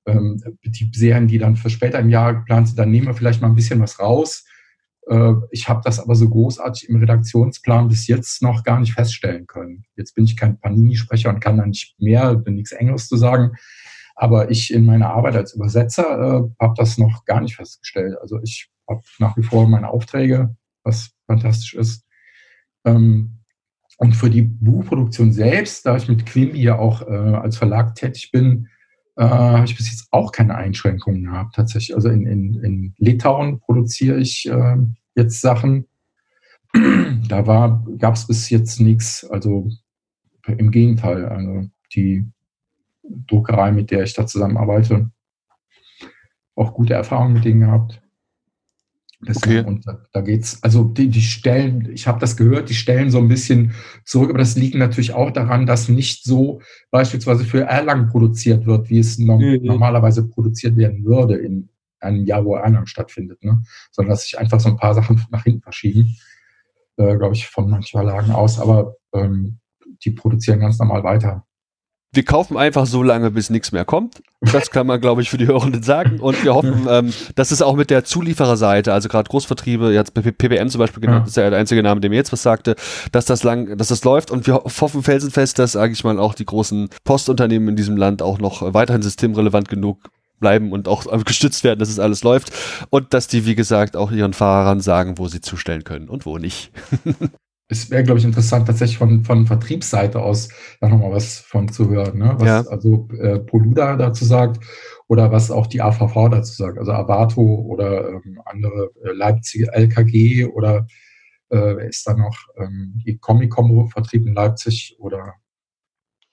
ähm, 0.05 0.41
die 0.63 0.91
Serien, 0.93 1.27
die 1.27 1.37
dann 1.37 1.55
für 1.55 1.69
später 1.69 1.99
im 1.99 2.09
Jahr 2.09 2.35
geplant 2.35 2.67
sind, 2.67 2.79
dann 2.79 2.91
nehmen 2.91 3.07
wir 3.07 3.13
vielleicht 3.13 3.41
mal 3.41 3.47
ein 3.47 3.55
bisschen 3.55 3.79
was 3.79 3.99
raus. 3.99 4.45
Äh, 5.07 5.33
ich 5.51 5.67
habe 5.67 5.81
das 5.83 5.99
aber 5.99 6.15
so 6.15 6.29
großartig 6.29 6.89
im 6.89 6.97
Redaktionsplan 6.97 7.87
bis 7.87 8.07
jetzt 8.07 8.41
noch 8.41 8.63
gar 8.63 8.79
nicht 8.79 8.93
feststellen 8.93 9.47
können. 9.47 9.85
Jetzt 9.95 10.15
bin 10.15 10.25
ich 10.25 10.37
kein 10.37 10.59
Panini-Sprecher 10.59 11.29
und 11.29 11.39
kann 11.39 11.57
da 11.57 11.65
nicht 11.65 11.95
mehr, 11.99 12.41
nichts 12.45 12.71
Enges 12.71 13.07
zu 13.07 13.17
sagen. 13.17 13.53
Aber 14.15 14.51
ich 14.51 14.73
in 14.73 14.85
meiner 14.85 15.09
Arbeit 15.09 15.35
als 15.35 15.55
Übersetzer 15.55 16.03
äh, 16.03 16.63
habe 16.63 16.73
das 16.77 16.97
noch 16.97 17.25
gar 17.25 17.41
nicht 17.41 17.55
festgestellt. 17.55 18.15
Also 18.21 18.39
ich 18.43 18.69
habe 18.87 19.01
nach 19.19 19.35
wie 19.37 19.43
vor 19.43 19.67
meine 19.67 19.89
Aufträge, 19.89 20.55
was 20.83 21.11
fantastisch 21.25 21.73
ist. 21.73 22.05
Ähm, 22.85 23.39
und 23.97 24.13
für 24.15 24.29
die 24.29 24.41
Buchproduktion 24.41 25.31
selbst, 25.31 25.85
da 25.85 25.95
ich 25.95 26.09
mit 26.09 26.25
Quimby 26.25 26.61
ja 26.61 26.77
auch 26.77 27.01
äh, 27.03 27.13
als 27.13 27.57
Verlag 27.57 27.95
tätig 27.95 28.31
bin, 28.31 28.67
äh, 29.15 29.23
habe 29.23 29.65
ich 29.65 29.77
bis 29.77 29.91
jetzt 29.91 30.07
auch 30.11 30.31
keine 30.31 30.55
Einschränkungen 30.55 31.23
gehabt, 31.23 31.55
tatsächlich. 31.55 31.95
Also 31.95 32.09
in, 32.09 32.25
in, 32.25 32.63
in 32.63 32.95
Litauen 32.97 33.59
produziere 33.59 34.19
ich 34.19 34.49
äh, 34.49 34.77
jetzt 35.15 35.41
Sachen. 35.41 35.87
da 37.27 37.81
gab 37.97 38.15
es 38.15 38.27
bis 38.27 38.49
jetzt 38.49 38.79
nichts. 38.79 39.23
Also 39.29 39.69
im 40.47 40.71
Gegenteil, 40.71 41.25
also 41.25 41.69
die 41.95 42.27
Druckerei, 43.03 43.71
mit 43.71 43.91
der 43.91 44.03
ich 44.03 44.13
da 44.13 44.25
zusammenarbeite, 44.25 45.11
auch 46.55 46.73
gute 46.73 46.93
Erfahrungen 46.93 47.33
mit 47.33 47.45
denen 47.45 47.61
gehabt. 47.61 48.02
Okay. 49.29 49.63
Und 49.63 49.87
da, 49.87 49.99
da 50.11 50.21
geht's, 50.21 50.61
also 50.63 50.83
die, 50.83 51.07
die 51.07 51.21
Stellen, 51.21 51.89
ich 51.93 52.07
habe 52.07 52.19
das 52.19 52.37
gehört, 52.37 52.69
die 52.69 52.73
stellen 52.73 53.11
so 53.11 53.19
ein 53.19 53.27
bisschen 53.27 53.73
zurück, 54.05 54.29
aber 54.29 54.39
das 54.39 54.55
liegt 54.55 54.75
natürlich 54.75 55.13
auch 55.13 55.31
daran, 55.31 55.65
dass 55.65 55.89
nicht 55.89 56.23
so 56.23 56.61
beispielsweise 56.91 57.45
für 57.45 57.61
Erlangen 57.61 58.07
produziert 58.07 58.65
wird, 58.65 58.89
wie 58.89 58.99
es 58.99 59.17
no 59.17 59.39
mhm. 59.39 59.59
normalerweise 59.63 60.27
produziert 60.27 60.77
werden 60.77 61.05
würde 61.05 61.35
in 61.35 61.69
einem 61.99 62.25
Jahr, 62.25 62.43
wo 62.45 62.55
Erlangen 62.55 62.87
stattfindet, 62.87 63.43
ne? 63.43 63.63
sondern 63.91 64.11
dass 64.11 64.23
sich 64.23 64.37
einfach 64.37 64.59
so 64.59 64.69
ein 64.69 64.77
paar 64.77 64.93
Sachen 64.93 65.21
nach 65.31 65.43
hinten 65.43 65.61
verschieben, 65.61 66.17
äh, 66.97 67.17
glaube 67.17 67.35
ich, 67.35 67.47
von 67.47 67.69
manchen 67.69 67.97
Verlagen 67.97 68.31
aus, 68.31 68.59
aber 68.59 68.95
ähm, 69.13 69.59
die 70.03 70.11
produzieren 70.11 70.59
ganz 70.59 70.79
normal 70.79 71.03
weiter 71.03 71.45
wir 72.13 72.23
kaufen 72.23 72.57
einfach 72.57 72.85
so 72.85 73.01
lange, 73.01 73.31
bis 73.31 73.49
nichts 73.49 73.71
mehr 73.71 73.85
kommt. 73.85 74.21
Das 74.41 74.69
kann 74.69 74.85
man, 74.85 75.01
glaube 75.01 75.21
ich, 75.21 75.29
für 75.29 75.37
die 75.37 75.47
Hörenden 75.47 75.81
sagen. 75.81 76.19
Und 76.19 76.43
wir 76.43 76.53
hoffen, 76.53 76.85
ähm, 76.87 77.13
dass 77.35 77.49
es 77.49 77.61
auch 77.61 77.75
mit 77.75 77.89
der 77.89 78.03
Zuliefererseite, 78.03 78.93
also 78.93 79.09
gerade 79.09 79.29
Großvertriebe, 79.29 79.91
jetzt 79.91 80.13
PBM 80.13 80.69
zum 80.69 80.79
Beispiel 80.79 81.01
genannt, 81.01 81.25
ja. 81.25 81.29
ist 81.29 81.37
ja 81.37 81.49
der 81.49 81.59
einzige 81.59 81.81
Name, 81.81 82.01
der 82.01 82.11
mir 82.11 82.17
jetzt 82.17 82.31
was 82.31 82.43
sagte, 82.43 82.75
dass 83.11 83.25
das 83.25 83.43
lang, 83.43 83.77
dass 83.77 83.87
das 83.87 84.03
läuft. 84.03 84.29
Und 84.29 84.45
wir 84.45 84.55
hoffen 84.55 85.01
felsenfest, 85.01 85.57
dass, 85.57 85.71
sage 85.71 85.93
ich 85.93 86.03
mal, 86.03 86.19
auch 86.19 86.35
die 86.35 86.45
großen 86.45 86.89
Postunternehmen 87.03 87.69
in 87.69 87.75
diesem 87.75 87.97
Land 87.97 88.21
auch 88.21 88.37
noch 88.37 88.73
weiterhin 88.73 89.01
systemrelevant 89.01 89.67
genug 89.67 89.97
bleiben 90.39 90.71
und 90.71 90.87
auch 90.87 91.05
gestützt 91.25 91.63
werden, 91.63 91.79
dass 91.79 91.89
es 91.89 91.99
alles 91.99 92.23
läuft. 92.23 92.51
Und 92.91 93.15
dass 93.15 93.27
die, 93.27 93.47
wie 93.47 93.55
gesagt, 93.55 93.95
auch 93.97 94.11
ihren 94.11 94.33
Fahrern 94.33 94.81
sagen, 94.81 95.17
wo 95.17 95.27
sie 95.27 95.41
zustellen 95.41 95.83
können 95.83 96.09
und 96.09 96.27
wo 96.27 96.37
nicht. 96.37 96.71
es 97.69 97.89
wäre, 97.89 98.03
glaube 98.03 98.19
ich, 98.19 98.25
interessant, 98.25 98.67
tatsächlich 98.67 98.97
von, 98.97 99.23
von 99.23 99.47
Vertriebsseite 99.47 100.21
aus 100.21 100.49
da 100.79 100.89
nochmal 100.89 101.11
was 101.11 101.39
von 101.39 101.69
zu 101.69 101.89
hören, 101.89 102.17
ne? 102.19 102.35
was 102.37 102.47
ja. 102.47 102.61
also 102.69 103.07
äh, 103.19 103.39
Poluda 103.39 103.95
dazu 103.95 104.25
sagt 104.25 104.63
oder 105.07 105.31
was 105.31 105.49
auch 105.49 105.67
die 105.67 105.81
AVV 105.81 106.29
dazu 106.29 106.53
sagt, 106.53 106.77
also 106.77 106.91
Avato 106.91 107.41
oder 107.41 108.09
ähm, 108.09 108.41
andere 108.45 108.91
äh, 109.03 109.11
Leipziger 109.13 109.73
LKG 109.73 110.45
oder 110.45 110.87
äh, 111.49 111.75
wer 111.75 111.87
ist 111.87 112.05
da 112.07 112.13
noch, 112.13 112.37
ähm, 112.57 113.01
die 113.05 113.17
Comic-Combo 113.17 113.87
Vertrieb 113.87 114.25
in 114.27 114.33
Leipzig 114.33 114.95
oder 114.99 115.35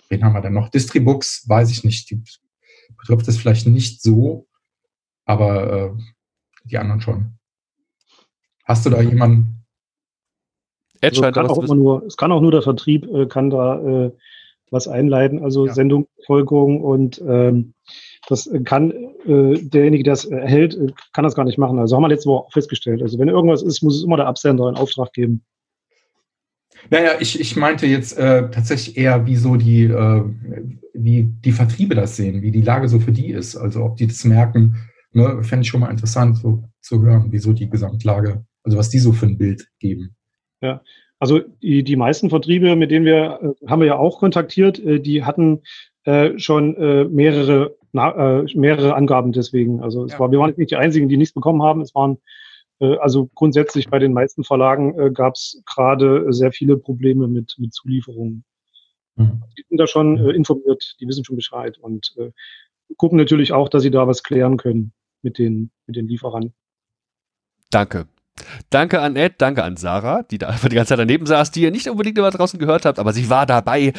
wen 0.08 0.24
haben 0.24 0.34
wir 0.34 0.40
denn 0.42 0.54
noch? 0.54 0.68
Distribux, 0.68 1.48
weiß 1.48 1.70
ich 1.70 1.84
nicht, 1.84 2.10
die 2.10 2.22
betrifft 2.98 3.28
es 3.28 3.38
vielleicht 3.38 3.66
nicht 3.66 4.02
so, 4.02 4.48
aber 5.24 5.72
äh, 5.72 5.90
die 6.64 6.78
anderen 6.78 7.00
schon. 7.00 7.38
Hast 8.64 8.86
du 8.86 8.90
da 8.90 9.00
jemanden, 9.00 9.59
Edge 11.00 11.22
also 11.22 11.32
kann 11.32 11.46
auch 11.46 11.62
immer 11.62 11.74
nur, 11.74 12.04
es 12.06 12.16
kann 12.16 12.32
auch 12.32 12.40
nur 12.40 12.52
der 12.52 12.62
Vertrieb, 12.62 13.06
äh, 13.12 13.26
kann 13.26 13.50
da 13.50 13.80
äh, 14.06 14.12
was 14.70 14.86
einleiten, 14.86 15.42
also 15.42 15.66
ja. 15.66 15.74
Sendungsfolgung 15.74 16.80
und 16.80 17.22
ähm, 17.26 17.74
das 18.28 18.48
kann 18.64 18.90
äh, 19.26 19.58
derjenige, 19.60 20.04
der 20.04 20.12
es 20.12 20.24
erhält, 20.24 20.76
äh, 20.76 20.92
kann 21.12 21.24
das 21.24 21.34
gar 21.34 21.44
nicht 21.44 21.58
machen. 21.58 21.78
Also 21.78 21.96
haben 21.96 22.02
wir 22.02 22.08
letzte 22.08 22.28
Woche 22.28 22.46
auch 22.46 22.52
festgestellt. 22.52 23.02
Also 23.02 23.18
wenn 23.18 23.28
irgendwas 23.28 23.62
ist, 23.62 23.82
muss 23.82 23.96
es 23.96 24.04
immer 24.04 24.16
der 24.16 24.26
Absender 24.26 24.66
einen 24.66 24.76
Auftrag 24.76 25.12
geben. 25.12 25.42
Naja, 26.88 27.12
ich, 27.18 27.40
ich 27.40 27.56
meinte 27.56 27.86
jetzt 27.86 28.16
äh, 28.16 28.50
tatsächlich 28.50 28.96
eher, 28.96 29.26
wie 29.26 29.36
so 29.36 29.56
die, 29.56 29.84
äh, 29.84 30.22
wie 30.94 31.24
die 31.24 31.52
Vertriebe 31.52 31.94
das 31.94 32.16
sehen, 32.16 32.42
wie 32.42 32.50
die 32.50 32.62
Lage 32.62 32.88
so 32.88 33.00
für 33.00 33.12
die 33.12 33.30
ist. 33.30 33.56
Also 33.56 33.84
ob 33.84 33.96
die 33.96 34.06
das 34.06 34.24
merken, 34.24 34.76
ne, 35.12 35.42
fände 35.42 35.62
ich 35.62 35.68
schon 35.68 35.80
mal 35.80 35.90
interessant, 35.90 36.38
so 36.38 36.64
zu 36.80 37.02
hören, 37.02 37.26
wieso 37.30 37.52
die 37.52 37.68
Gesamtlage, 37.68 38.44
also 38.62 38.78
was 38.78 38.88
die 38.88 38.98
so 38.98 39.12
für 39.12 39.26
ein 39.26 39.36
Bild 39.36 39.66
geben. 39.78 40.14
Ja, 40.60 40.82
also 41.18 41.40
die, 41.62 41.84
die 41.84 41.96
meisten 41.96 42.30
Vertriebe, 42.30 42.76
mit 42.76 42.90
denen 42.90 43.04
wir, 43.04 43.56
äh, 43.62 43.66
haben 43.66 43.80
wir 43.80 43.86
ja 43.86 43.98
auch 43.98 44.18
kontaktiert, 44.18 44.78
äh, 44.78 45.00
die 45.00 45.24
hatten 45.24 45.62
äh, 46.04 46.38
schon 46.38 46.76
äh, 46.76 47.04
mehrere, 47.04 47.76
na, 47.92 48.40
äh, 48.40 48.46
mehrere 48.54 48.94
Angaben 48.94 49.32
deswegen. 49.32 49.82
Also 49.82 50.04
es 50.04 50.12
ja. 50.12 50.18
war, 50.18 50.30
wir 50.30 50.38
waren 50.38 50.54
nicht 50.56 50.70
die 50.70 50.76
einzigen, 50.76 51.08
die 51.08 51.16
nichts 51.16 51.34
bekommen 51.34 51.62
haben. 51.62 51.82
Es 51.82 51.94
waren 51.94 52.18
äh, 52.80 52.96
also 52.96 53.30
grundsätzlich 53.34 53.88
bei 53.88 53.98
den 53.98 54.12
meisten 54.12 54.44
Verlagen 54.44 54.98
äh, 54.98 55.10
gab 55.10 55.34
es 55.34 55.62
gerade 55.66 56.32
sehr 56.32 56.52
viele 56.52 56.76
Probleme 56.76 57.28
mit, 57.28 57.54
mit 57.58 57.74
Zulieferungen. 57.74 58.44
Mhm. 59.16 59.42
Die 59.58 59.64
sind 59.68 59.78
da 59.78 59.86
schon 59.86 60.18
äh, 60.18 60.30
informiert, 60.30 60.96
die 61.00 61.06
wissen 61.06 61.24
schon 61.24 61.36
Bescheid 61.36 61.78
und 61.78 62.14
äh, 62.18 62.30
gucken 62.96 63.18
natürlich 63.18 63.52
auch, 63.52 63.68
dass 63.68 63.82
sie 63.82 63.90
da 63.90 64.06
was 64.06 64.22
klären 64.22 64.56
können 64.56 64.92
mit 65.22 65.38
den, 65.38 65.70
mit 65.86 65.96
den 65.96 66.08
Lieferanten. 66.08 66.54
Danke. 67.70 68.06
Danke 68.70 69.00
an 69.00 69.16
Ed, 69.16 69.34
danke 69.38 69.62
an 69.64 69.76
Sarah, 69.76 70.22
die 70.22 70.38
da 70.38 70.48
einfach 70.48 70.68
die 70.68 70.76
ganze 70.76 70.90
Zeit 70.90 70.98
daneben 70.98 71.26
saß, 71.26 71.50
die 71.50 71.62
ihr 71.62 71.70
nicht 71.70 71.88
unbedingt 71.88 72.16
immer 72.18 72.30
draußen 72.30 72.58
gehört 72.58 72.84
habt, 72.84 72.98
aber 72.98 73.12
sie 73.12 73.28
war 73.30 73.46
dabei. 73.46 73.92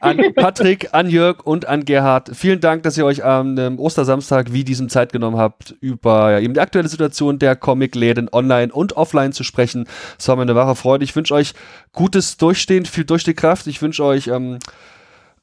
An 0.00 0.20
Patrick, 0.34 0.92
an 0.92 1.08
Jörg 1.08 1.44
und 1.44 1.66
an 1.66 1.84
Gerhard. 1.84 2.30
Vielen 2.34 2.60
Dank, 2.60 2.82
dass 2.82 2.98
ihr 2.98 3.04
euch 3.04 3.24
am 3.24 3.56
ähm, 3.58 3.78
Ostersamstag 3.78 4.52
wie 4.52 4.64
diesem 4.64 4.88
Zeit 4.88 5.12
genommen 5.12 5.36
habt, 5.38 5.74
über 5.80 6.32
ja, 6.32 6.40
eben 6.40 6.54
die 6.54 6.60
aktuelle 6.60 6.88
Situation 6.88 7.38
der 7.38 7.56
Comicläden 7.56 8.28
online 8.32 8.72
und 8.72 8.94
offline 8.94 9.32
zu 9.32 9.44
sprechen. 9.44 9.86
Es 10.18 10.28
war 10.28 10.36
mir 10.36 10.42
eine 10.42 10.54
wahre 10.54 10.76
Freude. 10.76 11.04
Ich 11.04 11.14
wünsche 11.16 11.34
euch 11.34 11.54
gutes 11.92 12.36
Durchstehen, 12.36 12.84
viel 12.86 13.04
Durchstehkraft. 13.04 13.66
Ich 13.66 13.80
wünsche 13.82 14.04
euch 14.04 14.28
ähm, 14.28 14.58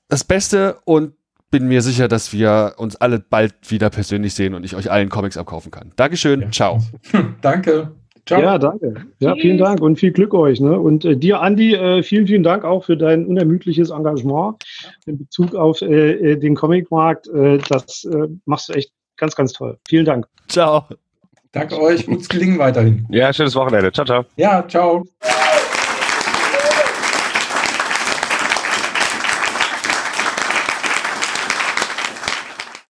das 0.10 0.24
Beste 0.24 0.78
und 0.86 1.14
bin 1.50 1.68
mir 1.68 1.84
sicher, 1.84 2.08
dass 2.08 2.34
wir 2.34 2.74
uns 2.78 2.96
alle 2.96 3.20
bald 3.20 3.54
wieder 3.70 3.92
persönlich 3.92 4.34
sehen 4.34 4.56
und 4.56 4.64
ich 4.64 4.76
euch 4.76 4.90
allen 4.90 5.10
Comics 5.10 5.38
abkaufen 5.38 5.72
kann. 5.72 5.92
Dankeschön, 5.96 6.42
ja. 6.42 6.52
ciao. 6.52 6.84
Danke. 7.42 7.92
Ciao. 8.26 8.42
Ja, 8.42 8.58
danke. 8.58 8.96
Ja, 9.20 9.36
vielen 9.36 9.58
Dank 9.58 9.82
und 9.82 9.98
viel 9.98 10.12
Glück 10.12 10.34
euch. 10.34 10.62
Ne? 10.62 10.80
Und 10.80 11.04
äh, 11.04 11.18
dir, 11.18 11.42
Andi, 11.42 11.74
äh, 11.74 12.04
vielen, 12.04 12.26
vielen 12.26 12.44
Dank 12.44 12.64
auch 12.64 12.86
für 12.86 12.96
dein 12.96 13.26
unermüdliches 13.26 13.90
Engagement 13.90 14.64
in 15.06 15.18
Bezug 15.18 15.56
auf 15.56 15.82
äh, 15.82 16.12
äh 16.12 16.36
den 16.38 16.56
Comicmarkt. 16.56 17.28
Äh, 17.28 17.58
das 17.70 18.06
äh, 18.06 18.28
machst 18.46 18.70
du 18.70 18.74
echt 18.74 18.92
ganz, 19.18 19.36
ganz 19.36 19.52
toll. 19.52 19.78
Vielen 19.88 20.06
Dank. 20.06 20.26
Ciao. 20.48 20.86
Danke 21.52 21.80
euch. 21.80 22.06
Gutes 22.06 22.30
Gelingen 22.30 22.58
weiterhin. 22.58 23.06
Ja, 23.10 23.32
schönes 23.34 23.56
Wochenende. 23.56 23.92
Ciao, 23.92 24.06
ciao. 24.06 24.26
Ja, 24.38 24.66
ciao. 24.68 25.04